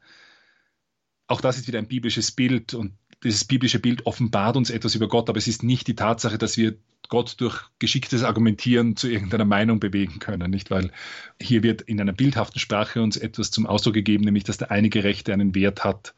Auch 1.27 1.41
das 1.41 1.57
ist 1.57 1.67
wieder 1.67 1.79
ein 1.79 1.89
biblisches 1.89 2.31
Bild 2.33 2.75
und 2.75 2.93
dieses 3.25 3.45
biblische 3.45 3.79
Bild 3.79 4.07
offenbart 4.07 4.57
uns 4.57 4.71
etwas 4.71 4.95
über 4.95 5.09
Gott, 5.09 5.29
aber 5.29 5.39
es 5.39 5.49
ist 5.49 5.63
nicht 5.63 5.87
die 5.87 5.97
Tatsache, 5.97 6.39
dass 6.39 6.57
wir 6.57 6.77
Gott 7.09 7.37
durch 7.41 7.63
geschicktes 7.79 8.23
Argumentieren 8.23 8.97
zu 8.97 9.09
irgendeiner 9.09 9.45
Meinung 9.45 9.81
bewegen 9.81 10.19
können, 10.19 10.51
nicht? 10.51 10.71
Weil 10.71 10.91
hier 11.41 11.63
wird 11.63 11.83
in 11.83 12.01
einer 12.01 12.13
bildhaften 12.13 12.59
Sprache 12.59 13.03
uns 13.03 13.17
etwas 13.17 13.51
zum 13.51 13.67
Ausdruck 13.67 13.95
gegeben, 13.95 14.25
nämlich 14.25 14.45
dass 14.45 14.59
der 14.59 14.71
eine 14.71 14.89
Gerechte 14.89 15.33
einen 15.33 15.55
Wert 15.55 15.85
hat, 15.85 16.15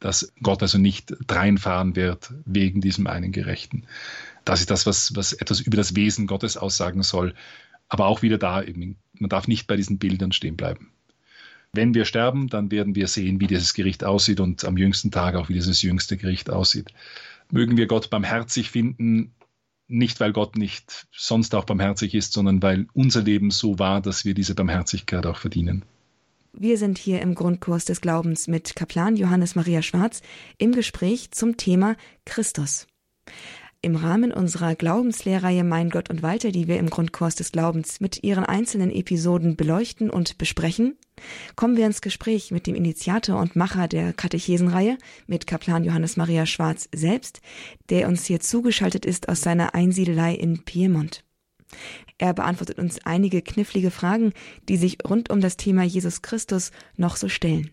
dass 0.00 0.32
Gott 0.42 0.62
also 0.62 0.78
nicht 0.78 1.14
dreinfahren 1.26 1.96
wird 1.96 2.32
wegen 2.44 2.80
diesem 2.80 3.06
einen 3.06 3.32
Gerechten. 3.32 3.84
Das 4.44 4.60
ist 4.60 4.70
das, 4.70 4.86
was, 4.86 5.14
was 5.14 5.32
etwas 5.32 5.60
über 5.60 5.76
das 5.76 5.94
Wesen 5.94 6.26
Gottes 6.26 6.56
aussagen 6.56 7.02
soll. 7.02 7.34
Aber 7.88 8.06
auch 8.06 8.22
wieder 8.22 8.38
da, 8.38 8.62
eben, 8.62 8.96
man 9.18 9.30
darf 9.30 9.46
nicht 9.46 9.66
bei 9.66 9.76
diesen 9.76 9.98
Bildern 9.98 10.32
stehen 10.32 10.56
bleiben. 10.56 10.90
Wenn 11.74 11.94
wir 11.94 12.04
sterben, 12.04 12.48
dann 12.48 12.70
werden 12.70 12.94
wir 12.94 13.08
sehen, 13.08 13.40
wie 13.40 13.46
dieses 13.46 13.72
Gericht 13.72 14.04
aussieht 14.04 14.40
und 14.40 14.62
am 14.66 14.76
jüngsten 14.76 15.10
Tag 15.10 15.34
auch, 15.36 15.48
wie 15.48 15.54
dieses 15.54 15.80
jüngste 15.80 16.18
Gericht 16.18 16.50
aussieht. 16.50 16.92
Mögen 17.50 17.78
wir 17.78 17.86
Gott 17.86 18.10
barmherzig 18.10 18.70
finden, 18.70 19.32
nicht 19.88 20.20
weil 20.20 20.34
Gott 20.34 20.56
nicht 20.56 21.06
sonst 21.12 21.54
auch 21.54 21.64
barmherzig 21.64 22.14
ist, 22.14 22.34
sondern 22.34 22.62
weil 22.62 22.86
unser 22.92 23.22
Leben 23.22 23.50
so 23.50 23.78
war, 23.78 24.02
dass 24.02 24.26
wir 24.26 24.34
diese 24.34 24.54
Barmherzigkeit 24.54 25.24
auch 25.24 25.38
verdienen. 25.38 25.82
Wir 26.52 26.76
sind 26.76 26.98
hier 26.98 27.22
im 27.22 27.34
Grundkurs 27.34 27.86
des 27.86 28.02
Glaubens 28.02 28.48
mit 28.48 28.76
Kaplan 28.76 29.16
Johannes 29.16 29.54
Maria 29.54 29.80
Schwarz 29.80 30.20
im 30.58 30.72
Gespräch 30.72 31.30
zum 31.30 31.56
Thema 31.56 31.96
Christus. 32.26 32.86
Im 33.82 33.96
Rahmen 33.96 34.32
unserer 34.32 34.76
Glaubenslehrreihe 34.76 35.64
Mein 35.64 35.90
Gott 35.90 36.08
und 36.08 36.22
Walter, 36.22 36.52
die 36.52 36.68
wir 36.68 36.78
im 36.78 36.88
Grundkurs 36.88 37.34
des 37.34 37.50
Glaubens 37.50 38.00
mit 38.00 38.22
ihren 38.22 38.44
einzelnen 38.44 38.92
Episoden 38.92 39.56
beleuchten 39.56 40.08
und 40.08 40.38
besprechen, 40.38 40.96
kommen 41.56 41.76
wir 41.76 41.84
ins 41.86 42.00
Gespräch 42.00 42.52
mit 42.52 42.68
dem 42.68 42.76
Initiator 42.76 43.40
und 43.40 43.56
Macher 43.56 43.88
der 43.88 44.12
Katechesenreihe, 44.12 44.98
mit 45.26 45.48
Kaplan 45.48 45.82
Johannes 45.82 46.16
Maria 46.16 46.46
Schwarz 46.46 46.88
selbst, 46.94 47.40
der 47.90 48.06
uns 48.06 48.24
hier 48.24 48.38
zugeschaltet 48.38 49.04
ist 49.04 49.28
aus 49.28 49.40
seiner 49.40 49.74
Einsiedelei 49.74 50.34
in 50.34 50.64
Piemont. 50.64 51.24
Er 52.18 52.34
beantwortet 52.34 52.78
uns 52.78 53.04
einige 53.04 53.42
knifflige 53.42 53.90
Fragen, 53.90 54.32
die 54.68 54.76
sich 54.76 54.98
rund 55.08 55.28
um 55.30 55.40
das 55.40 55.56
Thema 55.56 55.82
Jesus 55.82 56.22
Christus 56.22 56.70
noch 56.96 57.16
so 57.16 57.28
stellen. 57.28 57.70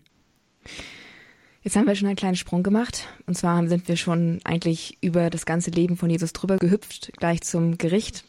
Jetzt 1.62 1.76
haben 1.76 1.86
wir 1.86 1.94
schon 1.94 2.08
einen 2.08 2.16
kleinen 2.16 2.36
Sprung 2.36 2.62
gemacht. 2.62 3.06
Und 3.26 3.36
zwar 3.36 3.66
sind 3.68 3.86
wir 3.88 3.96
schon 3.96 4.40
eigentlich 4.44 4.96
über 5.02 5.28
das 5.28 5.44
ganze 5.44 5.70
Leben 5.70 5.96
von 5.96 6.08
Jesus 6.08 6.32
drüber 6.32 6.56
gehüpft, 6.56 7.12
gleich 7.18 7.42
zum 7.42 7.76
Gericht. 7.76 8.24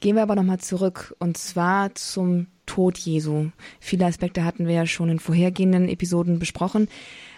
Gehen 0.00 0.16
wir 0.16 0.22
aber 0.22 0.34
nochmal 0.34 0.58
zurück, 0.58 1.14
und 1.20 1.36
zwar 1.36 1.94
zum 1.94 2.48
Tod 2.66 2.98
Jesu. 2.98 3.50
Viele 3.78 4.06
Aspekte 4.06 4.44
hatten 4.44 4.66
wir 4.66 4.74
ja 4.74 4.86
schon 4.86 5.08
in 5.08 5.20
vorhergehenden 5.20 5.88
Episoden 5.88 6.40
besprochen. 6.40 6.88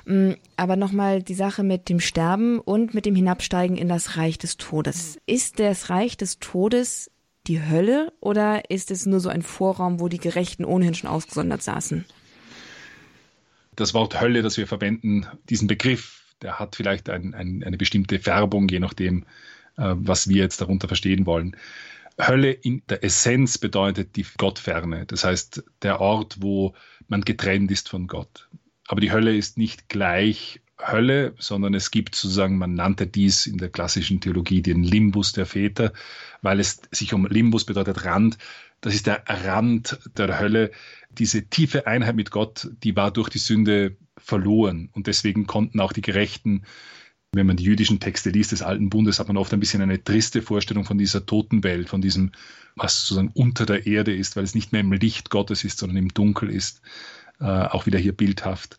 Mm, 0.07 0.33
aber 0.57 0.77
nochmal 0.77 1.23
die 1.23 1.35
Sache 1.35 1.63
mit 1.63 1.91
dem 1.91 2.01
Sterben 2.01 2.59
und 2.59 2.95
mit 2.95 3.05
dem 3.05 3.15
Hinabsteigen 3.15 3.77
in 3.77 3.89
das 3.89 4.17
Reich 4.17 4.39
des 4.39 4.57
Todes. 4.57 5.19
Ist 5.27 5.59
das 5.59 5.91
Reich 5.91 6.17
des 6.17 6.39
Todes 6.39 7.11
die 7.47 7.63
Hölle 7.63 8.15
oder 8.21 8.71
ist 8.71 8.91
es 8.91 9.05
nur 9.05 9.21
so 9.21 9.29
ein 9.29 9.43
Vorraum, 9.43 10.01
wo 10.01 10.09
die 10.09 10.19
Gerechten 10.19 10.65
ohnehin 10.65 10.95
schon 10.95 11.11
ausgesondert 11.11 11.63
saßen? 11.63 12.07
Das 13.77 13.95
Wort 13.95 14.21
Hölle, 14.21 14.43
das 14.43 14.57
wir 14.57 14.67
verwenden, 14.67 15.27
diesen 15.49 15.69
Begriff, 15.69 16.25
der 16.43 16.59
hat 16.59 16.77
vielleicht 16.77 17.09
ein, 17.11 17.35
ein, 17.35 17.63
eine 17.65 17.77
bestimmte 17.77 18.19
Färbung, 18.19 18.69
je 18.69 18.81
nachdem, 18.81 19.25
äh, 19.77 19.95
was 19.97 20.29
wir 20.29 20.37
jetzt 20.37 20.61
darunter 20.61 20.89
verstehen 20.89 21.27
wollen. 21.27 21.57
Hölle 22.21 22.53
in 22.53 22.83
der 22.89 23.03
Essenz 23.03 23.59
bedeutet 23.59 24.17
die 24.17 24.27
Gottferne, 24.37 25.05
das 25.07 25.25
heißt 25.25 25.65
der 25.83 26.01
Ort, 26.01 26.37
wo 26.41 26.75
man 27.09 27.23
getrennt 27.23 27.71
ist 27.71 27.89
von 27.89 28.07
Gott. 28.07 28.49
Aber 28.87 29.01
die 29.01 29.13
Hölle 29.13 29.37
ist 29.37 29.59
nicht 29.59 29.89
gleich 29.89 30.61
Hölle, 30.81 31.35
sondern 31.39 31.75
es 31.75 31.91
gibt 31.91 32.15
sozusagen, 32.15 32.59
man 32.59 32.75
nannte 32.75 33.07
dies 33.07 33.47
in 33.47 33.59
der 33.59 33.69
klassischen 33.69 34.21
Theologie 34.21 34.61
den 34.61 34.83
Limbus 34.83 35.33
der 35.33 35.47
Väter, 35.47 35.93
weil 36.43 36.61
es 36.61 36.83
sich 36.91 37.15
um 37.15 37.27
Limbus 37.27 37.65
bedeutet 37.65 38.05
Rand. 38.05 38.39
Das 38.85 38.95
ist 38.95 39.07
der 39.07 39.25
Rand 39.27 39.99
der 40.19 40.39
Hölle. 40.39 40.71
Diese 41.09 41.49
tiefe 41.49 41.87
Einheit 41.87 42.17
mit 42.17 42.31
Gott, 42.31 42.69
die 42.83 42.95
war 42.95 43.11
durch 43.11 43.31
die 43.31 43.39
Sünde 43.39 43.97
verloren. 44.19 44.91
Und 44.93 45.07
deswegen 45.07 45.47
konnten 45.47 45.81
auch 45.81 45.95
die 45.95 46.03
Gerechten, 46.03 46.65
wenn 47.33 47.47
man 47.47 47.57
die 47.57 47.65
jüdischen 47.65 47.99
Texte 47.99 48.29
liest 48.29 48.53
des 48.53 48.61
Alten 48.61 48.91
Bundes, 48.91 49.19
hat 49.19 49.29
man 49.29 49.39
oft 49.39 49.55
ein 49.55 49.61
bisschen 49.61 49.81
eine 49.81 50.05
triste 50.05 50.43
Vorstellung 50.43 50.85
von 50.85 50.99
dieser 50.99 51.25
Totenwelt, 51.25 51.89
von 51.89 52.03
diesem, 52.03 52.33
was 52.77 53.01
sozusagen 53.01 53.33
unter 53.33 53.65
der 53.65 53.87
Erde 53.87 54.15
ist, 54.15 54.37
weil 54.37 54.45
es 54.45 54.55
nicht 54.55 54.73
mehr 54.73 54.83
im 54.83 54.93
Licht 54.93 55.31
Gottes 55.31 55.65
ist, 55.65 55.79
sondern 55.79 55.97
im 55.97 56.13
Dunkel 56.13 56.51
ist. 56.51 56.83
Äh, 57.41 57.45
auch 57.45 57.87
wieder 57.87 57.99
hier 57.99 58.13
bildhaft 58.13 58.77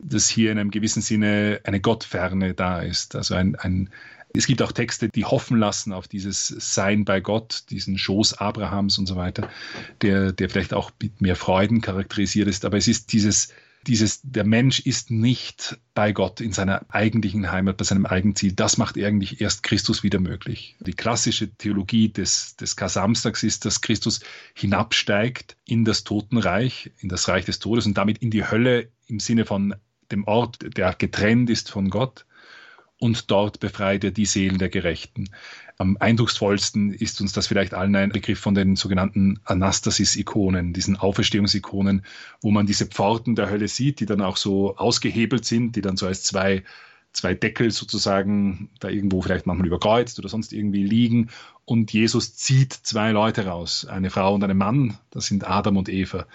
dass 0.00 0.28
hier 0.28 0.52
in 0.52 0.58
einem 0.58 0.70
gewissen 0.70 1.02
Sinne 1.02 1.60
eine 1.64 1.80
Gottferne 1.80 2.54
da 2.54 2.80
ist. 2.80 3.16
Also 3.16 3.34
ein, 3.34 3.56
ein, 3.56 3.90
es 4.34 4.46
gibt 4.46 4.62
auch 4.62 4.72
Texte, 4.72 5.08
die 5.08 5.24
hoffen 5.24 5.58
lassen 5.58 5.92
auf 5.92 6.08
dieses 6.08 6.46
Sein 6.46 7.04
bei 7.04 7.20
Gott, 7.20 7.64
diesen 7.70 7.98
Schoß 7.98 8.34
Abrahams 8.34 8.98
und 8.98 9.06
so 9.06 9.16
weiter, 9.16 9.48
der, 10.02 10.32
der 10.32 10.50
vielleicht 10.50 10.74
auch 10.74 10.90
mit 11.00 11.20
mehr 11.20 11.36
Freuden 11.36 11.80
charakterisiert 11.80 12.48
ist. 12.48 12.64
Aber 12.64 12.76
es 12.76 12.88
ist 12.88 13.12
dieses, 13.12 13.48
dieses, 13.86 14.20
der 14.22 14.44
Mensch 14.44 14.80
ist 14.80 15.10
nicht 15.10 15.78
bei 15.94 16.12
Gott 16.12 16.40
in 16.40 16.52
seiner 16.52 16.84
eigentlichen 16.90 17.50
Heimat, 17.50 17.78
bei 17.78 17.84
seinem 17.84 18.06
eigenen 18.06 18.36
Ziel. 18.36 18.52
Das 18.52 18.76
macht 18.76 18.98
eigentlich 18.98 19.40
erst 19.40 19.62
Christus 19.62 20.02
wieder 20.02 20.20
möglich. 20.20 20.76
Die 20.80 20.92
klassische 20.94 21.50
Theologie 21.50 22.10
des, 22.10 22.56
des 22.56 22.76
Kar-Samstags 22.76 23.42
ist, 23.42 23.64
dass 23.64 23.80
Christus 23.80 24.20
hinabsteigt 24.54 25.56
in 25.64 25.84
das 25.84 26.04
Totenreich, 26.04 26.92
in 26.98 27.08
das 27.08 27.28
Reich 27.28 27.46
des 27.46 27.60
Todes 27.60 27.86
und 27.86 27.96
damit 27.96 28.18
in 28.18 28.30
die 28.30 28.44
Hölle 28.44 28.88
im 29.06 29.20
Sinne 29.20 29.46
von 29.46 29.74
dem 30.12 30.24
Ort, 30.24 30.58
der 30.76 30.94
getrennt 30.94 31.50
ist 31.50 31.70
von 31.70 31.90
Gott, 31.90 32.26
und 33.00 33.30
dort 33.30 33.60
befreit 33.60 34.04
er 34.04 34.10
die 34.10 34.26
Seelen 34.26 34.58
der 34.58 34.68
Gerechten. 34.68 35.30
Am 35.76 35.96
eindrucksvollsten 36.00 36.92
ist 36.92 37.20
uns 37.20 37.32
das 37.32 37.46
vielleicht 37.46 37.72
allen 37.72 37.94
ein 37.94 38.10
Begriff 38.10 38.40
von 38.40 38.54
den 38.54 38.74
sogenannten 38.74 39.38
Anastasis-Ikonen, 39.44 40.72
diesen 40.72 40.96
Auferstehungsikonen, 40.96 42.04
wo 42.40 42.50
man 42.50 42.66
diese 42.66 42.86
Pforten 42.86 43.36
der 43.36 43.48
Hölle 43.48 43.68
sieht, 43.68 44.00
die 44.00 44.06
dann 44.06 44.20
auch 44.20 44.36
so 44.36 44.76
ausgehebelt 44.76 45.44
sind, 45.44 45.76
die 45.76 45.80
dann 45.80 45.96
so 45.96 46.08
als 46.08 46.24
zwei, 46.24 46.64
zwei 47.12 47.34
Deckel 47.34 47.70
sozusagen 47.70 48.70
da 48.80 48.88
irgendwo 48.88 49.22
vielleicht 49.22 49.46
manchmal 49.46 49.68
überkreuzt 49.68 50.18
oder 50.18 50.28
sonst 50.28 50.52
irgendwie 50.52 50.82
liegen. 50.82 51.30
Und 51.64 51.92
Jesus 51.92 52.34
zieht 52.34 52.72
zwei 52.72 53.12
Leute 53.12 53.46
raus, 53.46 53.84
eine 53.84 54.10
Frau 54.10 54.34
und 54.34 54.42
einen 54.42 54.58
Mann, 54.58 54.98
das 55.10 55.26
sind 55.26 55.48
Adam 55.48 55.76
und 55.76 55.88
Eva. 55.88 56.26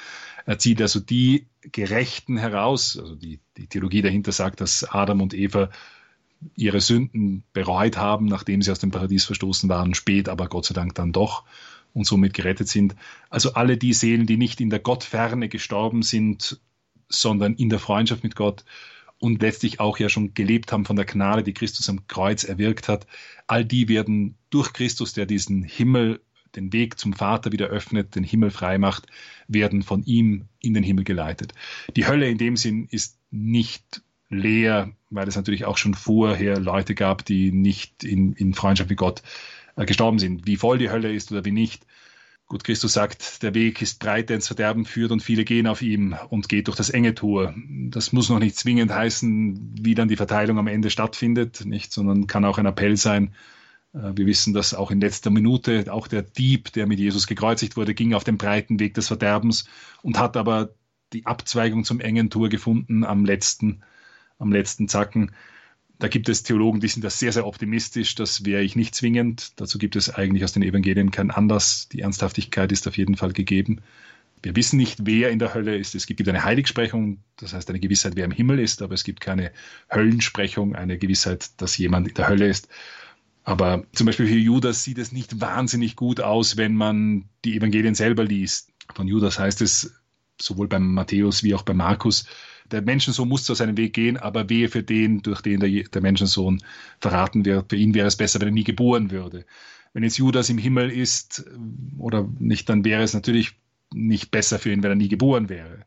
Er 0.45 0.59
zieht 0.59 0.81
also 0.81 1.01
die 1.01 1.47
Gerechten 1.61 2.37
heraus. 2.37 2.97
Also 2.97 3.15
die, 3.15 3.39
die 3.57 3.67
Theologie 3.67 4.01
dahinter 4.01 4.31
sagt, 4.31 4.61
dass 4.61 4.83
Adam 4.83 5.21
und 5.21 5.33
Eva 5.33 5.69
ihre 6.55 6.81
Sünden 6.81 7.43
bereut 7.53 7.97
haben, 7.97 8.25
nachdem 8.25 8.61
sie 8.61 8.71
aus 8.71 8.79
dem 8.79 8.91
Paradies 8.91 9.25
verstoßen 9.25 9.69
waren, 9.69 9.93
spät 9.93 10.29
aber 10.29 10.47
Gott 10.47 10.65
sei 10.65 10.73
Dank 10.73 10.95
dann 10.95 11.11
doch 11.11 11.43
und 11.93 12.05
somit 12.05 12.33
gerettet 12.33 12.67
sind. 12.67 12.95
Also 13.29 13.53
alle 13.53 13.77
die 13.77 13.93
Seelen, 13.93 14.25
die 14.25 14.37
nicht 14.37 14.61
in 14.61 14.69
der 14.69 14.79
Gottferne 14.79 15.49
gestorben 15.49 16.01
sind, 16.01 16.59
sondern 17.09 17.53
in 17.55 17.69
der 17.69 17.79
Freundschaft 17.79 18.23
mit 18.23 18.35
Gott 18.35 18.65
und 19.19 19.41
letztlich 19.41 19.79
auch 19.79 19.99
ja 19.99 20.09
schon 20.09 20.33
gelebt 20.33 20.71
haben 20.71 20.85
von 20.85 20.95
der 20.95 21.05
Gnade, 21.05 21.43
die 21.43 21.53
Christus 21.53 21.87
am 21.87 22.07
Kreuz 22.07 22.43
erwirkt 22.43 22.87
hat, 22.87 23.07
all 23.47 23.63
die 23.63 23.87
werden 23.87 24.35
durch 24.49 24.73
Christus, 24.73 25.13
der 25.13 25.25
diesen 25.25 25.63
Himmel 25.63 26.21
den 26.55 26.73
Weg 26.73 26.99
zum 26.99 27.13
Vater 27.13 27.51
wieder 27.51 27.67
öffnet, 27.67 28.15
den 28.15 28.23
Himmel 28.23 28.51
frei 28.51 28.77
macht, 28.77 29.07
werden 29.47 29.81
von 29.81 30.03
ihm 30.03 30.45
in 30.59 30.73
den 30.73 30.83
Himmel 30.83 31.03
geleitet. 31.03 31.53
Die 31.95 32.05
Hölle 32.05 32.29
in 32.29 32.37
dem 32.37 32.57
Sinn 32.57 32.87
ist 32.91 33.17
nicht 33.31 34.01
leer, 34.29 34.91
weil 35.13 35.27
es 35.27 35.35
natürlich 35.35 35.65
auch 35.65 35.77
schon 35.77 35.93
vorher 35.93 36.59
Leute 36.59 36.95
gab, 36.95 37.25
die 37.25 37.51
nicht 37.51 38.03
in, 38.03 38.33
in 38.33 38.53
Freundschaft 38.53 38.89
mit 38.89 38.97
Gott 38.97 39.21
äh, 39.75 39.85
gestorben 39.85 40.19
sind. 40.19 40.47
Wie 40.47 40.57
voll 40.57 40.77
die 40.77 40.89
Hölle 40.89 41.13
ist 41.13 41.31
oder 41.31 41.45
wie 41.45 41.51
nicht. 41.51 41.85
Gut, 42.45 42.63
Christus 42.63 42.93
sagt, 42.93 43.41
der 43.41 43.53
Weg 43.53 43.81
ist 43.81 43.99
breit, 43.99 44.29
der 44.29 44.35
ins 44.35 44.47
Verderben 44.47 44.85
führt 44.85 45.11
und 45.11 45.21
viele 45.23 45.45
gehen 45.45 45.65
auf 45.65 45.81
ihm 45.81 46.15
und 46.29 46.49
geht 46.49 46.67
durch 46.67 46.77
das 46.77 46.89
enge 46.89 47.15
Tor. 47.15 47.53
Das 47.89 48.11
muss 48.11 48.29
noch 48.29 48.39
nicht 48.39 48.57
zwingend 48.57 48.93
heißen, 48.93 49.75
wie 49.81 49.95
dann 49.95 50.09
die 50.09 50.17
Verteilung 50.17 50.59
am 50.59 50.67
Ende 50.67 50.89
stattfindet, 50.89 51.65
nicht, 51.65 51.93
sondern 51.93 52.27
kann 52.27 52.45
auch 52.45 52.57
ein 52.57 52.65
Appell 52.65 52.97
sein, 52.97 53.33
äh, 53.93 54.11
wir 54.15 54.25
wissen, 54.25 54.53
dass 54.53 54.73
auch 54.73 54.91
in 54.91 55.01
letzter 55.01 55.29
Minute 55.29 55.91
auch 55.91 56.07
der 56.07 56.21
Dieb, 56.21 56.71
der 56.73 56.87
mit 56.87 56.99
Jesus 56.99 57.27
gekreuzigt 57.27 57.77
wurde, 57.77 57.93
ging 57.93 58.13
auf 58.13 58.23
den 58.23 58.37
breiten 58.37 58.79
Weg 58.79 58.93
des 58.95 59.07
Verderbens 59.07 59.65
und 60.01 60.19
hat 60.19 60.37
aber 60.37 60.69
die 61.13 61.25
Abzweigung 61.25 61.83
zum 61.83 61.99
engen 61.99 62.29
Tor 62.29 62.49
gefunden 62.49 63.03
am 63.03 63.23
letzten, 63.25 63.83
am 64.43 64.51
letzten 64.51 64.87
Zacken. 64.87 65.31
Da 65.99 66.07
gibt 66.07 66.29
es 66.29 66.43
Theologen, 66.43 66.79
die 66.79 66.87
sind 66.87 67.03
da 67.03 67.09
sehr, 67.09 67.31
sehr 67.31 67.47
optimistisch. 67.47 68.15
Das 68.15 68.45
wäre 68.45 68.61
ich 68.61 68.75
nicht 68.75 68.93
zwingend. 68.93 69.53
Dazu 69.59 69.77
gibt 69.77 69.95
es 69.95 70.13
eigentlich 70.13 70.43
aus 70.43 70.53
den 70.53 70.63
Evangelien 70.63 71.11
keinen 71.11 71.31
Anlass. 71.31 71.87
Die 71.89 72.01
Ernsthaftigkeit 72.01 72.71
ist 72.71 72.87
auf 72.87 72.97
jeden 72.97 73.15
Fall 73.15 73.33
gegeben. 73.33 73.81
Wir 74.41 74.55
wissen 74.57 74.75
nicht, 74.75 75.05
wer 75.05 75.29
in 75.29 75.39
der 75.39 75.53
Hölle 75.53 75.77
ist. 75.77 75.95
Es 75.95 76.05
gibt 76.05 76.27
eine 76.27 76.43
Heiligsprechung, 76.43 77.19
das 77.37 77.53
heißt 77.53 77.69
eine 77.69 77.79
Gewissheit, 77.79 78.17
wer 78.17 78.25
im 78.25 78.31
Himmel 78.31 78.59
ist, 78.59 78.81
aber 78.81 78.93
es 78.93 79.05
gibt 79.05 79.21
keine 79.21 79.53
Höllensprechung, 79.89 80.75
eine 80.75 80.97
Gewissheit, 80.97 81.49
dass 81.61 81.77
jemand 81.77 82.09
in 82.09 82.13
der 82.15 82.27
Hölle 82.27 82.47
ist. 82.47 82.67
Aber 83.45 83.85
zum 83.93 84.05
Beispiel 84.05 84.27
für 84.27 84.35
Judas 84.35 84.83
sieht 84.83 84.97
es 84.97 85.13
nicht 85.13 85.39
wahnsinnig 85.39 85.95
gut 85.95 86.19
aus, 86.19 86.57
wenn 86.57 86.75
man 86.75 87.25
die 87.45 87.55
Evangelien 87.55 87.95
selber 87.95 88.25
liest. 88.25 88.69
Von 88.93 89.07
Judas 89.07 89.39
heißt 89.39 89.61
es 89.61 89.93
sowohl 90.41 90.67
beim 90.67 90.93
Matthäus 90.93 91.43
wie 91.43 91.55
auch 91.55 91.63
bei 91.63 91.73
Markus, 91.73 92.25
der 92.71 92.81
Menschensohn 92.81 93.27
muss 93.27 93.43
zu 93.43 93.53
seinem 93.53 93.77
Weg 93.77 93.93
gehen, 93.93 94.17
aber 94.17 94.49
wehe 94.49 94.69
für 94.69 94.83
den, 94.83 95.21
durch 95.21 95.41
den 95.41 95.59
der, 95.59 95.69
der 95.69 96.01
Menschensohn 96.01 96.61
verraten 96.99 97.45
wird. 97.45 97.69
Für 97.69 97.75
ihn 97.75 97.93
wäre 97.93 98.07
es 98.07 98.15
besser, 98.15 98.39
wenn 98.41 98.49
er 98.49 98.53
nie 98.53 98.63
geboren 98.63 99.11
würde. 99.11 99.45
Wenn 99.93 100.03
jetzt 100.03 100.17
Judas 100.17 100.49
im 100.49 100.57
Himmel 100.57 100.89
ist 100.89 101.45
oder 101.97 102.27
nicht, 102.39 102.67
dann 102.69 102.83
wäre 102.83 103.03
es 103.03 103.13
natürlich 103.13 103.55
nicht 103.93 104.31
besser 104.31 104.57
für 104.59 104.71
ihn, 104.71 104.81
wenn 104.81 104.91
er 104.91 104.95
nie 104.95 105.09
geboren 105.09 105.49
wäre. 105.49 105.85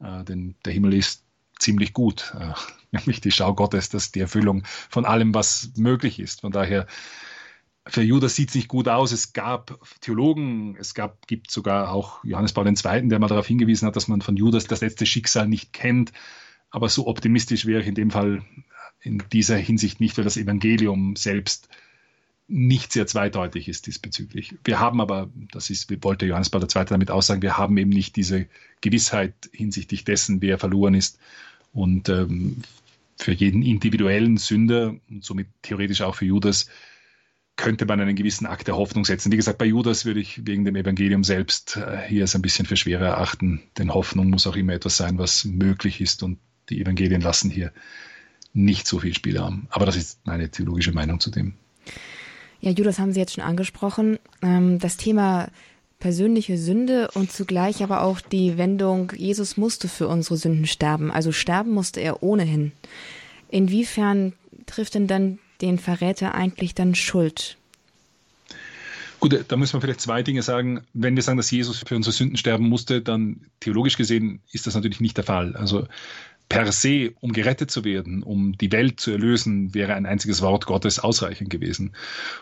Äh, 0.00 0.24
denn 0.24 0.54
der 0.64 0.72
Himmel 0.72 0.94
ist 0.94 1.24
ziemlich 1.58 1.92
gut. 1.92 2.34
Äh, 2.38 2.52
nämlich 2.92 3.20
die 3.20 3.30
Schau 3.30 3.54
Gottes, 3.54 3.88
das 3.88 4.04
ist 4.04 4.14
die 4.14 4.20
Erfüllung 4.20 4.64
von 4.90 5.04
allem, 5.04 5.34
was 5.34 5.72
möglich 5.76 6.20
ist. 6.20 6.42
Von 6.42 6.52
daher, 6.52 6.86
für 7.86 8.02
Judas 8.02 8.36
sieht 8.36 8.50
es 8.50 8.54
nicht 8.54 8.68
gut 8.68 8.88
aus. 8.88 9.12
Es 9.12 9.32
gab 9.32 9.78
Theologen, 10.00 10.76
es 10.78 10.94
gab, 10.94 11.26
gibt 11.26 11.50
sogar 11.50 11.90
auch 11.90 12.22
Johannes 12.24 12.52
Paul 12.52 12.66
II., 12.66 13.08
der 13.08 13.18
mal 13.18 13.26
darauf 13.26 13.46
hingewiesen 13.46 13.86
hat, 13.86 13.96
dass 13.96 14.08
man 14.08 14.22
von 14.22 14.36
Judas 14.36 14.66
das 14.66 14.80
letzte 14.80 15.06
Schicksal 15.06 15.48
nicht 15.48 15.72
kennt. 15.72 16.12
Aber 16.70 16.88
so 16.88 17.06
optimistisch 17.06 17.66
wäre 17.66 17.80
ich 17.82 17.88
in 17.88 17.94
dem 17.94 18.10
Fall 18.10 18.44
in 19.00 19.22
dieser 19.32 19.56
Hinsicht 19.56 20.00
nicht, 20.00 20.16
weil 20.16 20.24
das 20.24 20.36
Evangelium 20.36 21.16
selbst 21.16 21.68
nicht 22.46 22.92
sehr 22.92 23.06
zweideutig 23.06 23.68
ist 23.68 23.86
diesbezüglich. 23.86 24.54
Wir 24.64 24.78
haben 24.78 25.00
aber, 25.00 25.30
das 25.50 25.70
ist, 25.70 25.90
wollte 26.04 26.26
Johannes 26.26 26.50
Paul 26.50 26.62
II. 26.62 26.84
damit 26.84 27.10
aussagen, 27.10 27.42
wir 27.42 27.58
haben 27.58 27.76
eben 27.78 27.90
nicht 27.90 28.14
diese 28.14 28.46
Gewissheit 28.80 29.34
hinsichtlich 29.52 30.04
dessen, 30.04 30.40
wer 30.40 30.58
verloren 30.58 30.94
ist. 30.94 31.18
Und 31.72 32.08
ähm, 32.08 32.62
für 33.16 33.32
jeden 33.32 33.62
individuellen 33.62 34.36
Sünder 34.36 34.94
und 35.08 35.24
somit 35.24 35.48
theoretisch 35.62 36.02
auch 36.02 36.14
für 36.14 36.26
Judas 36.26 36.68
könnte 37.56 37.86
man 37.86 38.00
einen 38.00 38.16
gewissen 38.16 38.46
Akt 38.46 38.66
der 38.66 38.76
Hoffnung 38.76 39.04
setzen. 39.04 39.30
Wie 39.30 39.36
gesagt, 39.36 39.58
bei 39.58 39.66
Judas 39.66 40.04
würde 40.04 40.20
ich 40.20 40.46
wegen 40.46 40.64
dem 40.64 40.76
Evangelium 40.76 41.22
selbst 41.22 41.76
äh, 41.76 41.98
hier 42.08 42.24
es 42.24 42.34
ein 42.34 42.42
bisschen 42.42 42.66
für 42.66 42.76
schwerer 42.76 43.06
erachten, 43.06 43.62
denn 43.78 43.92
Hoffnung 43.92 44.30
muss 44.30 44.46
auch 44.46 44.56
immer 44.56 44.72
etwas 44.72 44.96
sein, 44.96 45.18
was 45.18 45.44
möglich 45.44 46.00
ist 46.00 46.22
und 46.22 46.38
die 46.70 46.80
Evangelien 46.80 47.20
lassen 47.20 47.50
hier 47.50 47.72
nicht 48.54 48.86
so 48.86 48.98
viel 48.98 49.14
Spielraum. 49.14 49.66
Aber 49.70 49.86
das 49.86 49.96
ist 49.96 50.26
meine 50.26 50.50
theologische 50.50 50.92
Meinung 50.92 51.20
zu 51.20 51.30
dem. 51.30 51.54
Ja, 52.60 52.70
Judas 52.70 52.98
haben 52.98 53.12
Sie 53.12 53.20
jetzt 53.20 53.34
schon 53.34 53.44
angesprochen. 53.44 54.18
Ähm, 54.42 54.78
das 54.78 54.96
Thema 54.96 55.48
persönliche 55.98 56.58
Sünde 56.58 57.08
und 57.14 57.30
zugleich 57.30 57.82
aber 57.82 58.02
auch 58.02 58.20
die 58.20 58.58
Wendung, 58.58 59.12
Jesus 59.16 59.56
musste 59.56 59.88
für 59.88 60.08
unsere 60.08 60.36
Sünden 60.36 60.66
sterben. 60.66 61.10
Also 61.10 61.32
sterben 61.32 61.70
musste 61.70 62.00
er 62.00 62.22
ohnehin. 62.22 62.72
Inwiefern 63.48 64.32
trifft 64.66 64.94
denn 64.94 65.06
dann 65.06 65.38
den 65.62 65.78
Verräter 65.78 66.34
eigentlich 66.34 66.74
dann 66.74 66.94
Schuld? 66.94 67.56
Gut, 69.20 69.44
da 69.46 69.56
müssen 69.56 69.74
wir 69.74 69.80
vielleicht 69.80 70.00
zwei 70.00 70.24
Dinge 70.24 70.42
sagen. 70.42 70.82
Wenn 70.94 71.14
wir 71.14 71.22
sagen, 71.22 71.36
dass 71.36 71.50
Jesus 71.50 71.84
für 71.86 71.94
unsere 71.94 72.12
Sünden 72.12 72.36
sterben 72.36 72.68
musste, 72.68 73.00
dann 73.00 73.46
theologisch 73.60 73.96
gesehen 73.96 74.40
ist 74.50 74.66
das 74.66 74.74
natürlich 74.74 74.98
nicht 74.98 75.16
der 75.16 75.22
Fall. 75.22 75.54
Also 75.54 75.86
per 76.48 76.70
se, 76.72 77.12
um 77.20 77.32
gerettet 77.32 77.70
zu 77.70 77.84
werden, 77.84 78.22
um 78.24 78.58
die 78.58 78.72
Welt 78.72 79.00
zu 79.00 79.10
erlösen, 79.12 79.74
wäre 79.74 79.94
ein 79.94 80.06
einziges 80.06 80.42
Wort 80.42 80.66
Gottes 80.66 80.98
ausreichend 80.98 81.50
gewesen. 81.50 81.92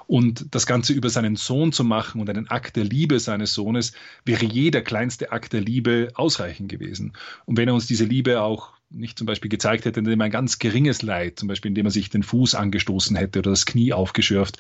Und 0.07 0.47
das 0.53 0.67
Ganze 0.67 0.95
über 0.95 1.11
seinen 1.11 1.37
Sohn 1.37 1.71
zu 1.71 1.85
machen 1.85 2.21
und 2.21 2.31
einen 2.31 2.49
Akt 2.49 2.77
der 2.77 2.85
Liebe 2.85 3.21
seines 3.21 3.53
Sohnes, 3.53 3.93
wäre 4.25 4.47
jeder 4.47 4.81
kleinste 4.81 5.33
Akt 5.33 5.53
der 5.53 5.61
Liebe 5.61 6.09
ausreichend 6.15 6.71
gewesen. 6.71 7.13
Und 7.45 7.59
wenn 7.59 7.69
er 7.69 7.75
uns 7.75 7.87
diese 7.87 8.05
Liebe 8.05 8.41
auch 8.43 8.73
nicht 8.91 9.19
zum 9.19 9.27
Beispiel 9.27 9.49
gezeigt 9.49 9.85
hätte, 9.85 10.01
indem 10.01 10.21
er 10.21 10.27
ein 10.27 10.31
ganz 10.31 10.59
geringes 10.59 11.03
Leid, 11.03 11.39
zum 11.39 11.49
Beispiel 11.49 11.71
indem 11.71 11.87
er 11.87 11.93
sich 11.93 12.11
den 12.11 12.23
Fuß 12.23 12.55
angestoßen 12.55 13.17
hätte 13.17 13.39
oder 13.39 13.51
das 13.51 13.67
Knie 13.67 13.93
aufgeschürft, 13.93 14.59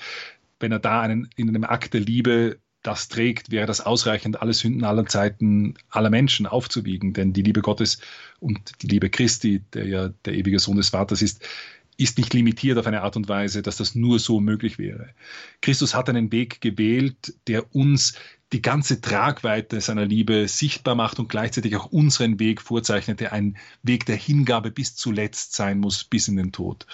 wenn 0.61 0.72
er 0.72 0.78
da 0.78 1.01
einen, 1.01 1.28
in 1.37 1.49
einem 1.49 1.64
Akt 1.64 1.95
der 1.95 2.01
Liebe 2.01 2.59
das 2.83 3.09
trägt, 3.09 3.51
wäre 3.51 3.66
das 3.66 3.81
ausreichend, 3.81 4.41
alle 4.41 4.55
Sünden 4.55 4.85
aller 4.85 5.05
Zeiten 5.07 5.74
aller 5.91 6.11
Menschen 6.11 6.47
aufzuwiegen. 6.47 7.12
Denn 7.12 7.33
die 7.33 7.43
Liebe 7.43 7.61
Gottes 7.61 8.01
und 8.39 8.83
die 8.83 8.87
Liebe 8.87 9.11
Christi, 9.11 9.62
der 9.74 9.87
ja 9.87 10.09
der 10.24 10.35
ewige 10.35 10.59
Sohn 10.59 10.76
des 10.76 10.91
Vaters 10.91 11.20
ist, 11.20 11.47
ist 11.99 12.16
nicht 12.16 12.33
limitiert 12.33 12.78
auf 12.78 12.87
eine 12.87 13.03
Art 13.03 13.16
und 13.16 13.28
Weise, 13.28 13.61
dass 13.61 13.76
das 13.76 13.95
nur 13.95 14.18
so 14.18 14.41
möglich 14.41 14.78
wäre. 14.78 15.11
Christus 15.61 15.95
hat 15.95 16.09
einen 16.09 16.33
Weg 16.33 16.62
gewählt, 16.62 17.35
der 17.47 17.74
uns 17.74 18.14
die 18.53 18.62
ganze 18.62 19.01
Tragweite 19.01 19.80
seiner 19.80 20.07
Liebe 20.07 20.48
sichtbar 20.48 20.94
macht 20.94 21.18
und 21.18 21.28
gleichzeitig 21.28 21.76
auch 21.76 21.86
unseren 21.86 22.40
Weg 22.40 22.61
vorzeichnet, 22.61 23.20
der 23.20 23.32
ein 23.32 23.57
Weg 23.82 24.07
der 24.07 24.16
Hingabe 24.16 24.70
bis 24.70 24.96
zuletzt 24.96 25.55
sein 25.55 25.78
muss, 25.78 26.03
bis 26.03 26.26
in 26.26 26.36
den 26.36 26.51
Tod. 26.51 26.86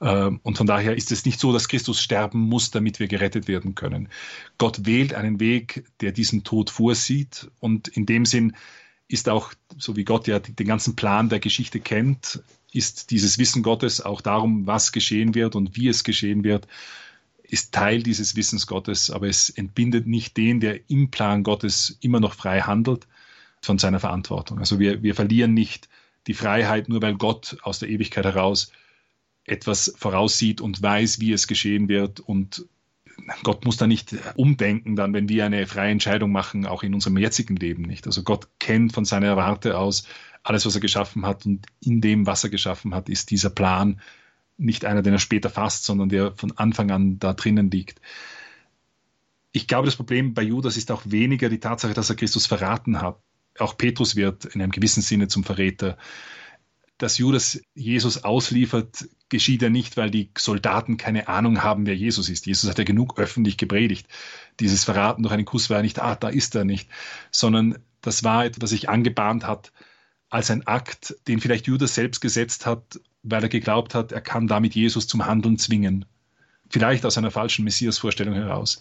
Ähm, 0.00 0.40
und 0.44 0.56
von 0.56 0.66
daher 0.66 0.96
ist 0.96 1.10
es 1.10 1.24
nicht 1.24 1.40
so, 1.40 1.52
dass 1.52 1.68
Christus 1.68 2.00
sterben 2.00 2.40
muss, 2.40 2.70
damit 2.70 3.00
wir 3.00 3.08
gerettet 3.08 3.48
werden 3.48 3.74
können. 3.74 4.08
Gott 4.58 4.86
wählt 4.86 5.14
einen 5.14 5.40
Weg, 5.40 5.84
der 6.00 6.12
diesen 6.12 6.44
Tod 6.44 6.70
vorsieht 6.70 7.50
und 7.58 7.88
in 7.88 8.06
dem 8.06 8.24
Sinn 8.24 8.54
ist 9.08 9.28
auch, 9.28 9.52
so 9.76 9.96
wie 9.96 10.04
Gott 10.04 10.28
ja 10.28 10.38
den 10.38 10.66
ganzen 10.66 10.94
Plan 10.94 11.28
der 11.28 11.40
Geschichte 11.40 11.80
kennt, 11.80 12.44
ist 12.72 13.10
dieses 13.10 13.38
Wissen 13.38 13.64
Gottes 13.64 14.00
auch 14.00 14.20
darum, 14.20 14.68
was 14.68 14.92
geschehen 14.92 15.34
wird 15.34 15.56
und 15.56 15.76
wie 15.76 15.88
es 15.88 16.04
geschehen 16.04 16.44
wird, 16.44 16.68
ist 17.50 17.72
Teil 17.72 18.02
dieses 18.02 18.36
Wissens 18.36 18.66
Gottes, 18.66 19.10
aber 19.10 19.28
es 19.28 19.50
entbindet 19.50 20.06
nicht 20.06 20.36
den, 20.36 20.60
der 20.60 20.88
im 20.88 21.10
Plan 21.10 21.42
Gottes 21.42 21.98
immer 22.00 22.20
noch 22.20 22.34
frei 22.34 22.60
handelt, 22.60 23.06
von 23.60 23.78
seiner 23.78 24.00
Verantwortung. 24.00 24.58
Also 24.58 24.78
wir, 24.78 25.02
wir 25.02 25.14
verlieren 25.14 25.54
nicht 25.54 25.88
die 26.26 26.34
Freiheit, 26.34 26.88
nur 26.88 27.02
weil 27.02 27.16
Gott 27.16 27.58
aus 27.62 27.78
der 27.78 27.88
Ewigkeit 27.88 28.24
heraus 28.24 28.72
etwas 29.44 29.94
voraussieht 29.96 30.60
und 30.60 30.82
weiß, 30.82 31.20
wie 31.20 31.32
es 31.32 31.46
geschehen 31.46 31.88
wird 31.88 32.20
und 32.20 32.66
Gott 33.42 33.66
muss 33.66 33.76
da 33.76 33.86
nicht 33.86 34.14
umdenken, 34.36 34.96
dann, 34.96 35.12
wenn 35.12 35.28
wir 35.28 35.44
eine 35.44 35.66
freie 35.66 35.90
Entscheidung 35.90 36.32
machen, 36.32 36.66
auch 36.66 36.82
in 36.82 36.94
unserem 36.94 37.18
jetzigen 37.18 37.56
Leben 37.56 37.82
nicht. 37.82 38.06
Also 38.06 38.22
Gott 38.22 38.48
kennt 38.58 38.92
von 38.92 39.04
seiner 39.04 39.36
Warte 39.36 39.76
aus 39.76 40.04
alles, 40.42 40.64
was 40.64 40.74
er 40.74 40.80
geschaffen 40.80 41.26
hat 41.26 41.44
und 41.44 41.66
in 41.80 42.00
dem, 42.00 42.26
was 42.26 42.44
er 42.44 42.50
geschaffen 42.50 42.94
hat, 42.94 43.10
ist 43.10 43.30
dieser 43.30 43.50
Plan 43.50 44.00
nicht 44.60 44.84
einer, 44.84 45.02
den 45.02 45.12
er 45.12 45.18
später 45.18 45.50
fasst, 45.50 45.84
sondern 45.84 46.08
der 46.08 46.32
von 46.36 46.56
Anfang 46.56 46.90
an 46.90 47.18
da 47.18 47.32
drinnen 47.32 47.70
liegt. 47.70 48.00
Ich 49.52 49.66
glaube, 49.66 49.86
das 49.86 49.96
Problem 49.96 50.34
bei 50.34 50.42
Judas 50.42 50.76
ist 50.76 50.90
auch 50.90 51.02
weniger 51.06 51.48
die 51.48 51.60
Tatsache, 51.60 51.94
dass 51.94 52.10
er 52.10 52.16
Christus 52.16 52.46
verraten 52.46 53.00
hat. 53.00 53.18
Auch 53.58 53.76
Petrus 53.76 54.14
wird 54.14 54.44
in 54.44 54.62
einem 54.62 54.70
gewissen 54.70 55.02
Sinne 55.02 55.28
zum 55.28 55.42
Verräter 55.42 55.96
dass 57.00 57.16
Judas 57.16 57.62
Jesus 57.74 58.24
ausliefert, 58.24 59.08
geschieht 59.30 59.62
ja 59.62 59.70
nicht, 59.70 59.96
weil 59.96 60.10
die 60.10 60.30
Soldaten 60.36 60.98
keine 60.98 61.28
Ahnung 61.28 61.62
haben, 61.62 61.86
wer 61.86 61.96
Jesus 61.96 62.28
ist. 62.28 62.44
Jesus 62.44 62.68
hat 62.68 62.78
ja 62.78 62.84
genug 62.84 63.18
öffentlich 63.18 63.56
gepredigt. 63.56 64.06
Dieses 64.60 64.84
Verraten 64.84 65.22
durch 65.22 65.32
einen 65.32 65.46
Kuss 65.46 65.70
war 65.70 65.78
ja 65.78 65.82
nicht, 65.82 65.98
ah, 65.98 66.14
da 66.14 66.28
ist 66.28 66.54
er 66.54 66.64
nicht, 66.64 66.90
sondern 67.30 67.78
das 68.02 68.22
war 68.22 68.44
etwas, 68.44 68.60
das 68.60 68.70
sich 68.70 68.90
angebahnt 68.90 69.46
hat 69.46 69.72
als 70.28 70.50
ein 70.50 70.66
Akt, 70.66 71.16
den 71.26 71.40
vielleicht 71.40 71.66
Judas 71.66 71.94
selbst 71.94 72.20
gesetzt 72.20 72.66
hat, 72.66 73.00
weil 73.22 73.42
er 73.42 73.48
geglaubt 73.48 73.94
hat, 73.94 74.12
er 74.12 74.20
kann 74.20 74.46
damit 74.46 74.74
Jesus 74.74 75.06
zum 75.06 75.26
Handeln 75.26 75.58
zwingen. 75.58 76.04
Vielleicht 76.68 77.04
aus 77.04 77.18
einer 77.18 77.30
falschen 77.30 77.64
Messias-Vorstellung 77.64 78.34
heraus. 78.34 78.80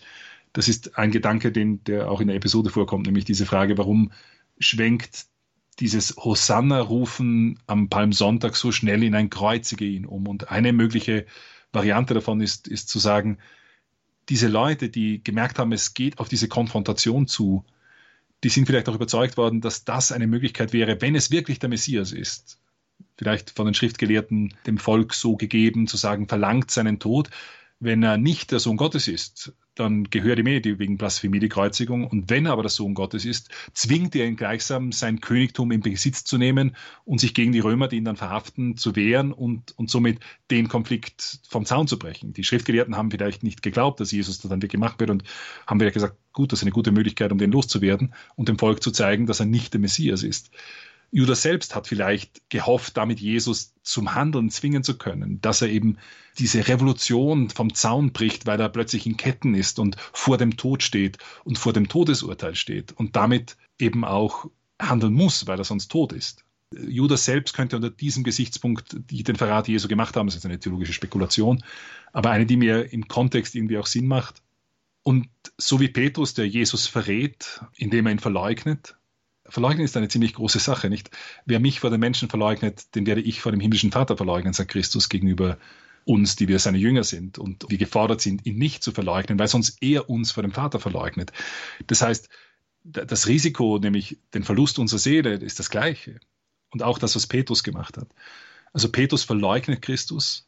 Das 0.54 0.68
ist 0.68 0.98
ein 0.98 1.12
Gedanke, 1.12 1.52
den, 1.52 1.84
der 1.84 2.10
auch 2.10 2.22
in 2.22 2.28
der 2.28 2.36
Episode 2.36 2.70
vorkommt, 2.70 3.06
nämlich 3.06 3.26
diese 3.26 3.46
Frage, 3.46 3.78
warum 3.78 4.12
schwenkt 4.60 5.28
dieses 5.80 6.16
Hosanna-Rufen 6.18 7.60
am 7.68 7.90
Palmsonntag 7.90 8.56
so 8.56 8.72
schnell 8.72 9.04
in 9.04 9.16
ein 9.16 9.30
Kreuzige 9.30 9.86
ihn 9.86 10.06
um. 10.06 10.28
Und 10.28 10.52
eine 10.52 10.74
mögliche 10.74 11.26
Variante 11.72 12.14
davon 12.14 12.42
ist, 12.42 12.68
ist 12.68 12.90
zu 12.90 13.00
sagen, 13.00 13.38
diese 14.28 14.48
Leute, 14.48 14.90
die 14.90 15.24
gemerkt 15.24 15.58
haben, 15.58 15.72
es 15.72 15.94
geht 15.94 16.20
auf 16.20 16.30
diese 16.30 16.48
Konfrontation 16.48 17.28
zu, 17.28 17.66
die 18.44 18.50
sind 18.50 18.68
vielleicht 18.68 18.90
auch 18.90 18.96
überzeugt 18.96 19.38
worden, 19.38 19.62
dass 19.62 19.86
das 19.86 20.12
eine 20.12 20.28
Möglichkeit 20.28 20.74
wäre, 20.74 21.02
wenn 21.02 21.16
es 21.16 21.32
wirklich 21.32 21.60
der 21.60 21.70
Messias 21.70 22.12
ist. 22.12 22.60
Vielleicht 23.18 23.52
von 23.52 23.66
den 23.66 23.74
Schriftgelehrten 23.74 24.54
dem 24.66 24.78
Volk 24.78 25.14
so 25.14 25.36
gegeben, 25.36 25.88
zu 25.88 25.98
sagen, 25.98 26.28
verlangt 26.28 26.72
seinen 26.72 27.00
Tod. 27.00 27.30
Wenn 27.82 28.04
er 28.04 28.18
nicht 28.18 28.52
der 28.52 28.60
Sohn 28.60 28.78
Gottes 28.78 29.08
ist, 29.08 29.54
dann 29.80 30.04
gehört 30.06 30.40
ihm 30.40 30.48
eh 30.48 30.62
wegen 30.64 30.98
Blasphemie 30.98 31.40
die 31.40 31.48
Kreuzigung. 31.48 32.06
Und 32.06 32.30
wenn 32.30 32.46
er 32.46 32.52
aber 32.52 32.64
der 32.64 32.70
Sohn 32.70 32.94
Gottes 32.94 33.24
ist, 33.24 33.50
zwingt 33.74 34.16
er 34.16 34.26
ihn 34.26 34.36
gleichsam, 34.36 34.92
sein 34.92 35.22
Königtum 35.22 35.72
in 35.72 35.80
Besitz 35.80 36.26
zu 36.26 36.38
nehmen 36.38 36.76
und 37.06 37.22
sich 37.22 37.34
gegen 37.34 37.54
die 37.54 37.60
Römer, 37.60 37.88
die 37.88 37.96
ihn 37.96 38.04
dann 38.04 38.18
verhaften, 38.18 38.76
zu 38.76 38.98
wehren 38.98 39.32
und, 39.32 39.78
und 39.78 39.90
somit 39.90 40.20
den 40.52 40.68
Konflikt 40.68 41.40
vom 41.48 41.66
Zaun 41.66 41.88
zu 41.88 41.98
brechen. 41.98 42.34
Die 42.34 42.44
Schriftgelehrten 42.44 42.98
haben 42.98 43.12
vielleicht 43.12 43.44
nicht 43.44 43.62
geglaubt, 43.62 44.02
dass 44.02 44.12
Jesus 44.12 44.40
dann 44.40 44.62
wirklich 44.62 44.72
gemacht 44.72 45.00
wird 45.00 45.10
und 45.10 45.24
haben 45.66 45.80
vielleicht 45.80 45.94
gesagt, 45.94 46.18
gut, 46.34 46.52
das 46.52 46.60
ist 46.60 46.64
eine 46.64 46.72
gute 46.72 46.92
Möglichkeit, 46.92 47.32
um 47.32 47.38
den 47.38 47.52
loszuwerden 47.52 48.14
und 48.36 48.50
dem 48.50 48.60
Volk 48.60 48.84
zu 48.84 48.92
zeigen, 48.92 49.26
dass 49.26 49.40
er 49.40 49.46
nicht 49.46 49.74
der 49.74 49.80
Messias 49.80 50.24
ist. 50.24 50.52
Judas 51.12 51.42
selbst 51.42 51.76
hat 51.76 51.88
vielleicht 51.88 52.50
gehofft, 52.50 52.98
damit 52.98 53.20
Jesus 53.20 53.74
zum 53.82 54.14
Handeln 54.14 54.50
zwingen 54.50 54.84
zu 54.84 54.98
können, 54.98 55.42
dass 55.42 55.62
er 55.62 55.70
eben 55.70 55.98
diese 56.38 56.68
Revolution 56.68 57.50
vom 57.50 57.74
Zaun 57.74 58.14
bricht, 58.14 58.46
weil 58.46 58.60
er 58.60 58.70
plötzlich 58.70 59.06
in 59.06 59.18
Ketten 59.18 59.56
ist 59.56 59.80
und 59.80 59.96
vor 60.14 60.38
dem 60.38 60.58
Tod 60.58 60.84
steht 60.84 61.18
und 61.44 61.58
vor 61.58 61.74
dem 61.74 61.88
Todesurteil 61.88 62.56
steht 62.56 62.92
und 62.92 63.16
damit 63.16 63.58
eben 63.80 64.06
auch 64.06 64.46
handeln 64.80 65.14
muss, 65.14 65.48
weil 65.48 65.58
er 65.58 65.66
sonst 65.66 65.90
tot 65.90 66.14
ist. 66.14 66.46
Judas 66.72 67.26
selbst 67.26 67.56
könnte 67.56 67.76
unter 67.76 67.90
diesem 67.90 68.24
Gesichtspunkt 68.24 68.96
den 69.10 69.36
Verrat 69.36 69.68
Jesu 69.68 69.88
gemacht 69.88 70.16
haben, 70.16 70.28
das 70.28 70.36
ist 70.36 70.46
eine 70.46 70.60
theologische 70.60 70.94
Spekulation, 70.94 71.64
aber 72.14 72.30
eine, 72.30 72.46
die 72.46 72.58
mir 72.58 72.94
im 72.94 73.08
Kontext 73.08 73.56
irgendwie 73.56 73.80
auch 73.80 73.88
Sinn 73.88 74.08
macht. 74.08 74.44
Und 75.02 75.30
so 75.58 75.80
wie 75.80 75.88
Petrus, 75.88 76.36
der 76.36 76.48
Jesus 76.48 76.86
verrät, 76.86 77.62
indem 77.76 78.06
er 78.06 78.12
ihn 78.12 78.20
verleugnet, 78.20 78.99
Verleugnen 79.50 79.86
ist 79.86 79.98
eine 79.98 80.08
ziemlich 80.08 80.34
große 80.34 80.60
Sache, 80.60 80.90
nicht? 80.90 81.12
Wer 81.46 81.60
mich 81.60 81.80
vor 81.80 81.90
den 81.90 82.00
Menschen 82.00 82.30
verleugnet, 82.30 82.96
den 82.96 83.06
werde 83.06 83.22
ich 83.22 83.42
vor 83.42 83.52
dem 83.52 83.62
himmlischen 83.62 83.92
Vater 83.92 84.18
verleugnen, 84.18 84.54
sagt 84.54 84.72
Christus 84.72 85.10
gegenüber 85.10 85.58
uns, 86.06 86.36
die 86.36 86.48
wir 86.48 86.60
seine 86.60 86.78
Jünger 86.78 87.04
sind 87.04 87.38
und 87.38 87.66
wir 87.70 87.78
gefordert 87.78 88.22
sind, 88.22 88.46
ihn 88.46 88.58
nicht 88.58 88.84
zu 88.84 88.92
verleugnen, 88.92 89.38
weil 89.38 89.48
sonst 89.48 89.78
er 89.82 90.10
uns 90.10 90.32
vor 90.32 90.44
dem 90.44 90.52
Vater 90.52 90.80
verleugnet. 90.80 91.32
Das 91.88 92.02
heißt, 92.02 92.30
das 92.84 93.28
Risiko, 93.28 93.78
nämlich 93.78 94.18
den 94.34 94.44
Verlust 94.44 94.80
unserer 94.80 95.00
Seele, 95.00 95.36
ist 95.36 95.60
das 95.60 95.70
gleiche. 95.70 96.20
Und 96.72 96.84
auch 96.84 97.00
das, 97.00 97.16
was 97.16 97.28
Petrus 97.28 97.64
gemacht 97.64 97.98
hat. 97.98 98.08
Also 98.74 98.90
Petrus 98.90 99.24
verleugnet 99.24 99.82
Christus, 99.82 100.48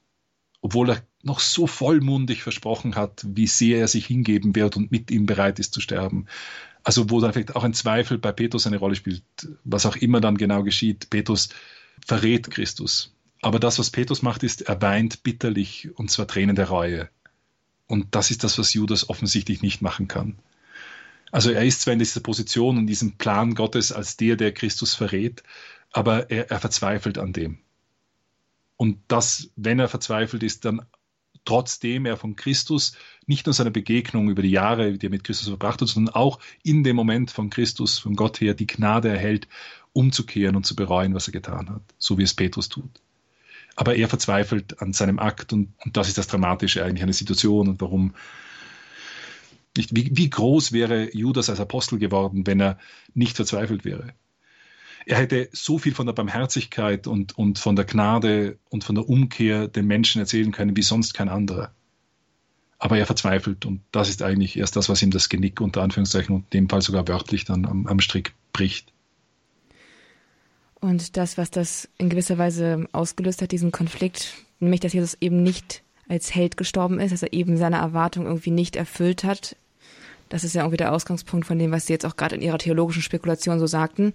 obwohl 0.62 0.92
er 0.92 1.04
noch 1.24 1.40
so 1.40 1.68
vollmundig 1.68 2.44
versprochen 2.44 2.96
hat, 2.96 3.26
wie 3.28 3.48
sehr 3.48 3.80
er 3.80 3.88
sich 3.88 4.06
hingeben 4.06 4.56
wird 4.56 4.78
und 4.78 4.92
mit 4.92 5.12
ihm 5.12 5.26
bereit 5.26 5.60
ist 5.60 5.74
zu 5.74 5.82
sterben. 5.82 6.28
Also 6.84 7.10
wo 7.10 7.20
dann 7.20 7.34
vielleicht 7.34 7.56
auch 7.56 7.64
ein 7.64 7.74
Zweifel 7.74 8.18
bei 8.18 8.32
Petrus 8.32 8.66
eine 8.66 8.78
Rolle 8.78 8.96
spielt, 8.96 9.24
was 9.64 9.86
auch 9.86 9.96
immer 9.96 10.20
dann 10.20 10.38
genau 10.38 10.64
geschieht. 10.64 11.10
Petrus 11.10 11.50
verrät 12.06 12.50
Christus. 12.50 13.14
Aber 13.42 13.60
das, 13.60 13.80
was 13.80 13.90
Petrus 13.90 14.22
macht, 14.22 14.44
ist, 14.44 14.62
er 14.62 14.82
weint 14.82 15.24
bitterlich 15.24 15.90
und 15.96 16.10
zwar 16.12 16.28
Tränen 16.28 16.56
der 16.56 16.70
Reue. 16.70 17.10
Und 17.88 18.16
das 18.16 18.32
ist 18.32 18.44
das, 18.44 18.58
was 18.58 18.74
Judas 18.74 19.10
offensichtlich 19.10 19.62
nicht 19.62 19.82
machen 19.82 20.08
kann. 20.08 20.40
Also 21.32 21.52
er 21.52 21.66
ist 21.66 21.82
zwar 21.82 21.94
in 21.94 22.00
dieser 22.00 22.20
Position 22.20 22.78
und 22.78 22.88
diesem 22.88 23.18
Plan 23.18 23.56
Gottes 23.56 23.92
als 23.92 24.18
der, 24.18 24.36
der 24.36 24.54
Christus 24.54 24.96
verrät, 24.96 25.44
aber 25.92 26.30
er, 26.30 26.52
er 26.52 26.60
verzweifelt 26.60 27.18
an 27.18 27.34
dem. 27.34 27.60
Und 28.78 29.00
das, 29.08 29.50
wenn 29.56 29.80
er 29.80 29.88
verzweifelt 29.88 30.44
ist, 30.44 30.66
dann 30.66 30.86
trotzdem 31.46 32.06
er 32.06 32.18
von 32.18 32.36
Christus, 32.36 32.94
nicht 33.26 33.46
nur 33.46 33.54
seiner 33.54 33.72
Begegnung 33.72 34.30
über 34.30 34.42
die 34.42 34.52
Jahre, 34.52 34.98
die 34.98 35.08
er 35.08 35.10
mit 35.10 35.24
Christus 35.24 35.48
verbracht 35.48 35.82
hat, 35.82 35.88
sondern 35.88 36.14
auch 36.14 36.40
in 36.64 36.84
dem 36.84 36.96
Moment 36.96 37.32
von 37.32 37.50
Christus, 37.50 38.00
von 38.00 38.16
Gott 38.16 38.42
her, 38.42 38.54
die 38.54 38.68
Gnade 38.68 39.10
erhält, 39.10 39.48
umzukehren 39.94 40.56
und 40.56 40.66
zu 40.66 40.76
bereuen, 40.76 41.14
was 41.14 41.28
er 41.28 41.34
getan 41.34 41.70
hat, 41.70 41.82
so 41.98 42.18
wie 42.18 42.24
es 42.24 42.34
Petrus 42.34 42.70
tut. 42.70 42.90
Aber 43.76 43.96
er 43.96 44.10
verzweifelt 44.10 44.82
an 44.82 44.94
seinem 44.94 45.20
Akt 45.20 45.54
und, 45.54 45.74
und 45.84 45.98
das 45.98 46.08
ist 46.08 46.18
das 46.18 46.28
Dramatische 46.28 46.84
eigentlich 46.84 47.04
an 47.04 47.08
der 47.08 47.14
Situation 47.14 47.70
und 47.70 47.82
warum 47.82 48.14
nicht, 49.78 49.96
wie, 49.96 50.12
wie 50.14 50.30
groß 50.30 50.74
wäre 50.74 51.16
Judas 51.16 51.50
als 51.50 51.62
Apostel 51.62 51.98
geworden, 51.98 52.46
wenn 52.46 52.60
er 52.60 52.78
nicht 53.14 53.38
verzweifelt 53.38 53.86
wäre? 53.86 54.14
Er 55.06 55.18
hätte 55.18 55.50
so 55.52 55.78
viel 55.78 55.94
von 55.94 56.06
der 56.06 56.14
Barmherzigkeit 56.14 57.08
und, 57.08 57.38
und 57.38 57.60
von 57.60 57.76
der 57.76 57.86
Gnade 57.86 58.58
und 58.70 58.84
von 58.84 58.96
der 58.96 59.10
Umkehr 59.10 59.68
den 59.68 59.88
Menschen 59.88 60.20
erzählen 60.20 60.52
können 60.52 60.76
wie 60.76 60.84
sonst 60.84 61.14
kein 61.14 61.30
anderer. 61.30 61.72
Aber 62.78 62.98
er 62.98 63.06
verzweifelt 63.06 63.66
und 63.66 63.82
das 63.92 64.10
ist 64.10 64.24
eigentlich 64.24 64.58
erst 64.58 64.76
das, 64.76 64.90
was 64.90 65.02
ihm 65.02 65.12
das 65.12 65.30
Genick 65.30 65.62
unter 65.62 65.82
Anführungszeichen 65.82 66.36
und 66.36 66.44
in 66.46 66.62
dem 66.62 66.70
Fall 66.70 66.82
sogar 66.82 67.08
wörtlich 67.08 67.46
dann 67.46 67.66
am, 67.66 67.88
am 67.88 68.00
Strick 68.00 68.34
bricht. 68.54 68.92
Und 70.80 71.16
das, 71.16 71.38
was 71.38 71.52
das 71.52 71.88
in 72.00 72.10
gewisser 72.10 72.40
Weise 72.40 72.88
ausgelöst 72.92 73.42
hat, 73.42 73.52
diesen 73.52 73.72
Konflikt, 73.72 74.34
nämlich 74.60 74.80
dass 74.80 74.94
Jesus 74.94 75.16
eben 75.22 75.44
nicht 75.44 75.84
als 76.10 76.34
Held 76.34 76.58
gestorben 76.58 77.00
ist, 77.00 77.12
dass 77.12 77.24
er 77.24 77.34
eben 77.34 77.56
seine 77.56 77.78
Erwartung 77.78 78.26
irgendwie 78.26 78.52
nicht 78.52 78.76
erfüllt 78.76 79.24
hat. 79.24 79.56
Das 80.30 80.44
ist 80.44 80.56
ja 80.56 80.62
irgendwie 80.62 80.78
der 80.78 80.92
Ausgangspunkt 80.92 81.46
von 81.46 81.60
dem, 81.60 81.72
was 81.72 81.86
Sie 81.86 81.94
jetzt 81.94 82.06
auch 82.06 82.16
gerade 82.16 82.36
in 82.36 82.42
Ihrer 82.42 82.58
theologischen 82.58 83.04
Spekulation 83.04 83.60
so 83.60 83.68
sagten. 83.68 84.14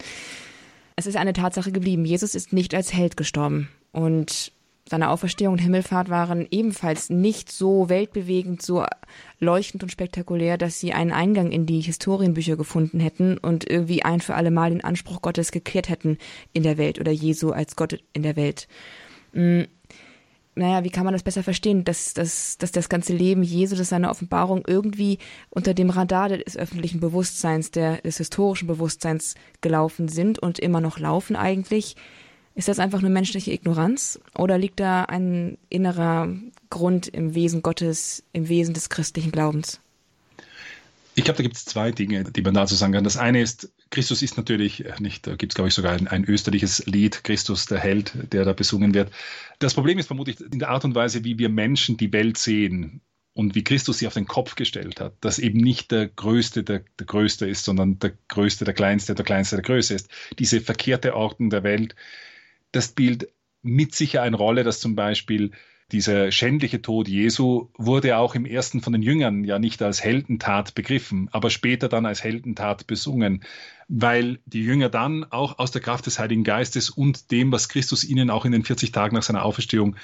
Es 0.96 1.06
ist 1.06 1.16
eine 1.16 1.34
Tatsache 1.34 1.72
geblieben. 1.72 2.06
Jesus 2.06 2.34
ist 2.34 2.54
nicht 2.54 2.74
als 2.74 2.94
Held 2.94 3.18
gestorben. 3.18 3.68
Und 3.92 4.52
seine 4.88 5.10
Auferstehung 5.10 5.54
und 5.54 5.58
Himmelfahrt 5.58 6.08
waren 6.08 6.46
ebenfalls 6.50 7.10
nicht 7.10 7.50
so 7.50 7.88
weltbewegend, 7.88 8.62
so 8.62 8.84
leuchtend 9.38 9.82
und 9.82 9.90
spektakulär, 9.90 10.56
dass 10.56 10.80
sie 10.80 10.92
einen 10.92 11.12
Eingang 11.12 11.50
in 11.50 11.66
die 11.66 11.80
Historienbücher 11.80 12.56
gefunden 12.56 13.00
hätten 13.00 13.36
und 13.36 13.68
irgendwie 13.68 14.04
ein 14.04 14.20
für 14.20 14.36
alle 14.36 14.50
Mal 14.50 14.70
den 14.70 14.84
Anspruch 14.84 15.20
Gottes 15.20 15.52
geklärt 15.52 15.88
hätten 15.88 16.18
in 16.52 16.62
der 16.62 16.78
Welt 16.78 16.98
oder 17.00 17.12
Jesu 17.12 17.50
als 17.50 17.76
Gott 17.76 17.98
in 18.12 18.22
der 18.22 18.36
Welt. 18.36 18.68
Naja, 20.58 20.84
wie 20.84 20.90
kann 20.90 21.04
man 21.04 21.12
das 21.12 21.22
besser 21.22 21.42
verstehen, 21.42 21.84
dass, 21.84 22.14
dass, 22.14 22.56
dass 22.56 22.72
das 22.72 22.88
ganze 22.88 23.12
Leben 23.12 23.42
Jesu, 23.42 23.76
dass 23.76 23.90
seine 23.90 24.08
Offenbarung 24.08 24.64
irgendwie 24.66 25.18
unter 25.50 25.74
dem 25.74 25.90
Radar 25.90 26.30
des 26.30 26.56
öffentlichen 26.56 26.98
Bewusstseins, 26.98 27.70
der, 27.72 27.98
des 27.98 28.16
historischen 28.16 28.66
Bewusstseins 28.66 29.34
gelaufen 29.60 30.08
sind 30.08 30.38
und 30.38 30.58
immer 30.58 30.80
noch 30.80 30.98
laufen 30.98 31.36
eigentlich? 31.36 31.94
Ist 32.54 32.68
das 32.68 32.78
einfach 32.78 33.02
nur 33.02 33.10
menschliche 33.10 33.52
Ignoranz 33.52 34.18
oder 34.34 34.56
liegt 34.56 34.80
da 34.80 35.04
ein 35.04 35.58
innerer 35.68 36.34
Grund 36.70 37.06
im 37.06 37.34
Wesen 37.34 37.60
Gottes, 37.60 38.24
im 38.32 38.48
Wesen 38.48 38.72
des 38.72 38.88
christlichen 38.88 39.32
Glaubens? 39.32 39.78
Ich 41.18 41.24
glaube, 41.24 41.38
da 41.38 41.42
gibt 41.42 41.56
es 41.56 41.64
zwei 41.64 41.92
Dinge, 41.92 42.24
die 42.24 42.42
man 42.42 42.52
dazu 42.52 42.74
sagen 42.74 42.92
kann. 42.92 43.02
Das 43.02 43.16
eine 43.16 43.40
ist, 43.40 43.72
Christus 43.88 44.20
ist 44.20 44.36
natürlich 44.36 44.84
nicht, 44.98 45.26
da 45.26 45.34
gibt 45.34 45.52
es, 45.52 45.54
glaube 45.54 45.68
ich, 45.68 45.74
sogar 45.74 45.94
ein, 45.94 46.08
ein, 46.08 46.24
österliches 46.24 46.84
Lied, 46.84 47.24
Christus 47.24 47.64
der 47.64 47.78
Held, 47.78 48.12
der 48.34 48.44
da 48.44 48.52
besungen 48.52 48.92
wird. 48.92 49.10
Das 49.58 49.72
Problem 49.72 49.98
ist 49.98 50.08
vermutlich 50.08 50.38
in 50.40 50.58
der 50.58 50.68
Art 50.68 50.84
und 50.84 50.94
Weise, 50.94 51.24
wie 51.24 51.38
wir 51.38 51.48
Menschen 51.48 51.96
die 51.96 52.12
Welt 52.12 52.36
sehen 52.36 53.00
und 53.32 53.54
wie 53.54 53.64
Christus 53.64 53.98
sie 53.98 54.06
auf 54.06 54.12
den 54.12 54.26
Kopf 54.26 54.56
gestellt 54.56 55.00
hat, 55.00 55.14
dass 55.22 55.38
eben 55.38 55.58
nicht 55.58 55.90
der 55.90 56.06
Größte 56.06 56.62
der, 56.62 56.84
der 56.98 57.06
Größte 57.06 57.48
ist, 57.48 57.64
sondern 57.64 57.98
der 57.98 58.12
Größte 58.28 58.66
der 58.66 58.74
Kleinste, 58.74 59.14
der 59.14 59.24
Kleinste 59.24 59.56
der 59.56 59.64
Größe 59.64 59.94
ist. 59.94 60.10
Diese 60.38 60.60
verkehrte 60.60 61.16
Ordnung 61.16 61.48
der 61.48 61.62
Welt, 61.62 61.96
das 62.72 62.88
spielt 62.88 63.32
mit 63.62 63.94
sicher 63.94 64.20
eine 64.20 64.36
Rolle, 64.36 64.64
dass 64.64 64.80
zum 64.80 64.94
Beispiel 64.94 65.52
dieser 65.92 66.32
schändliche 66.32 66.82
Tod 66.82 67.06
Jesu 67.06 67.68
wurde 67.76 68.18
auch 68.18 68.34
im 68.34 68.44
ersten 68.44 68.80
von 68.80 68.92
den 68.92 69.02
Jüngern 69.02 69.44
ja 69.44 69.58
nicht 69.58 69.82
als 69.82 70.02
Heldentat 70.02 70.74
begriffen, 70.74 71.28
aber 71.30 71.48
später 71.50 71.88
dann 71.88 72.06
als 72.06 72.24
Heldentat 72.24 72.86
besungen, 72.86 73.44
weil 73.88 74.40
die 74.46 74.62
Jünger 74.62 74.88
dann 74.88 75.24
auch 75.30 75.58
aus 75.58 75.70
der 75.70 75.80
Kraft 75.80 76.06
des 76.06 76.18
Heiligen 76.18 76.42
Geistes 76.42 76.90
und 76.90 77.30
dem, 77.30 77.52
was 77.52 77.68
Christus 77.68 78.02
ihnen 78.02 78.30
auch 78.30 78.44
in 78.44 78.52
den 78.52 78.64
40 78.64 78.90
Tagen 78.90 79.14
nach 79.14 79.22
seiner 79.22 79.44
Auferstehung 79.44 79.96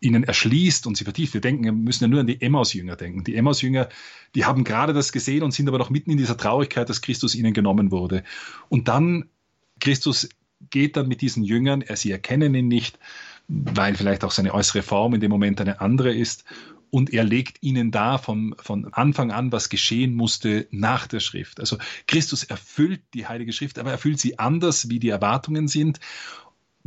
ihnen 0.00 0.24
erschließt 0.24 0.86
und 0.86 0.96
sie 0.96 1.04
vertieft. 1.04 1.34
Wir 1.34 1.40
denken, 1.40 1.64
wir 1.64 1.72
müssen 1.72 2.04
ja 2.04 2.08
nur 2.08 2.20
an 2.20 2.26
die 2.26 2.40
Emmaus-Jünger 2.40 2.96
denken. 2.96 3.24
Die 3.24 3.34
Emmaus-Jünger, 3.34 3.88
die 4.34 4.44
haben 4.44 4.64
gerade 4.64 4.92
das 4.92 5.12
gesehen 5.12 5.42
und 5.42 5.52
sind 5.52 5.68
aber 5.68 5.78
noch 5.78 5.90
mitten 5.90 6.10
in 6.10 6.18
dieser 6.18 6.36
Traurigkeit, 6.36 6.88
dass 6.88 7.00
Christus 7.00 7.34
ihnen 7.34 7.52
genommen 7.52 7.90
wurde. 7.90 8.22
Und 8.68 8.88
dann 8.88 9.28
Christus 9.80 10.28
geht 10.70 10.96
dann 10.96 11.08
mit 11.08 11.20
diesen 11.20 11.44
Jüngern, 11.44 11.82
er, 11.82 11.96
sie 11.96 12.10
erkennen 12.10 12.54
ihn 12.54 12.68
nicht, 12.68 12.98
weil 13.48 13.94
vielleicht 13.94 14.24
auch 14.24 14.30
seine 14.30 14.54
äußere 14.54 14.82
Form 14.82 15.14
in 15.14 15.20
dem 15.20 15.30
Moment 15.30 15.60
eine 15.60 15.80
andere 15.80 16.14
ist. 16.14 16.44
Und 16.90 17.12
er 17.12 17.24
legt 17.24 17.62
ihnen 17.62 17.90
da 17.90 18.16
von, 18.16 18.54
von 18.58 18.92
Anfang 18.92 19.30
an, 19.30 19.52
was 19.52 19.68
geschehen 19.68 20.14
musste 20.14 20.66
nach 20.70 21.06
der 21.06 21.20
Schrift. 21.20 21.60
Also 21.60 21.76
Christus 22.06 22.44
erfüllt 22.44 23.02
die 23.12 23.26
Heilige 23.26 23.52
Schrift, 23.52 23.78
aber 23.78 23.90
erfüllt 23.90 24.20
sie 24.20 24.38
anders, 24.38 24.88
wie 24.88 24.98
die 24.98 25.10
Erwartungen 25.10 25.68
sind 25.68 26.00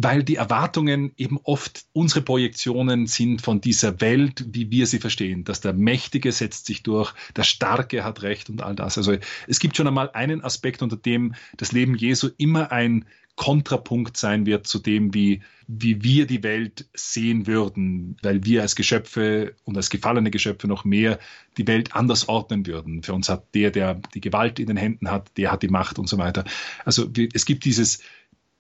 weil 0.03 0.23
die 0.23 0.35
Erwartungen 0.35 1.11
eben 1.17 1.39
oft 1.43 1.85
unsere 1.93 2.21
Projektionen 2.21 3.07
sind 3.07 3.41
von 3.41 3.61
dieser 3.61 4.01
Welt, 4.01 4.45
wie 4.49 4.71
wir 4.71 4.87
sie 4.87 4.99
verstehen. 4.99 5.43
Dass 5.43 5.61
der 5.61 5.73
Mächtige 5.73 6.31
setzt 6.31 6.65
sich 6.65 6.83
durch, 6.83 7.13
der 7.35 7.43
Starke 7.43 8.03
hat 8.03 8.21
Recht 8.21 8.49
und 8.49 8.61
all 8.61 8.75
das. 8.75 8.97
Also 8.97 9.15
es 9.47 9.59
gibt 9.59 9.77
schon 9.77 9.87
einmal 9.87 10.09
einen 10.11 10.43
Aspekt, 10.43 10.81
unter 10.81 10.97
dem 10.97 11.35
das 11.57 11.71
Leben 11.71 11.95
Jesu 11.95 12.29
immer 12.37 12.71
ein 12.71 13.05
Kontrapunkt 13.35 14.17
sein 14.17 14.45
wird 14.45 14.67
zu 14.67 14.79
dem, 14.79 15.13
wie, 15.13 15.41
wie 15.67 16.03
wir 16.03 16.27
die 16.27 16.43
Welt 16.43 16.87
sehen 16.93 17.47
würden, 17.47 18.17
weil 18.21 18.43
wir 18.45 18.61
als 18.61 18.75
Geschöpfe 18.75 19.55
und 19.63 19.77
als 19.77 19.89
gefallene 19.89 20.31
Geschöpfe 20.31 20.67
noch 20.67 20.85
mehr 20.85 21.19
die 21.57 21.67
Welt 21.67 21.95
anders 21.95 22.29
ordnen 22.29 22.65
würden. 22.65 23.03
Für 23.03 23.13
uns 23.13 23.29
hat 23.29 23.53
der, 23.55 23.71
der 23.71 23.95
die 24.13 24.21
Gewalt 24.21 24.59
in 24.59 24.67
den 24.67 24.77
Händen 24.77 25.09
hat, 25.09 25.37
der 25.37 25.51
hat 25.51 25.63
die 25.63 25.69
Macht 25.69 25.97
und 25.97 26.07
so 26.07 26.17
weiter. 26.17 26.43
Also 26.85 27.09
es 27.33 27.45
gibt 27.45 27.65
dieses, 27.65 28.01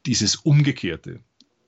dieses 0.05 0.35
Umgekehrte. 0.35 1.19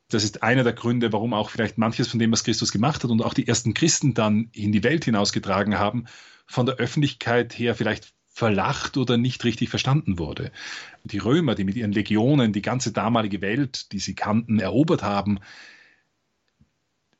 Das 0.10 0.24
ist 0.24 0.44
einer 0.44 0.64
der 0.64 0.74
Gründe, 0.74 1.12
warum 1.12 1.34
auch 1.34 1.50
vielleicht 1.50 1.78
manches 1.78 2.08
von 2.08 2.20
dem, 2.20 2.32
was 2.32 2.44
Christus 2.44 2.72
gemacht 2.72 3.04
hat 3.04 3.12
und 3.12 3.22
auch 3.22 3.34
die 3.34 3.48
ersten 3.48 3.74
Christen 3.74 4.14
dann 4.14 4.50
in 4.54 4.72
die 4.72 4.84
Welt 4.84 5.06
hinausgetragen 5.06 5.80
haben, 5.80 6.06
von 6.46 6.66
der 6.66 6.76
Öffentlichkeit 6.76 7.58
her 7.58 7.74
vielleicht 7.76 8.14
verlacht 8.34 8.98
oder 8.98 9.18
nicht 9.18 9.44
richtig 9.46 9.70
verstanden 9.70 10.18
wurde. 10.18 10.52
Die 11.04 11.20
Römer, 11.20 11.54
die 11.54 11.64
mit 11.64 11.76
ihren 11.76 11.92
Legionen 11.92 12.52
die 12.52 12.64
ganze 12.64 12.92
damalige 12.92 13.42
Welt, 13.42 13.92
die 13.92 14.00
sie 14.00 14.16
kannten, 14.16 14.60
erobert 14.60 15.04
haben, 15.04 15.40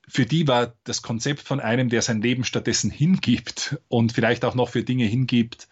für 0.08 0.26
die 0.26 0.48
war 0.48 0.76
das 0.84 1.02
Konzept 1.02 1.42
von 1.42 1.60
einem, 1.60 1.90
der 1.90 2.02
sein 2.02 2.22
Leben 2.22 2.44
stattdessen 2.44 2.92
hingibt 2.92 3.78
und 3.88 4.12
vielleicht 4.12 4.44
auch 4.44 4.56
noch 4.56 4.70
für 4.70 4.84
Dinge 4.84 5.06
hingibt, 5.06 5.70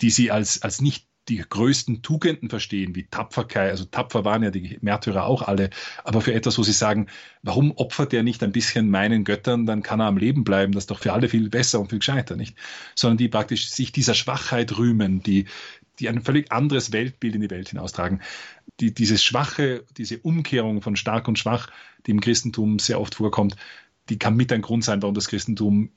die 0.00 0.10
sie 0.10 0.30
als, 0.30 0.62
als 0.62 0.80
nicht 0.80 1.08
die 1.28 1.38
größten 1.38 2.02
Tugenden 2.02 2.50
verstehen, 2.50 2.96
wie 2.96 3.04
Tapferkeit, 3.04 3.70
also 3.70 3.84
tapfer 3.84 4.24
waren 4.24 4.42
ja 4.42 4.50
die 4.50 4.78
Märtyrer 4.80 5.24
auch 5.24 5.42
alle, 5.42 5.70
aber 6.02 6.20
für 6.20 6.34
etwas, 6.34 6.58
wo 6.58 6.64
sie 6.64 6.72
sagen, 6.72 7.06
warum 7.42 7.70
opfert 7.72 8.12
er 8.12 8.24
nicht 8.24 8.42
ein 8.42 8.50
bisschen 8.50 8.90
meinen 8.90 9.22
Göttern, 9.22 9.64
dann 9.64 9.82
kann 9.82 10.00
er 10.00 10.06
am 10.06 10.16
Leben 10.16 10.42
bleiben, 10.42 10.72
das 10.72 10.84
ist 10.84 10.90
doch 10.90 10.98
für 10.98 11.12
alle 11.12 11.28
viel 11.28 11.48
besser 11.48 11.78
und 11.78 11.90
viel 11.90 12.00
gescheiter, 12.00 12.34
nicht? 12.34 12.56
Sondern 12.96 13.18
die 13.18 13.28
praktisch 13.28 13.70
sich 13.70 13.92
dieser 13.92 14.14
Schwachheit 14.14 14.76
rühmen, 14.76 15.22
die, 15.22 15.46
die 16.00 16.08
ein 16.08 16.22
völlig 16.22 16.50
anderes 16.50 16.92
Weltbild 16.92 17.36
in 17.36 17.40
die 17.40 17.50
Welt 17.50 17.68
hinaustragen. 17.68 18.20
Die, 18.80 18.92
dieses 18.92 19.22
Schwache, 19.22 19.84
diese 19.96 20.18
Umkehrung 20.18 20.82
von 20.82 20.96
stark 20.96 21.28
und 21.28 21.38
schwach, 21.38 21.68
die 22.06 22.10
im 22.10 22.20
Christentum 22.20 22.80
sehr 22.80 23.00
oft 23.00 23.14
vorkommt, 23.14 23.54
die 24.08 24.18
kann 24.18 24.34
mit 24.34 24.52
ein 24.52 24.62
Grund 24.62 24.82
sein, 24.82 25.02
warum 25.02 25.14
das 25.14 25.28
Christentum, 25.28 25.90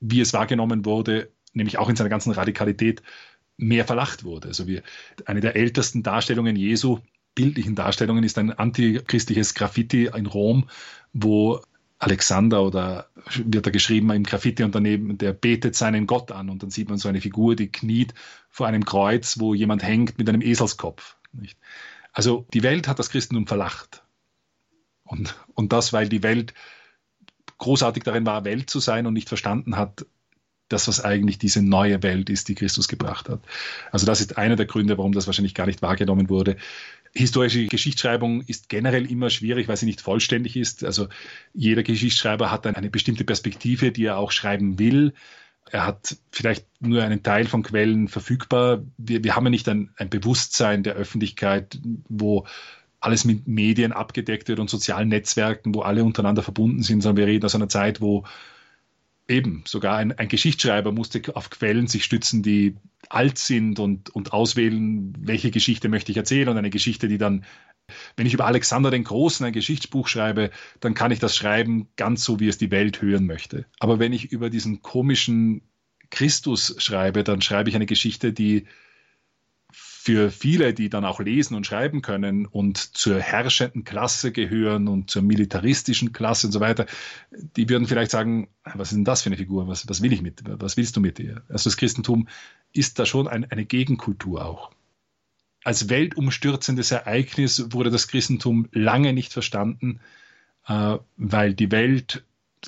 wie 0.00 0.20
es 0.20 0.32
wahrgenommen 0.32 0.84
wurde, 0.84 1.30
nämlich 1.52 1.78
auch 1.78 1.88
in 1.88 1.94
seiner 1.94 2.10
ganzen 2.10 2.32
Radikalität, 2.32 3.02
mehr 3.56 3.84
verlacht 3.84 4.24
wurde. 4.24 4.48
Also 4.48 4.66
wir, 4.66 4.82
eine 5.26 5.40
der 5.40 5.56
ältesten 5.56 6.02
Darstellungen 6.02 6.56
Jesu, 6.56 7.00
bildlichen 7.34 7.74
Darstellungen, 7.74 8.24
ist 8.24 8.38
ein 8.38 8.52
antichristliches 8.52 9.54
Graffiti 9.54 10.06
in 10.14 10.26
Rom, 10.26 10.68
wo 11.12 11.60
Alexander 11.98 12.62
oder 12.62 13.08
wird 13.34 13.66
da 13.66 13.70
geschrieben 13.70 14.10
im 14.10 14.24
Graffiti 14.24 14.62
und 14.62 14.74
daneben, 14.74 15.16
der 15.16 15.32
betet 15.32 15.74
seinen 15.74 16.06
Gott 16.06 16.32
an 16.32 16.50
und 16.50 16.62
dann 16.62 16.70
sieht 16.70 16.88
man 16.88 16.98
so 16.98 17.08
eine 17.08 17.20
Figur, 17.20 17.56
die 17.56 17.70
kniet 17.70 18.14
vor 18.50 18.66
einem 18.66 18.84
Kreuz, 18.84 19.38
wo 19.38 19.54
jemand 19.54 19.82
hängt 19.82 20.18
mit 20.18 20.28
einem 20.28 20.42
Eselskopf. 20.42 21.16
Nicht? 21.32 21.58
Also 22.12 22.46
die 22.52 22.62
Welt 22.62 22.88
hat 22.88 22.98
das 22.98 23.10
Christentum 23.10 23.46
verlacht. 23.46 24.04
Und, 25.04 25.36
und 25.54 25.72
das, 25.72 25.92
weil 25.92 26.08
die 26.08 26.22
Welt 26.22 26.54
großartig 27.58 28.02
darin 28.02 28.26
war, 28.26 28.44
Welt 28.44 28.68
zu 28.68 28.80
sein 28.80 29.06
und 29.06 29.14
nicht 29.14 29.28
verstanden 29.28 29.76
hat, 29.76 30.06
das, 30.68 30.88
was 30.88 31.04
eigentlich 31.04 31.38
diese 31.38 31.62
neue 31.62 32.02
Welt 32.02 32.30
ist, 32.30 32.48
die 32.48 32.54
Christus 32.54 32.88
gebracht 32.88 33.28
hat. 33.28 33.40
Also 33.92 34.06
das 34.06 34.20
ist 34.20 34.38
einer 34.38 34.56
der 34.56 34.66
Gründe, 34.66 34.96
warum 34.98 35.12
das 35.12 35.26
wahrscheinlich 35.26 35.54
gar 35.54 35.66
nicht 35.66 35.82
wahrgenommen 35.82 36.28
wurde. 36.28 36.56
Historische 37.12 37.66
Geschichtsschreibung 37.66 38.42
ist 38.42 38.68
generell 38.68 39.08
immer 39.08 39.30
schwierig, 39.30 39.68
weil 39.68 39.76
sie 39.76 39.86
nicht 39.86 40.00
vollständig 40.00 40.56
ist. 40.56 40.84
Also 40.84 41.08
jeder 41.52 41.82
Geschichtsschreiber 41.82 42.50
hat 42.50 42.64
dann 42.64 42.74
eine 42.74 42.90
bestimmte 42.90 43.24
Perspektive, 43.24 43.92
die 43.92 44.06
er 44.06 44.16
auch 44.16 44.32
schreiben 44.32 44.78
will. 44.78 45.12
Er 45.70 45.86
hat 45.86 46.16
vielleicht 46.30 46.66
nur 46.80 47.02
einen 47.02 47.22
Teil 47.22 47.46
von 47.46 47.62
Quellen 47.62 48.08
verfügbar. 48.08 48.82
Wir, 48.98 49.22
wir 49.22 49.36
haben 49.36 49.44
ja 49.44 49.50
nicht 49.50 49.68
ein, 49.68 49.90
ein 49.96 50.10
Bewusstsein 50.10 50.82
der 50.82 50.94
Öffentlichkeit, 50.94 51.78
wo 52.08 52.46
alles 53.00 53.24
mit 53.24 53.46
Medien 53.46 53.92
abgedeckt 53.92 54.48
wird 54.48 54.58
und 54.58 54.70
sozialen 54.70 55.08
Netzwerken, 55.08 55.74
wo 55.74 55.82
alle 55.82 56.04
untereinander 56.04 56.42
verbunden 56.42 56.82
sind, 56.82 57.02
sondern 57.02 57.26
wir 57.26 57.32
reden 57.32 57.44
aus 57.44 57.54
einer 57.54 57.68
Zeit, 57.68 58.00
wo 58.00 58.24
Eben, 59.26 59.64
sogar 59.66 59.96
ein, 59.96 60.12
ein 60.12 60.28
Geschichtsschreiber 60.28 60.92
musste 60.92 61.34
auf 61.34 61.48
Quellen 61.48 61.86
sich 61.86 62.04
stützen, 62.04 62.42
die 62.42 62.76
alt 63.08 63.38
sind 63.38 63.78
und, 63.78 64.10
und 64.10 64.32
auswählen, 64.32 65.14
welche 65.18 65.50
Geschichte 65.50 65.88
möchte 65.88 66.12
ich 66.12 66.18
erzählen 66.18 66.48
und 66.48 66.58
eine 66.58 66.70
Geschichte, 66.70 67.08
die 67.08 67.16
dann, 67.16 67.44
wenn 68.16 68.26
ich 68.26 68.34
über 68.34 68.46
Alexander 68.46 68.90
den 68.90 69.04
Großen 69.04 69.44
ein 69.46 69.52
Geschichtsbuch 69.52 70.08
schreibe, 70.08 70.50
dann 70.80 70.94
kann 70.94 71.10
ich 71.10 71.20
das 71.20 71.36
schreiben 71.36 71.88
ganz 71.96 72.22
so, 72.24 72.38
wie 72.38 72.48
es 72.48 72.58
die 72.58 72.70
Welt 72.70 73.00
hören 73.00 73.26
möchte. 73.26 73.64
Aber 73.78 73.98
wenn 73.98 74.12
ich 74.12 74.30
über 74.30 74.50
diesen 74.50 74.82
komischen 74.82 75.62
Christus 76.10 76.76
schreibe, 76.78 77.24
dann 77.24 77.40
schreibe 77.40 77.70
ich 77.70 77.76
eine 77.76 77.86
Geschichte, 77.86 78.32
die 78.32 78.66
für 80.04 80.30
viele, 80.30 80.74
die 80.74 80.90
dann 80.90 81.06
auch 81.06 81.18
lesen 81.18 81.54
und 81.54 81.66
schreiben 81.66 82.02
können 82.02 82.44
und 82.44 82.76
zur 82.76 83.18
herrschenden 83.20 83.84
Klasse 83.84 84.32
gehören 84.32 84.86
und 84.86 85.10
zur 85.10 85.22
militaristischen 85.22 86.12
Klasse 86.12 86.48
und 86.48 86.52
so 86.52 86.60
weiter, 86.60 86.84
die 87.30 87.70
würden 87.70 87.86
vielleicht 87.86 88.10
sagen, 88.10 88.48
was 88.64 88.88
ist 88.88 88.96
denn 88.96 89.06
das 89.06 89.22
für 89.22 89.30
eine 89.30 89.38
Figur? 89.38 89.66
Was, 89.66 89.88
was 89.88 90.02
will 90.02 90.12
ich 90.12 90.20
mit? 90.20 90.42
Was 90.44 90.76
willst 90.76 90.94
du 90.94 91.00
mit 91.00 91.18
ihr? 91.20 91.42
Also 91.48 91.70
das 91.70 91.78
Christentum 91.78 92.28
ist 92.74 92.98
da 92.98 93.06
schon 93.06 93.26
ein, 93.28 93.50
eine 93.50 93.64
Gegenkultur 93.64 94.44
auch. 94.44 94.72
Als 95.62 95.88
weltumstürzendes 95.88 96.90
Ereignis 96.90 97.72
wurde 97.72 97.88
das 97.88 98.06
Christentum 98.06 98.68
lange 98.72 99.14
nicht 99.14 99.32
verstanden, 99.32 100.00
äh, 100.66 100.98
weil 101.16 101.54
die 101.54 101.70
Welt 101.70 102.24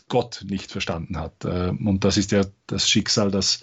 Gott 0.08 0.42
nicht 0.48 0.72
verstanden 0.72 1.18
hat. 1.18 1.44
Äh, 1.44 1.68
und 1.68 2.02
das 2.04 2.16
ist 2.16 2.32
ja 2.32 2.46
das 2.66 2.88
Schicksal, 2.88 3.30
dass 3.30 3.62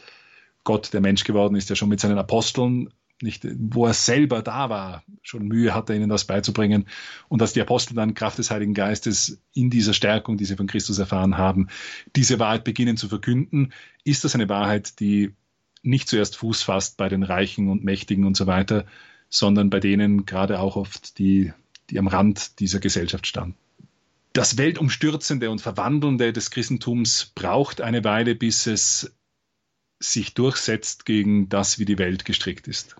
Gott 0.63 0.93
der 0.93 1.01
Mensch 1.01 1.24
geworden 1.24 1.55
ist, 1.55 1.71
ja 1.71 1.76
schon 1.76 1.89
mit 1.89 1.99
seinen 1.99 2.19
Aposteln 2.19 2.93
nicht, 3.24 3.47
wo 3.57 3.88
er 3.88 3.93
selber 3.93 4.41
da 4.41 4.69
war, 4.69 5.03
schon 5.21 5.47
Mühe 5.47 5.74
hatte, 5.74 5.95
ihnen 5.95 6.09
das 6.09 6.26
beizubringen. 6.26 6.86
Und 7.30 7.41
dass 7.41 7.53
die 7.53 7.61
Apostel 7.61 7.95
dann 7.95 8.13
Kraft 8.13 8.38
des 8.38 8.51
Heiligen 8.51 8.74
Geistes 8.74 9.41
in 9.53 9.69
dieser 9.69 9.93
Stärkung, 9.93 10.38
die 10.38 10.45
sie 10.45 10.57
von 10.57 10.67
Christus 10.67 10.99
erfahren 10.99 11.38
haben, 11.38 11.69
diese 12.15 12.39
Wahrheit 12.39 12.63
beginnen 12.63 12.97
zu 12.97 13.09
verkünden, 13.09 13.74
ist 14.03 14.24
das 14.24 14.36
eine 14.36 14.49
Wahrheit, 14.49 14.99
die 14.99 15.34
nicht 15.82 16.07
zuerst 16.07 16.38
Fuß 16.38 16.63
fasst 16.63 16.97
bei 16.97 17.09
den 17.09 17.24
Reichen 17.24 17.69
und 17.69 17.84
Mächtigen 17.84 18.26
und 18.26 18.38
so 18.38 18.47
weiter, 18.47 18.86
sondern 19.30 19.69
bei 19.69 19.80
denen 19.80 20.26
gerade 20.26 20.59
auch 20.59 20.76
oft, 20.76 21.17
die, 21.17 21.51
die 21.89 21.99
am 21.99 22.07
Rand 22.07 22.59
dieser 22.59 22.80
Gesellschaft 22.80 23.28
standen. 23.28 23.57
Das 24.32 24.57
Weltumstürzende 24.57 25.51
und 25.51 25.61
Verwandelnde 25.61 26.34
des 26.34 26.49
Christentums 26.49 27.32
braucht 27.36 27.82
eine 27.82 28.03
Weile, 28.03 28.34
bis 28.34 28.65
es 28.65 29.15
sich 29.99 30.34
durchsetzt 30.34 31.05
gegen 31.05 31.49
das, 31.49 31.80
wie 31.80 31.86
die 31.86 31.97
Welt 31.97 32.26
gestrickt 32.26 32.67
ist. 32.67 32.95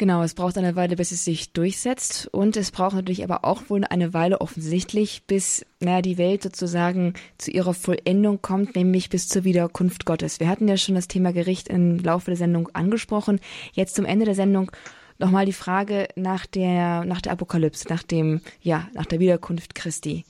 Genau, 0.00 0.22
es 0.22 0.34
braucht 0.34 0.56
eine 0.56 0.76
Weile, 0.76 0.94
bis 0.94 1.10
es 1.10 1.24
sich 1.24 1.52
durchsetzt 1.52 2.28
und 2.30 2.56
es 2.56 2.70
braucht 2.70 2.94
natürlich 2.94 3.24
aber 3.24 3.44
auch 3.44 3.62
wohl 3.68 3.82
eine 3.82 4.14
Weile 4.14 4.40
offensichtlich, 4.40 5.24
bis 5.26 5.66
naja, 5.80 6.02
die 6.02 6.18
Welt 6.18 6.44
sozusagen 6.44 7.14
zu 7.36 7.50
ihrer 7.50 7.74
Vollendung 7.74 8.40
kommt, 8.40 8.76
nämlich 8.76 9.10
bis 9.10 9.26
zur 9.26 9.42
Wiederkunft 9.42 10.04
Gottes. 10.06 10.38
Wir 10.38 10.48
hatten 10.48 10.68
ja 10.68 10.76
schon 10.76 10.94
das 10.94 11.08
Thema 11.08 11.32
Gericht 11.32 11.66
im 11.66 11.98
Laufe 11.98 12.30
der 12.30 12.36
Sendung 12.36 12.68
angesprochen. 12.74 13.40
Jetzt 13.72 13.96
zum 13.96 14.04
Ende 14.04 14.24
der 14.24 14.36
Sendung 14.36 14.70
nochmal 15.18 15.46
die 15.46 15.52
Frage 15.52 16.06
nach 16.14 16.46
der, 16.46 17.04
nach 17.04 17.20
der 17.20 17.32
Apokalypse, 17.32 17.88
nach 17.88 18.04
dem, 18.04 18.40
ja, 18.62 18.86
nach 18.94 19.06
der 19.06 19.18
Wiederkunft 19.18 19.74
Christi. 19.74 20.24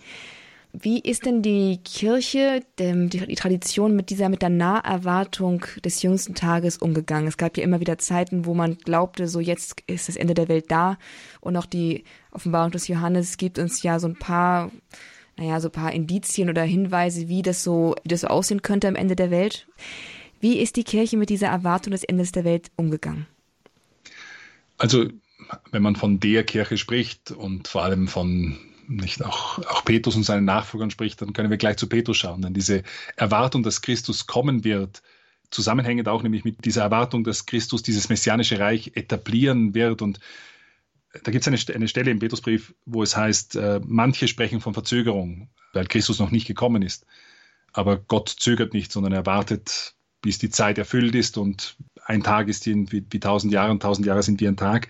Wie 0.73 1.01
ist 1.01 1.25
denn 1.25 1.41
die 1.41 1.81
Kirche, 1.83 2.63
die, 2.79 3.35
Tradition 3.35 3.97
mit 3.97 4.11
dieser, 4.11 4.29
mit 4.29 4.43
der 4.43 4.51
Naherwartung 4.51 5.65
des 5.83 6.03
jüngsten 6.03 6.35
Tages 6.35 6.77
umgegangen? 6.77 7.27
Es 7.27 7.39
gab 7.39 7.57
ja 7.57 7.65
immer 7.65 7.81
wieder 7.81 7.97
Zeiten, 7.97 8.45
wo 8.45 8.53
man 8.55 8.77
glaubte, 8.77 9.29
so 9.29 9.41
jetzt 9.41 9.83
ist 9.87 10.09
das 10.09 10.17
Ende 10.17 10.35
der 10.35 10.49
Welt 10.49 10.71
da. 10.71 10.99
Und 11.41 11.57
auch 11.57 11.65
die 11.65 12.05
Offenbarung 12.33 12.71
des 12.71 12.87
Johannes 12.87 13.39
gibt 13.39 13.59
uns 13.59 13.83
ja 13.83 13.99
so 13.99 14.09
ein 14.09 14.17
paar, 14.17 14.71
naja, 15.39 15.59
so 15.61 15.69
ein 15.69 15.73
paar 15.73 15.93
Indizien 15.93 16.51
oder 16.51 16.63
Hinweise, 16.63 17.29
wie 17.29 17.41
das 17.41 17.65
so, 17.65 17.95
wie 18.03 18.09
das 18.09 18.21
so 18.21 18.29
aussehen 18.29 18.61
könnte 18.61 18.89
am 18.89 18.97
Ende 18.97 19.17
der 19.17 19.31
Welt. 19.31 19.67
Wie 20.41 20.59
ist 20.59 20.77
die 20.77 20.85
Kirche 20.85 21.17
mit 21.17 21.31
dieser 21.31 21.49
Erwartung 21.49 21.93
des 21.93 22.05
Endes 22.05 22.31
der 22.31 22.45
Welt 22.45 22.71
umgegangen? 22.77 23.27
Also, 24.77 25.07
wenn 25.71 25.83
man 25.83 25.97
von 25.97 26.21
der 26.21 26.45
Kirche 26.45 26.77
spricht 26.77 27.31
und 27.31 27.69
vor 27.69 27.83
allem 27.83 28.07
von 28.07 28.59
nicht 28.89 29.25
auch, 29.25 29.59
auch 29.59 29.85
Petrus 29.85 30.17
und 30.17 30.25
seinen 30.25 30.45
Nachfolgern 30.45 30.91
spricht, 30.91 31.21
dann 31.21 31.33
können 31.33 31.51
wir 31.51 31.57
gleich 31.57 31.77
zu 31.77 31.89
Petrus 31.89 32.17
schauen. 32.17 32.43
Denn 32.43 32.55
diese 32.55 32.83
Erwartung, 33.17 33.63
dass 33.63 33.83
Christus 33.83 34.27
kommen 34.27 34.65
wird, 34.65 35.03
zusammenhängend 35.51 36.09
auch 36.09 36.23
nämlich 36.23 36.45
mit 36.45 36.65
dieser 36.65 36.83
Erwartung, 36.83 37.25
dass 37.25 37.47
Christus 37.47 37.83
dieses 37.83 38.09
messianische 38.09 38.59
Reich 38.59 38.93
etablieren 38.95 39.75
wird. 39.75 40.03
Und 40.03 40.21
da 41.25 41.31
gibt 41.31 41.47
es 41.47 41.49
eine, 41.49 41.77
eine, 41.77 41.89
Stelle 41.89 42.11
im 42.11 42.19
Petrusbrief, 42.19 42.75
wo 42.87 43.03
es 43.03 43.17
heißt, 43.17 43.57
äh, 43.57 43.81
manche 43.85 44.29
sprechen 44.29 44.61
von 44.61 44.75
Verzögerung, 44.75 45.49
weil 45.73 45.87
Christus 45.87 46.19
noch 46.19 46.31
nicht 46.31 46.47
gekommen 46.47 46.83
ist. 46.83 47.07
Aber 47.73 47.99
Gott 47.99 48.29
zögert 48.29 48.73
nicht, 48.75 48.93
sondern 48.93 49.13
er 49.13 49.27
wartet, 49.27 49.95
bis 50.21 50.39
die 50.39 50.51
Zeit 50.51 50.79
erfüllt 50.79 51.15
ist 51.15 51.39
und 51.39 51.77
ein 52.05 52.23
Tag 52.23 52.49
ist 52.49 52.67
wie, 52.67 53.05
wie 53.11 53.21
tausend 53.21 53.53
Jahre 53.53 53.71
und 53.71 53.83
tausend 53.83 54.07
Jahre 54.07 54.23
sind 54.23 54.41
wie 54.41 54.49
ein 54.49 54.57
Tag. 54.57 54.89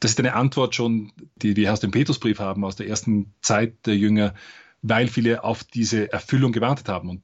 Das 0.00 0.12
ist 0.12 0.18
eine 0.18 0.34
Antwort 0.34 0.74
schon, 0.74 1.12
die 1.36 1.56
wir 1.56 1.72
aus 1.72 1.80
dem 1.80 1.90
Petrusbrief 1.90 2.38
haben, 2.38 2.64
aus 2.64 2.76
der 2.76 2.88
ersten 2.88 3.34
Zeit 3.40 3.86
der 3.86 3.96
Jünger, 3.96 4.34
weil 4.82 5.08
viele 5.08 5.44
auf 5.44 5.64
diese 5.64 6.12
Erfüllung 6.12 6.52
gewartet 6.52 6.88
haben. 6.88 7.08
Und 7.08 7.22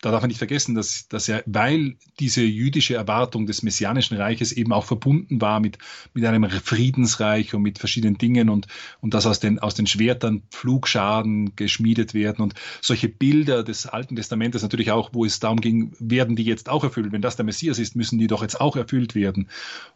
da 0.00 0.10
darf 0.10 0.22
man 0.22 0.28
nicht 0.28 0.38
vergessen, 0.38 0.74
dass, 0.74 1.08
dass 1.08 1.28
er, 1.28 1.42
weil 1.46 1.96
diese 2.18 2.42
jüdische 2.42 2.94
Erwartung 2.94 3.46
des 3.46 3.62
messianischen 3.62 4.16
Reiches 4.16 4.52
eben 4.52 4.72
auch 4.72 4.86
verbunden 4.86 5.40
war 5.40 5.60
mit, 5.60 5.78
mit 6.14 6.24
einem 6.24 6.48
Friedensreich 6.48 7.54
und 7.54 7.62
mit 7.62 7.78
verschiedenen 7.78 8.16
Dingen 8.16 8.48
und, 8.48 8.66
und 9.00 9.12
dass 9.12 9.26
aus 9.26 9.40
den, 9.40 9.58
aus 9.58 9.74
den 9.74 9.86
Schwertern 9.86 10.42
Pflugscharen 10.50 11.54
geschmiedet 11.54 12.14
werden 12.14 12.42
und 12.42 12.54
solche 12.80 13.08
Bilder 13.08 13.62
des 13.62 13.86
Alten 13.86 14.16
Testamentes 14.16 14.62
natürlich 14.62 14.90
auch, 14.90 15.10
wo 15.12 15.24
es 15.24 15.38
darum 15.38 15.60
ging, 15.60 15.92
werden 15.98 16.34
die 16.34 16.44
jetzt 16.44 16.68
auch 16.68 16.84
erfüllt? 16.84 17.12
Wenn 17.12 17.22
das 17.22 17.36
der 17.36 17.44
Messias 17.44 17.78
ist, 17.78 17.94
müssen 17.94 18.18
die 18.18 18.26
doch 18.26 18.42
jetzt 18.42 18.60
auch 18.60 18.76
erfüllt 18.76 19.14
werden. 19.14 19.48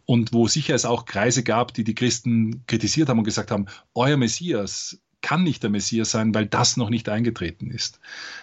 Und 0.05 0.35
wo 0.35 0.49
sicher 0.49 0.75
es 0.75 0.85
auch 0.85 1.07
Kreise 1.07 1.43
gab, 1.43 1.73
die 1.73 1.85
die 1.85 1.95
Christen 1.95 2.63
kritisiert 2.67 3.09
haben 3.09 3.19
und 3.19 3.25
gesagt 3.25 3.51
haben, 3.51 3.67
euer 3.95 4.19
Messias, 4.19 4.99
kann 5.25 5.43
nicht 5.43 5.63
der 5.63 5.71
Messias 5.71 6.11
sein, 6.11 6.35
weil 6.35 6.45
das 6.45 6.77
noch 6.77 6.91
nicht 6.91 7.09
eingetreten 7.09 7.71
ist. 7.71 7.99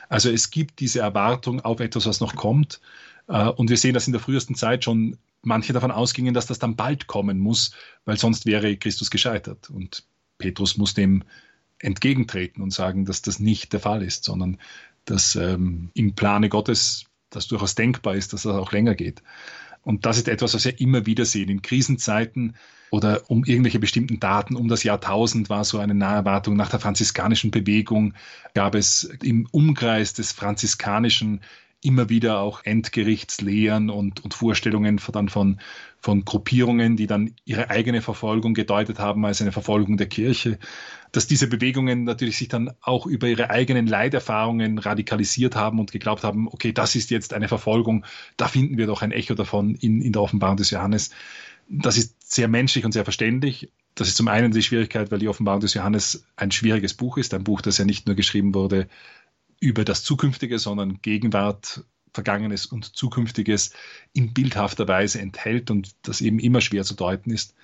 Also 0.10 0.32
es 0.32 0.50
gibt 0.50 0.80
diese 0.80 1.00
Erwartung 1.00 1.62
auf 1.62 1.80
etwas, 1.80 2.08
was 2.08 2.22
noch 2.22 2.36
kommt. 2.36 2.82
Äh, 3.28 3.50
und 3.50 3.70
wir 3.70 3.78
sehen, 3.78 3.94
dass 3.94 4.08
in 4.08 4.14
der 4.14 4.20
frühesten 4.20 4.56
Zeit 4.56 4.84
schon 4.84 5.18
manche 5.44 5.74
davon 5.74 5.92
ausgingen, 5.92 6.34
dass 6.34 6.48
das 6.48 6.58
dann 6.58 6.76
bald 6.76 7.06
kommen 7.06 7.38
muss, 7.38 7.76
weil 8.06 8.18
sonst 8.18 8.48
wäre 8.48 8.76
Christus 8.78 9.12
gescheitert. 9.12 9.70
Und 9.70 10.06
Petrus 10.40 10.76
muss 10.76 10.96
dem 10.96 11.24
entgegentreten 11.78 12.64
und 12.64 12.74
sagen, 12.74 13.06
dass 13.06 13.22
das 13.22 13.40
nicht 13.40 13.74
der 13.74 13.80
Fall 13.80 14.02
ist, 14.02 14.24
sondern 14.24 14.58
dass 15.06 15.36
ähm, 15.36 15.92
im 15.94 16.16
Plane 16.16 16.50
Gottes 16.50 17.06
das 17.30 17.48
durchaus 17.48 17.76
denkbar 17.76 18.16
ist, 18.16 18.34
dass 18.34 18.42
das 18.42 18.56
auch 18.56 18.72
länger 18.72 18.96
geht. 18.96 19.22
Und 19.84 20.06
das 20.06 20.18
ist 20.18 20.28
etwas, 20.28 20.54
was 20.54 20.66
wir 20.66 20.80
immer 20.80 21.06
wieder 21.06 21.26
sehen. 21.26 21.50
In 21.50 21.62
Krisenzeiten 21.62 22.56
oder 22.92 23.24
um 23.30 23.44
irgendwelche 23.46 23.80
bestimmten 23.80 24.20
Daten. 24.20 24.56
Um 24.56 24.68
das 24.68 24.84
Jahrtausend 24.84 25.50
war 25.50 25.64
so 25.64 25.80
eine 25.80 25.96
Naherwartung. 25.96 26.56
Nach 26.56 26.70
der 26.70 26.80
franziskanischen 26.80 27.50
Bewegung 27.50 28.14
gab 28.54 28.76
es 28.76 29.10
im 29.24 29.48
Umkreis 29.52 30.14
des 30.14 30.32
franziskanischen 30.34 31.42
immer 31.82 32.10
wieder 32.10 32.40
auch 32.40 32.64
Endgerichtslehren 32.64 33.90
und, 33.90 34.24
und 34.24 34.34
Vorstellungen 34.34 35.00
von, 35.00 35.14
dann 35.14 35.30
von, 35.30 35.60
von 36.00 36.24
Gruppierungen, 36.26 36.96
die 36.96 37.08
dann 37.08 37.34
ihre 37.44 37.70
eigene 37.70 38.02
Verfolgung 38.02 38.54
gedeutet 38.54 39.00
haben 39.00 39.26
als 39.26 39.42
eine 39.42 39.52
Verfolgung 39.52 39.98
der 39.98 40.08
Kirche. 40.08 40.60
Dass 41.12 41.28
diese 41.28 41.48
Bewegungen 41.48 42.04
natürlich 42.04 42.38
sich 42.38 42.48
dann 42.48 42.72
auch 42.82 43.06
über 43.06 43.28
ihre 43.28 43.50
eigenen 43.50 43.88
Leiterfahrungen 43.88 44.78
radikalisiert 44.78 45.56
haben 45.56 45.80
und 45.80 45.92
geglaubt 45.92 46.24
haben, 46.24 46.48
okay, 46.48 46.72
das 46.72 46.96
ist 46.96 47.10
jetzt 47.10 47.34
eine 47.34 47.48
Verfolgung, 47.48 48.06
da 48.38 48.48
finden 48.48 48.78
wir 48.78 48.88
doch 48.88 49.02
ein 49.02 49.12
Echo 49.12 49.34
davon 49.34 49.76
in, 49.76 50.02
in 50.02 50.14
der 50.14 50.22
Offenbarung 50.22 50.58
des 50.58 50.70
Johannes. 50.70 51.10
Das 51.68 51.98
ist 51.98 52.16
sehr 52.32 52.48
menschlich 52.48 52.86
und 52.86 52.92
sehr 52.92 53.06
verständlich. 53.06 53.72
Das 53.96 54.08
ist 54.08 54.18
zum 54.18 54.28
einen 54.28 54.52
die 54.52 54.62
Schwierigkeit, 54.62 55.12
weil 55.12 55.20
die 55.20 55.28
Offenbarung 55.28 55.62
des 55.62 55.74
Johannes 55.74 56.26
ein 56.36 56.52
schwieriges 56.52 56.94
Buch 56.94 57.18
ist, 57.18 57.34
ein 57.34 57.44
Buch, 57.44 57.62
das 57.62 57.78
ja 57.78 57.86
nicht 57.86 58.08
nur 58.08 58.16
geschrieben 58.16 58.54
wurde 58.54 58.88
über 59.62 59.86
das 59.86 60.04
Zukünftige, 60.04 60.60
sondern 60.60 61.02
Gegenwart, 61.02 61.86
Vergangenes 62.14 62.66
und 62.66 62.98
Zukünftiges 62.98 63.72
in 64.12 64.34
bildhafter 64.34 64.88
Weise 64.90 65.22
enthält 65.22 65.72
und 65.72 65.96
das 66.02 66.20
eben 66.20 66.40
immer 66.40 66.60
schwer 66.60 66.84
zu 66.84 66.96
deuten 66.96 67.32
ist. 67.32 67.56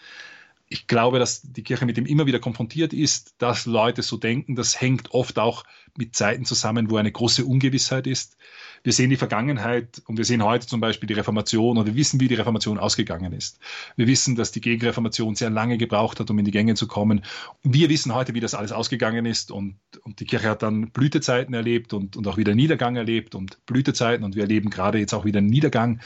Ich 0.69 0.87
glaube, 0.87 1.19
dass 1.19 1.41
die 1.41 1.63
Kirche 1.63 1.85
mit 1.85 1.97
dem 1.97 2.05
immer 2.05 2.25
wieder 2.25 2.39
konfrontiert 2.39 2.93
ist, 2.93 3.35
dass 3.37 3.65
Leute 3.65 4.01
so 4.01 4.17
denken. 4.17 4.55
Das 4.55 4.79
hängt 4.79 5.11
oft 5.11 5.39
auch 5.39 5.63
mit 5.97 6.15
Zeiten 6.15 6.45
zusammen, 6.45 6.89
wo 6.89 6.97
eine 6.97 7.11
große 7.11 7.45
Ungewissheit 7.45 8.05
ist 8.05 8.37
wir 8.83 8.93
sehen 8.93 9.09
die 9.09 9.17
Vergangenheit 9.17 10.01
und 10.05 10.17
wir 10.17 10.25
sehen 10.25 10.43
heute 10.43 10.67
zum 10.67 10.79
Beispiel 10.79 11.07
die 11.07 11.13
Reformation 11.13 11.77
und 11.77 11.85
wir 11.85 11.95
wissen, 11.95 12.19
wie 12.19 12.27
die 12.27 12.35
Reformation 12.35 12.77
ausgegangen 12.77 13.33
ist. 13.33 13.59
Wir 13.95 14.07
wissen, 14.07 14.35
dass 14.35 14.51
die 14.51 14.61
Gegenreformation 14.61 15.35
sehr 15.35 15.49
lange 15.49 15.77
gebraucht 15.77 16.19
hat, 16.19 16.29
um 16.29 16.39
in 16.39 16.45
die 16.45 16.51
Gänge 16.51 16.75
zu 16.75 16.87
kommen. 16.87 17.23
Wir 17.63 17.89
wissen 17.89 18.13
heute, 18.13 18.33
wie 18.33 18.39
das 18.39 18.53
alles 18.53 18.71
ausgegangen 18.71 19.25
ist 19.25 19.51
und, 19.51 19.75
und 20.03 20.19
die 20.19 20.25
Kirche 20.25 20.49
hat 20.49 20.63
dann 20.63 20.91
Blütezeiten 20.91 21.53
erlebt 21.53 21.93
und, 21.93 22.15
und 22.15 22.27
auch 22.27 22.37
wieder 22.37 22.55
Niedergang 22.55 22.95
erlebt 22.95 23.35
und 23.35 23.65
Blütezeiten 23.65 24.23
und 24.23 24.35
wir 24.35 24.43
erleben 24.43 24.69
gerade 24.69 24.99
jetzt 24.99 25.13
auch 25.13 25.25
wieder 25.25 25.39
einen 25.39 25.47
Niedergang, 25.47 25.99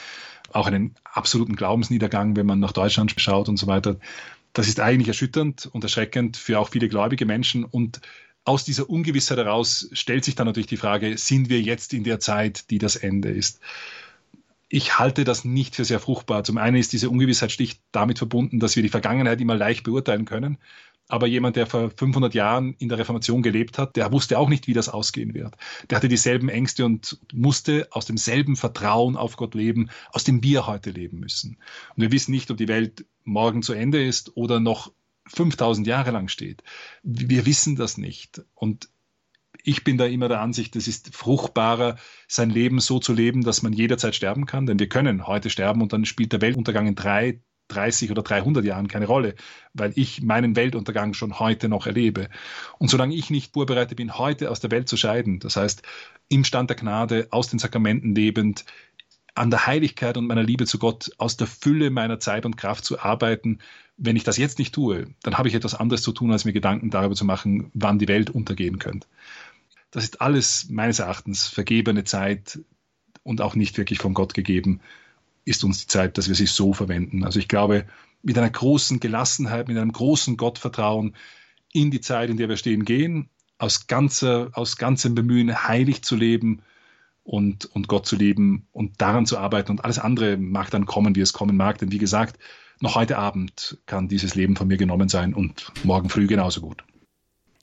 auch 0.52 0.68
einen 0.68 0.96
absoluten 1.04 1.56
Glaubensniedergang, 1.56 2.36
wenn 2.36 2.46
man 2.46 2.60
nach 2.60 2.74
Deutschland 2.74 3.14
schaut 3.18 3.48
und 3.48 3.58
so 3.58 3.68
weiter. 3.68 3.98
Das 4.54 4.68
ist 4.68 4.80
eigentlich 4.80 5.08
erschütternd 5.08 5.70
und 5.72 5.84
erschreckend 5.84 6.38
für 6.38 6.60
auch 6.60 6.70
viele 6.70 6.90
gläubige 6.90 7.26
Menschen 7.26 7.64
und 7.64 8.02
aus 8.44 8.64
dieser 8.64 8.90
Ungewissheit 8.90 9.38
heraus 9.38 9.90
stellt 9.92 10.26
sich 10.26 10.36
dann 10.36 10.48
natürlich 10.48 10.68
die 10.68 10.78
Frage, 10.78 11.18
sind 11.18 11.50
wir 11.50 11.62
jetzt 11.62 11.94
in 11.94 12.04
der 12.04 12.20
Zeit, 12.20 12.70
die 12.72 12.80
das 12.80 12.96
Ende 12.96 13.30
ist? 13.30 13.60
Ich 14.68 14.98
halte 14.98 15.26
das 15.26 15.44
nicht 15.46 15.76
für 15.76 15.86
sehr 15.86 16.00
fruchtbar. 16.00 16.44
Zum 16.44 16.58
einen 16.58 16.78
ist 16.78 16.94
diese 16.94 17.10
Ungewissheit 17.10 17.52
schlicht 17.52 17.82
damit 17.92 18.18
verbunden, 18.18 18.60
dass 18.60 18.76
wir 18.76 18.84
die 18.84 18.90
Vergangenheit 18.90 19.42
immer 19.42 19.56
leicht 19.56 19.84
beurteilen 19.84 20.26
können. 20.26 20.58
Aber 21.12 21.28
jemand, 21.28 21.58
der 21.58 21.68
vor 21.68 21.90
500 21.90 22.34
Jahren 22.34 22.74
in 22.80 22.88
der 22.88 22.98
Reformation 22.98 23.42
gelebt 23.42 23.78
hat, 23.78 23.98
der 23.98 24.14
wusste 24.14 24.40
auch 24.40 24.48
nicht, 24.48 24.68
wie 24.68 24.74
das 24.74 24.88
ausgehen 24.88 25.34
wird. 25.34 25.56
Der 25.90 25.98
hatte 25.98 26.08
dieselben 26.08 26.48
Ängste 26.48 26.86
und 26.86 27.20
musste 27.34 27.90
aus 27.92 28.06
demselben 28.06 28.56
Vertrauen 28.56 29.18
auf 29.18 29.36
Gott 29.36 29.54
leben, 29.54 29.90
aus 30.14 30.24
dem 30.24 30.42
wir 30.42 30.68
heute 30.68 30.90
leben 30.90 31.20
müssen. 31.20 31.58
Und 31.96 32.02
wir 32.02 32.14
wissen 32.14 32.32
nicht, 32.32 32.50
ob 32.50 32.56
die 32.56 32.70
Welt 32.70 33.06
morgen 33.26 33.62
zu 33.62 33.74
Ende 33.74 34.02
ist 34.02 34.38
oder 34.38 34.62
noch 34.62 34.94
5000 35.28 35.86
Jahre 35.86 36.12
lang 36.12 36.30
steht. 36.30 36.64
Wir 37.04 37.46
wissen 37.46 37.76
das 37.76 37.98
nicht. 37.98 38.42
Und 38.56 38.88
ich 39.64 39.84
bin 39.84 39.98
da 39.98 40.06
immer 40.06 40.30
der 40.30 40.40
Ansicht, 40.40 40.78
es 40.78 40.88
ist 40.88 41.14
fruchtbarer, 41.14 41.98
sein 42.30 42.50
Leben 42.50 42.80
so 42.80 43.00
zu 43.00 43.12
leben, 43.12 43.44
dass 43.44 43.64
man 43.64 43.74
jederzeit 43.74 44.16
sterben 44.16 44.46
kann, 44.46 44.66
denn 44.66 44.80
wir 44.80 44.88
können 44.88 45.28
heute 45.28 45.50
sterben 45.50 45.82
und 45.82 45.92
dann 45.92 46.06
spielt 46.06 46.32
der 46.32 46.40
Weltuntergang 46.40 46.88
in 46.88 46.96
drei, 46.96 47.42
30 47.72 48.12
oder 48.12 48.22
300 48.22 48.64
Jahren 48.64 48.88
keine 48.88 49.08
Rolle, 49.08 49.36
weil 49.74 49.94
ich 49.96 50.22
meinen 50.22 50.56
Weltuntergang 50.56 51.14
schon 51.14 51.40
heute 51.40 51.70
noch 51.70 51.88
erlebe. 51.88 52.30
Und 52.78 52.90
solange 52.90 53.16
ich 53.16 53.30
nicht 53.30 53.54
vorbereitet 53.54 53.98
bin, 53.98 54.18
heute 54.18 54.52
aus 54.52 54.60
der 54.60 54.72
Welt 54.72 54.88
zu 54.90 54.98
scheiden, 54.98 55.40
das 55.40 55.56
heißt 55.56 55.84
im 56.30 56.44
Stand 56.44 56.70
der 56.70 56.78
Gnade, 56.78 57.28
aus 57.32 57.50
den 57.50 57.60
Sakramenten 57.60 58.16
lebend, 58.16 58.66
an 59.34 59.50
der 59.50 59.66
Heiligkeit 59.66 60.18
und 60.18 60.28
meiner 60.28 60.44
Liebe 60.44 60.66
zu 60.66 60.78
Gott, 60.78 61.12
aus 61.18 61.38
der 61.38 61.48
Fülle 61.48 61.90
meiner 61.90 62.20
Zeit 62.20 62.46
und 62.46 62.58
Kraft 62.58 62.86
zu 62.86 63.00
arbeiten, 63.00 63.60
wenn 63.98 64.16
ich 64.16 64.24
das 64.24 64.38
jetzt 64.38 64.60
nicht 64.60 64.74
tue, 64.74 65.08
dann 65.24 65.38
habe 65.38 65.48
ich 65.48 65.54
etwas 65.54 65.76
anderes 65.76 66.02
zu 66.02 66.12
tun, 66.12 66.32
als 66.32 66.44
mir 66.44 66.54
Gedanken 66.54 66.90
darüber 66.90 67.16
zu 67.16 67.24
machen, 67.24 67.72
wann 67.74 68.00
die 68.00 68.08
Welt 68.08 68.30
untergehen 68.30 68.80
könnte. 68.80 69.08
Das 69.92 70.04
ist 70.04 70.22
alles 70.22 70.70
meines 70.70 71.00
Erachtens 71.00 71.48
vergebene 71.48 72.04
Zeit 72.04 72.60
und 73.24 73.42
auch 73.42 73.56
nicht 73.56 73.78
wirklich 73.78 74.00
von 74.00 74.14
Gott 74.14 74.34
gegeben, 74.34 74.82
ist 75.46 75.64
uns 75.64 75.82
die 75.82 75.88
Zeit, 75.88 76.18
dass 76.18 76.28
wir 76.28 76.36
sie 76.36 76.46
so 76.46 76.74
verwenden. 76.74 77.24
Also 77.24 77.40
ich 77.40 77.48
glaube, 77.48 77.86
mit 78.22 78.38
einer 78.38 78.50
großen 78.50 79.00
Gelassenheit, 79.00 79.68
mit 79.68 79.78
einem 79.78 79.92
großen 79.92 80.38
Gottvertrauen 80.38 81.16
in 81.74 81.92
die 81.92 82.02
Zeit, 82.02 82.30
in 82.30 82.38
der 82.38 82.50
wir 82.50 82.58
stehen, 82.58 82.86
gehen, 82.86 83.30
aus, 83.58 83.88
ganzer, 83.88 84.50
aus 84.54 84.78
ganzem 84.78 85.16
Bemühen 85.16 85.68
heilig 85.68 86.04
zu 86.04 86.16
leben 86.16 86.62
und, 87.24 87.66
und 87.66 87.88
Gott 87.88 88.06
zu 88.06 88.16
lieben 88.16 88.68
und 88.72 89.02
daran 89.02 89.26
zu 89.26 89.38
arbeiten 89.38 89.72
und 89.72 89.84
alles 89.84 90.00
andere 90.00 90.38
mag 90.38 90.70
dann 90.72 90.86
kommen, 90.86 91.16
wie 91.16 91.22
es 91.22 91.34
kommen 91.34 91.58
mag. 91.58 91.78
Denn 91.78 91.92
wie 91.92 91.98
gesagt, 91.98 92.40
noch 92.80 92.96
heute 92.96 93.18
Abend 93.18 93.78
kann 93.86 94.08
dieses 94.08 94.36
Leben 94.36 94.56
von 94.56 94.68
mir 94.68 94.78
genommen 94.78 95.10
sein 95.10 95.34
und 95.34 95.72
morgen 95.84 96.10
früh 96.10 96.28
genauso 96.28 96.62
gut. 96.62 96.84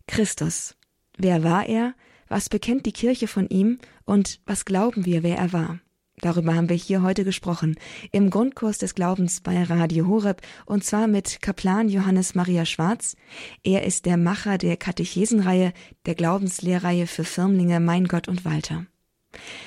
Christus. 0.07 0.77
Wer 1.17 1.43
war 1.43 1.67
er? 1.67 1.95
Was 2.29 2.49
bekennt 2.49 2.87
die 2.87 2.93
Kirche 2.93 3.27
von 3.27 3.49
ihm? 3.49 3.79
Und 4.05 4.41
was 4.47 4.65
glauben 4.65 5.05
wir, 5.05 5.23
wer 5.23 5.37
er 5.37 5.53
war? 5.53 5.81
Darüber 6.21 6.55
haben 6.55 6.69
wir 6.69 6.77
hier 6.77 7.03
heute 7.03 7.25
gesprochen, 7.25 7.77
im 8.11 8.31
Grundkurs 8.31 8.79
des 8.79 8.95
Glaubens 8.95 9.41
bei 9.41 9.63
Radio 9.63 10.07
Horeb, 10.07 10.43
und 10.67 10.85
zwar 10.85 11.07
mit 11.07 11.41
Kaplan 11.41 11.89
Johannes 11.89 12.35
Maria 12.35 12.65
Schwarz. 12.65 13.17
Er 13.63 13.85
ist 13.85 14.07
der 14.07 14.17
Macher 14.17 14.59
der 14.59 14.77
Katechesenreihe, 14.77 15.73
der 16.07 16.15
Glaubenslehrreihe 16.15 17.07
für 17.07 17.25
Firmlinge 17.25 17.81
Mein 17.81 18.09
Gott 18.09 18.29
und 18.29 18.45
Walter. 18.45 18.87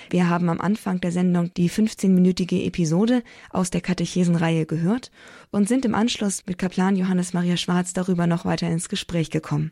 Wir 0.10 0.28
haben 0.28 0.50
am 0.50 0.60
Anfang 0.60 1.00
der 1.00 1.12
Sendung 1.12 1.54
die 1.54 1.70
15-minütige 1.70 2.66
Episode 2.66 3.24
aus 3.52 3.70
der 3.70 3.82
Katechesenreihe 3.82 4.66
gehört 4.66 5.12
und 5.52 5.68
sind 5.68 5.86
im 5.86 5.96
Anschluss 5.96 6.44
mit 6.48 6.58
Kaplan 6.58 6.96
Johannes 6.96 7.34
Maria 7.34 7.58
Schwarz 7.58 7.94
darüber 7.94 8.28
noch 8.28 8.44
weiter 8.44 8.68
ins 8.68 8.90
Gespräch 8.90 9.30
gekommen. 9.30 9.72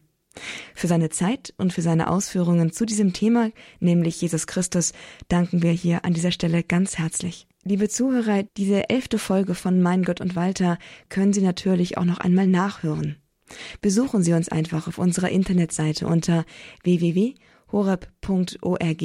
Für 0.73 0.87
seine 0.87 1.09
Zeit 1.09 1.53
und 1.57 1.73
für 1.73 1.81
seine 1.81 2.09
Ausführungen 2.09 2.71
zu 2.71 2.85
diesem 2.85 3.11
Thema, 3.13 3.51
nämlich 3.79 4.21
Jesus 4.21 4.47
Christus, 4.47 4.93
danken 5.27 5.61
wir 5.61 5.71
hier 5.71 6.05
an 6.05 6.13
dieser 6.13 6.31
Stelle 6.31 6.63
ganz 6.63 6.97
herzlich. 6.97 7.47
Liebe 7.63 7.89
Zuhörer, 7.89 8.43
diese 8.57 8.89
elfte 8.89 9.19
Folge 9.19 9.55
von 9.55 9.81
Mein 9.81 10.03
Gott 10.03 10.21
und 10.21 10.35
Walter 10.35 10.77
können 11.09 11.33
Sie 11.33 11.41
natürlich 11.41 11.97
auch 11.97 12.05
noch 12.05 12.19
einmal 12.19 12.47
nachhören. 12.47 13.17
Besuchen 13.81 14.23
Sie 14.23 14.33
uns 14.33 14.49
einfach 14.49 14.87
auf 14.87 14.97
unserer 14.97 15.29
Internetseite 15.29 16.07
unter 16.07 16.45
www.horeb.org 16.83 19.03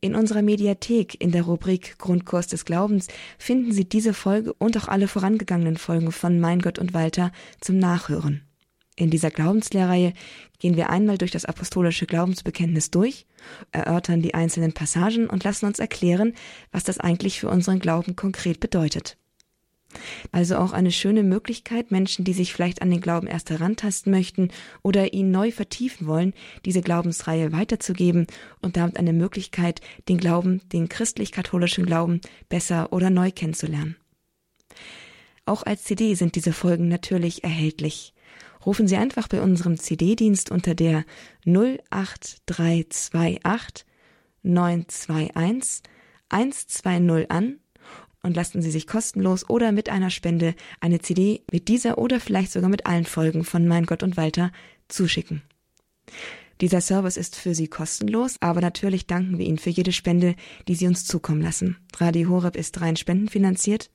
in 0.00 0.14
unserer 0.14 0.42
Mediathek 0.42 1.20
in 1.20 1.32
der 1.32 1.42
Rubrik 1.42 1.98
Grundkurs 1.98 2.46
des 2.46 2.64
Glaubens 2.64 3.08
finden 3.38 3.72
Sie 3.72 3.88
diese 3.88 4.14
Folge 4.14 4.52
und 4.54 4.76
auch 4.76 4.88
alle 4.88 5.08
vorangegangenen 5.08 5.76
Folgen 5.76 6.12
von 6.12 6.40
Mein 6.40 6.60
Gott 6.60 6.78
und 6.78 6.94
Walter 6.94 7.32
zum 7.60 7.78
Nachhören. 7.78 8.42
In 8.94 9.10
dieser 9.10 9.30
Glaubenslehrreihe 9.30 10.12
gehen 10.58 10.76
wir 10.76 10.90
einmal 10.90 11.18
durch 11.18 11.30
das 11.30 11.46
apostolische 11.46 12.06
Glaubensbekenntnis 12.06 12.90
durch, 12.90 13.26
erörtern 13.70 14.20
die 14.20 14.34
einzelnen 14.34 14.74
Passagen 14.74 15.28
und 15.28 15.44
lassen 15.44 15.66
uns 15.66 15.78
erklären, 15.78 16.34
was 16.72 16.84
das 16.84 17.00
eigentlich 17.00 17.40
für 17.40 17.48
unseren 17.48 17.78
Glauben 17.78 18.16
konkret 18.16 18.60
bedeutet. 18.60 19.16
Also 20.30 20.56
auch 20.56 20.72
eine 20.72 20.90
schöne 20.90 21.22
Möglichkeit, 21.22 21.90
Menschen, 21.90 22.24
die 22.24 22.32
sich 22.32 22.52
vielleicht 22.52 22.82
an 22.82 22.90
den 22.90 23.00
Glauben 23.00 23.26
erst 23.26 23.50
herantasten 23.50 24.12
möchten 24.12 24.50
oder 24.82 25.12
ihn 25.12 25.30
neu 25.30 25.50
vertiefen 25.50 26.06
wollen, 26.06 26.32
diese 26.64 26.80
Glaubensreihe 26.80 27.52
weiterzugeben 27.52 28.26
und 28.60 28.76
damit 28.76 28.98
eine 28.98 29.12
Möglichkeit, 29.12 29.80
den 30.08 30.18
Glauben, 30.18 30.60
den 30.70 30.88
christlich-katholischen 30.88 31.86
Glauben 31.86 32.20
besser 32.48 32.92
oder 32.92 33.10
neu 33.10 33.30
kennenzulernen. 33.30 33.96
Auch 35.44 35.64
als 35.64 35.84
CD 35.84 36.14
sind 36.14 36.36
diese 36.36 36.52
Folgen 36.52 36.88
natürlich 36.88 37.44
erhältlich. 37.44 38.14
Rufen 38.64 38.86
Sie 38.86 38.96
einfach 38.96 39.28
bei 39.28 39.42
unserem 39.42 39.78
CD-Dienst 39.78 40.50
unter 40.50 40.74
der 40.74 41.04
08328 41.44 43.84
921 44.42 45.82
120 46.28 47.30
an 47.30 47.58
und 48.22 48.36
lassen 48.36 48.62
Sie 48.62 48.70
sich 48.70 48.86
kostenlos 48.86 49.50
oder 49.50 49.72
mit 49.72 49.88
einer 49.88 50.10
Spende 50.10 50.54
eine 50.80 51.00
CD 51.00 51.42
mit 51.50 51.66
dieser 51.68 51.98
oder 51.98 52.20
vielleicht 52.20 52.52
sogar 52.52 52.70
mit 52.70 52.86
allen 52.86 53.04
Folgen 53.04 53.44
von 53.44 53.66
Mein 53.66 53.86
Gott 53.86 54.02
und 54.02 54.16
Walter 54.16 54.52
zuschicken. 54.88 55.42
Dieser 56.62 56.80
Service 56.80 57.16
ist 57.16 57.34
für 57.34 57.56
Sie 57.56 57.66
kostenlos, 57.66 58.36
aber 58.38 58.60
natürlich 58.60 59.08
danken 59.08 59.36
wir 59.36 59.44
Ihnen 59.44 59.58
für 59.58 59.70
jede 59.70 59.90
Spende, 59.90 60.36
die 60.68 60.76
Sie 60.76 60.86
uns 60.86 61.04
zukommen 61.04 61.42
lassen. 61.42 61.76
Radio 61.96 62.28
Horeb 62.28 62.54
ist 62.54 62.80
rein 62.80 62.94
spendenfinanziert. 62.94 63.90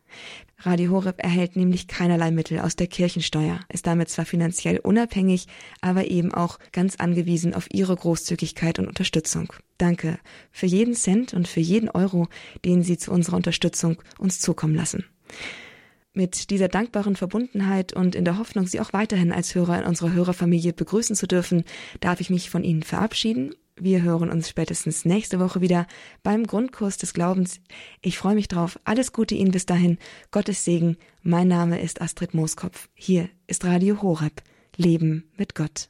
Radio 0.60 0.92
Horeb 0.92 1.24
erhält 1.24 1.56
nämlich 1.56 1.88
keinerlei 1.88 2.30
Mittel 2.30 2.60
aus 2.60 2.76
der 2.76 2.88
Kirchensteuer, 2.88 3.62
ist 3.72 3.88
damit 3.88 4.10
zwar 4.10 4.26
finanziell 4.26 4.80
unabhängig, 4.80 5.48
aber 5.80 6.08
eben 6.08 6.34
auch 6.34 6.60
ganz 6.74 6.98
angewiesen 6.98 7.54
auf 7.54 7.68
Ihre 7.72 7.96
Großzügigkeit 7.96 8.80
und 8.80 8.88
Unterstützung. 8.88 9.54
Danke 9.78 10.20
für 10.52 10.66
jeden 10.66 10.94
Cent 10.94 11.34
und 11.34 11.48
für 11.48 11.62
jeden 11.62 11.88
Euro, 11.88 12.28
den 12.66 12.84
Sie 12.84 12.98
zu 12.98 13.12
unserer 13.12 13.38
Unterstützung 13.38 14.02
uns 14.20 14.42
zukommen 14.42 14.76
lassen. 14.76 15.06
Mit 16.18 16.50
dieser 16.50 16.68
dankbaren 16.68 17.16
Verbundenheit 17.16 17.94
und 17.94 18.16
in 18.16 18.26
der 18.26 18.40
Hoffnung, 18.40 18.66
Sie 18.66 18.80
auch 18.80 18.92
weiterhin 18.92 19.32
als 19.32 19.54
Hörer 19.54 19.78
in 19.78 19.86
unserer 19.86 20.14
Hörerfamilie 20.14 20.74
begrüßen 20.74 21.16
zu 21.16 21.28
dürfen, 21.28 21.64
darf 22.00 22.22
ich 22.22 22.32
mich 22.32 22.50
von 22.50 22.64
Ihnen 22.64 22.82
verabschieden. 22.82 23.54
Wir 23.80 24.02
hören 24.02 24.32
uns 24.32 24.50
spätestens 24.50 25.06
nächste 25.06 25.40
Woche 25.40 25.62
wieder 25.62 25.86
beim 26.24 26.48
Grundkurs 26.48 26.98
des 26.98 27.14
Glaubens. 27.14 27.60
Ich 28.02 28.18
freue 28.18 28.34
mich 28.34 28.48
drauf. 28.48 28.80
Alles 28.84 29.14
Gute 29.14 29.36
Ihnen 29.36 29.52
bis 29.52 29.68
dahin. 29.68 30.00
Gottes 30.32 30.66
Segen. 30.66 30.98
Mein 31.22 31.50
Name 31.50 31.80
ist 31.80 32.02
Astrid 32.02 32.34
Mooskopf. 32.34 32.90
Hier 32.96 33.30
ist 33.46 33.64
Radio 33.64 34.02
Horeb. 34.02 34.42
Leben 34.76 35.30
mit 35.38 35.54
Gott. 35.54 35.88